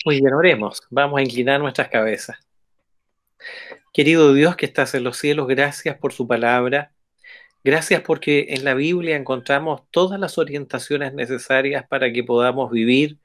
Muy 0.06 0.22
bien, 0.22 0.34
oremos. 0.34 0.82
Vamos 0.90 1.20
a 1.20 1.24
inclinar 1.24 1.60
nuestras 1.60 1.90
cabezas. 1.90 2.38
Querido 3.94 4.34
Dios 4.34 4.56
que 4.56 4.66
estás 4.66 4.94
en 4.96 5.04
los 5.04 5.18
cielos, 5.18 5.48
gracias 5.48 5.98
por 5.98 6.14
su 6.14 6.28
palabra. 6.28 6.94
Gracias 7.64 8.02
porque 8.02 8.48
en 8.50 8.64
la 8.64 8.74
Biblia 8.74 9.18
encontramos 9.18 9.82
todas 9.92 10.20
las 10.20 10.38
orientaciones 10.38 11.14
necesarias 11.14 11.86
para 11.88 12.12
que 12.14 12.24
podamos 12.24 12.72
vivir 12.72 13.20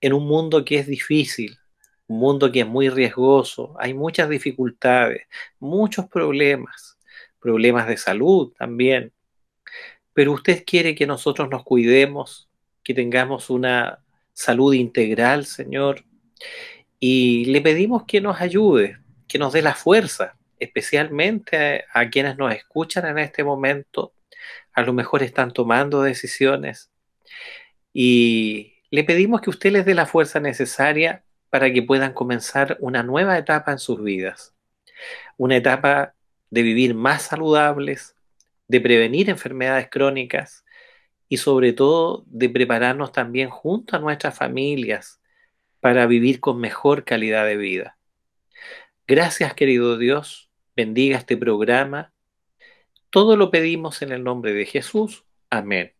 en 0.00 0.12
un 0.12 0.26
mundo 0.26 0.64
que 0.64 0.78
es 0.78 0.86
difícil, 0.86 1.58
un 2.06 2.18
mundo 2.20 2.52
que 2.52 2.60
es 2.60 2.66
muy 2.66 2.88
riesgoso, 2.88 3.74
hay 3.80 3.94
muchas 3.94 4.28
dificultades, 4.28 5.26
muchos 5.58 6.06
problemas 6.08 6.96
problemas 7.46 7.86
de 7.86 7.96
salud 7.96 8.52
también. 8.58 9.12
Pero 10.12 10.32
usted 10.32 10.64
quiere 10.66 10.96
que 10.96 11.06
nosotros 11.06 11.48
nos 11.48 11.62
cuidemos, 11.62 12.48
que 12.82 12.92
tengamos 12.92 13.50
una 13.50 14.00
salud 14.36 14.74
integral, 14.74 15.46
Señor. 15.46 16.04
Y 17.00 17.46
le 17.46 17.62
pedimos 17.62 18.04
que 18.04 18.20
nos 18.20 18.40
ayude, 18.40 18.98
que 19.26 19.38
nos 19.38 19.52
dé 19.54 19.62
la 19.62 19.74
fuerza, 19.74 20.36
especialmente 20.60 21.84
a, 21.92 22.08
quienes 22.10 22.36
nos 22.36 22.54
escuchan 22.54 23.06
en 23.06 23.18
este 23.18 23.42
momento. 23.42 24.12
A 24.74 24.82
lo 24.82 24.92
mejor 24.92 25.22
están 25.22 25.52
tomando 25.52 26.02
decisiones. 26.02 26.90
Y 27.94 28.74
le 28.90 29.04
pedimos 29.04 29.40
que 29.40 29.50
usted 29.50 29.72
les 29.72 29.86
dé 29.86 29.94
la 29.94 30.06
fuerza 30.06 30.38
necesaria 30.38 31.24
para 31.48 31.72
que 31.72 31.82
puedan 31.82 32.12
comenzar 32.12 32.76
una 32.80 33.02
nueva 33.02 33.38
etapa 33.38 33.72
en 33.72 33.78
sus 33.78 34.02
vidas. 34.02 34.54
Una 35.38 35.56
etapa 35.56 36.14
de 36.50 36.62
vivir 36.62 36.94
más 36.94 37.22
saludables, 37.22 38.14
de 38.68 38.82
prevenir 38.82 39.30
enfermedades 39.30 39.88
crónicas 39.90 40.65
y 41.28 41.38
sobre 41.38 41.72
todo 41.72 42.24
de 42.26 42.48
prepararnos 42.48 43.12
también 43.12 43.50
junto 43.50 43.96
a 43.96 43.98
nuestras 43.98 44.36
familias 44.36 45.20
para 45.80 46.06
vivir 46.06 46.40
con 46.40 46.58
mejor 46.58 47.04
calidad 47.04 47.46
de 47.46 47.56
vida. 47.56 47.98
Gracias 49.06 49.54
querido 49.54 49.98
Dios, 49.98 50.50
bendiga 50.74 51.18
este 51.18 51.36
programa. 51.36 52.12
Todo 53.10 53.36
lo 53.36 53.50
pedimos 53.50 54.02
en 54.02 54.12
el 54.12 54.24
nombre 54.24 54.52
de 54.52 54.66
Jesús. 54.66 55.24
Amén. 55.50 55.96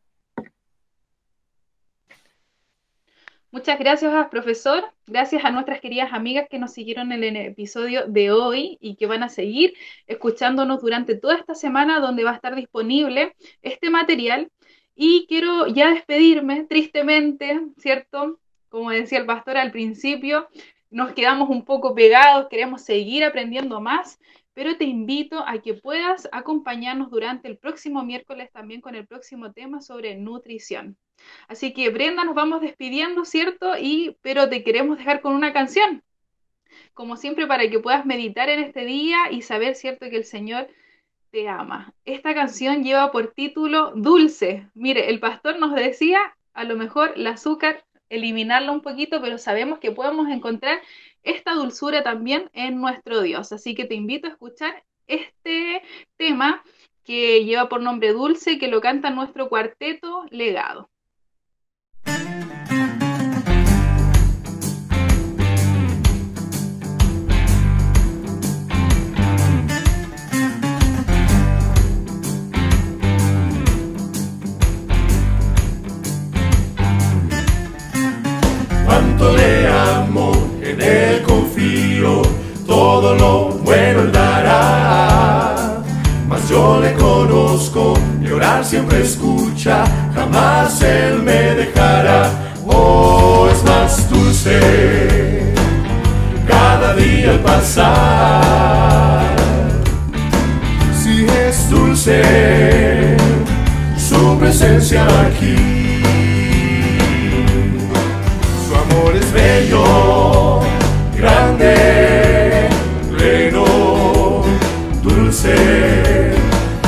Muchas 3.56 3.78
gracias, 3.78 4.28
profesor. 4.28 4.84
Gracias 5.06 5.42
a 5.42 5.50
nuestras 5.50 5.80
queridas 5.80 6.12
amigas 6.12 6.46
que 6.50 6.58
nos 6.58 6.72
siguieron 6.72 7.10
en 7.10 7.24
el 7.24 7.36
episodio 7.36 8.06
de 8.06 8.30
hoy 8.30 8.76
y 8.82 8.96
que 8.96 9.06
van 9.06 9.22
a 9.22 9.30
seguir 9.30 9.72
escuchándonos 10.06 10.82
durante 10.82 11.14
toda 11.14 11.36
esta 11.36 11.54
semana 11.54 12.00
donde 12.00 12.22
va 12.22 12.32
a 12.32 12.34
estar 12.34 12.54
disponible 12.54 13.34
este 13.62 13.88
material. 13.88 14.50
Y 14.96 15.26
quiero 15.28 15.66
ya 15.66 15.90
despedirme, 15.90 16.64
tristemente, 16.64 17.60
¿cierto? 17.76 18.40
Como 18.70 18.90
decía 18.90 19.18
el 19.18 19.26
pastor 19.26 19.58
al 19.58 19.70
principio, 19.70 20.48
nos 20.90 21.12
quedamos 21.12 21.50
un 21.50 21.66
poco 21.66 21.94
pegados, 21.94 22.48
queremos 22.48 22.82
seguir 22.82 23.22
aprendiendo 23.22 23.78
más, 23.80 24.18
pero 24.54 24.78
te 24.78 24.84
invito 24.84 25.44
a 25.46 25.60
que 25.60 25.74
puedas 25.74 26.30
acompañarnos 26.32 27.10
durante 27.10 27.46
el 27.46 27.58
próximo 27.58 28.02
miércoles 28.02 28.50
también 28.50 28.80
con 28.80 28.94
el 28.94 29.06
próximo 29.06 29.52
tema 29.52 29.82
sobre 29.82 30.16
nutrición. 30.16 30.96
Así 31.46 31.74
que 31.74 31.90
Brenda, 31.90 32.24
nos 32.24 32.34
vamos 32.34 32.62
despidiendo, 32.62 33.26
¿cierto? 33.26 33.76
Y 33.78 34.16
pero 34.22 34.48
te 34.48 34.64
queremos 34.64 34.96
dejar 34.96 35.20
con 35.20 35.34
una 35.34 35.52
canción. 35.52 36.02
Como 36.94 37.18
siempre 37.18 37.46
para 37.46 37.68
que 37.68 37.80
puedas 37.80 38.06
meditar 38.06 38.48
en 38.48 38.60
este 38.60 38.86
día 38.86 39.30
y 39.30 39.42
saber, 39.42 39.74
¿cierto? 39.74 40.08
Que 40.08 40.16
el 40.16 40.24
Señor 40.24 40.68
te 41.36 41.50
ama. 41.50 41.92
Esta 42.06 42.32
canción 42.32 42.82
lleva 42.82 43.12
por 43.12 43.34
título 43.34 43.92
Dulce. 43.94 44.70
Mire, 44.72 45.10
el 45.10 45.20
pastor 45.20 45.58
nos 45.58 45.74
decía, 45.74 46.18
a 46.54 46.64
lo 46.64 46.76
mejor 46.76 47.12
el 47.14 47.26
azúcar, 47.26 47.84
eliminarlo 48.08 48.72
un 48.72 48.80
poquito, 48.80 49.20
pero 49.20 49.36
sabemos 49.36 49.78
que 49.78 49.92
podemos 49.92 50.30
encontrar 50.30 50.80
esta 51.24 51.52
dulzura 51.52 52.02
también 52.02 52.48
en 52.54 52.80
nuestro 52.80 53.20
Dios. 53.20 53.52
Así 53.52 53.74
que 53.74 53.84
te 53.84 53.94
invito 53.94 54.28
a 54.28 54.30
escuchar 54.30 54.82
este 55.08 55.82
tema 56.16 56.64
que 57.04 57.44
lleva 57.44 57.68
por 57.68 57.82
nombre 57.82 58.14
Dulce, 58.14 58.56
que 58.56 58.68
lo 58.68 58.80
canta 58.80 59.10
nuestro 59.10 59.50
cuarteto 59.50 60.24
legado. 60.30 60.88
Siempre 88.64 89.02
escucha, 89.02 89.84
jamás 90.14 90.82
él 90.82 91.22
me 91.22 91.54
dejará. 91.54 92.30
Oh, 92.66 93.48
es 93.50 93.62
más 93.64 94.10
dulce 94.10 95.54
cada 96.46 96.94
día 96.94 97.30
al 97.30 97.40
pasar. 97.40 99.36
Si 101.02 101.26
es 101.26 101.70
dulce 101.70 103.16
su 103.96 104.38
presencia 104.38 105.06
aquí 105.26 105.76
es 109.16 109.32
bello, 109.32 110.60
grande, 111.16 112.68
pleno, 113.16 113.64
dulce, 115.02 115.54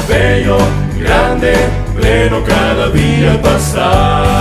bello, 0.09 0.59
grande, 0.99 1.55
pleno 1.97 2.43
cada 2.45 2.91
día 2.91 3.41
pasar. 3.41 4.39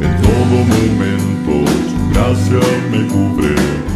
En 0.00 0.16
todo 0.22 0.54
momento 0.74 1.52
tu 1.88 1.96
gracia 2.12 2.60
me 2.90 3.06
cubre, 3.08 3.54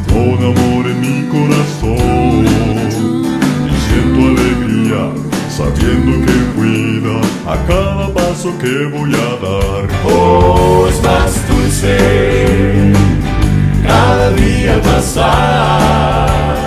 con 0.09 0.39
amor 0.51 0.87
en 0.87 1.01
mi 1.01 1.29
corazón. 1.29 2.47
Y 3.69 3.75
siento 3.87 4.21
alegría 4.33 5.03
sabiendo 5.57 6.13
que 6.27 6.37
cuida 6.57 7.17
a 7.47 7.57
cada 7.67 8.13
paso 8.13 8.57
que 8.59 8.87
voy 8.87 9.13
a 9.15 9.31
dar. 9.45 9.83
Oh, 10.05 10.87
es 10.89 11.03
más 11.03 11.49
dulce 11.49 12.93
cada 13.87 14.31
día 14.31 14.81
pasar 14.83 16.62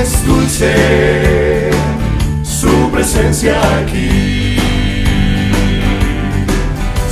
es 0.00 0.24
dulce 0.26 1.70
su 2.42 2.90
presencia 2.90 3.58
aquí. 3.78 4.56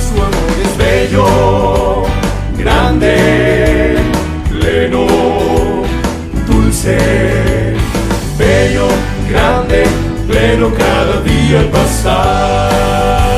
Su 0.07 0.15
amor 0.15 0.57
es 0.63 0.77
bello, 0.77 2.03
grande, 2.57 3.97
pleno, 4.49 5.07
dulce, 6.47 7.75
bello, 8.37 8.87
grande, 9.29 9.83
pleno 10.27 10.73
cada 10.73 11.21
día 11.21 11.59
al 11.59 11.69
pasar. 11.69 13.36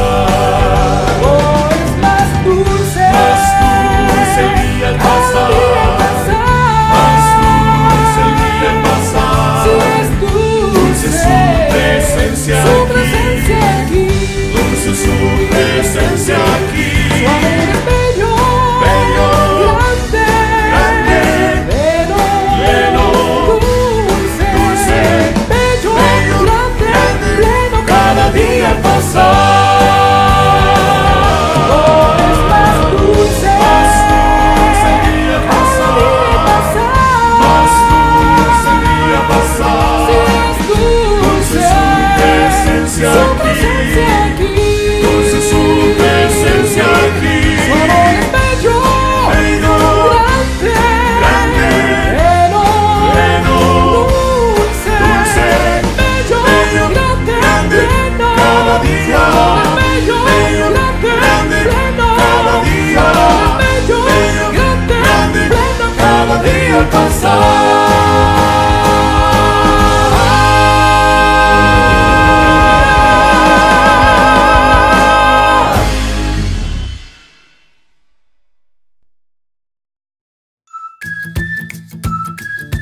sua 15.00 15.48
presença 15.50 16.34
aqui. 16.34 16.79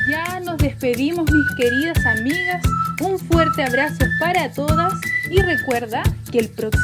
Ya 0.08 0.40
nos 0.40 0.58
despedimos 0.58 1.30
mis 1.30 1.56
Queridas 1.56 2.06
amigas, 2.06 2.62
un 3.00 3.18
fuerte 3.18 3.64
abrazo 3.64 4.04
para 4.20 4.52
todas. 4.52 4.92
Y 5.30 5.42
recuerda 5.42 6.02
que 6.30 6.38
el 6.38 6.48
próximo... 6.50 6.77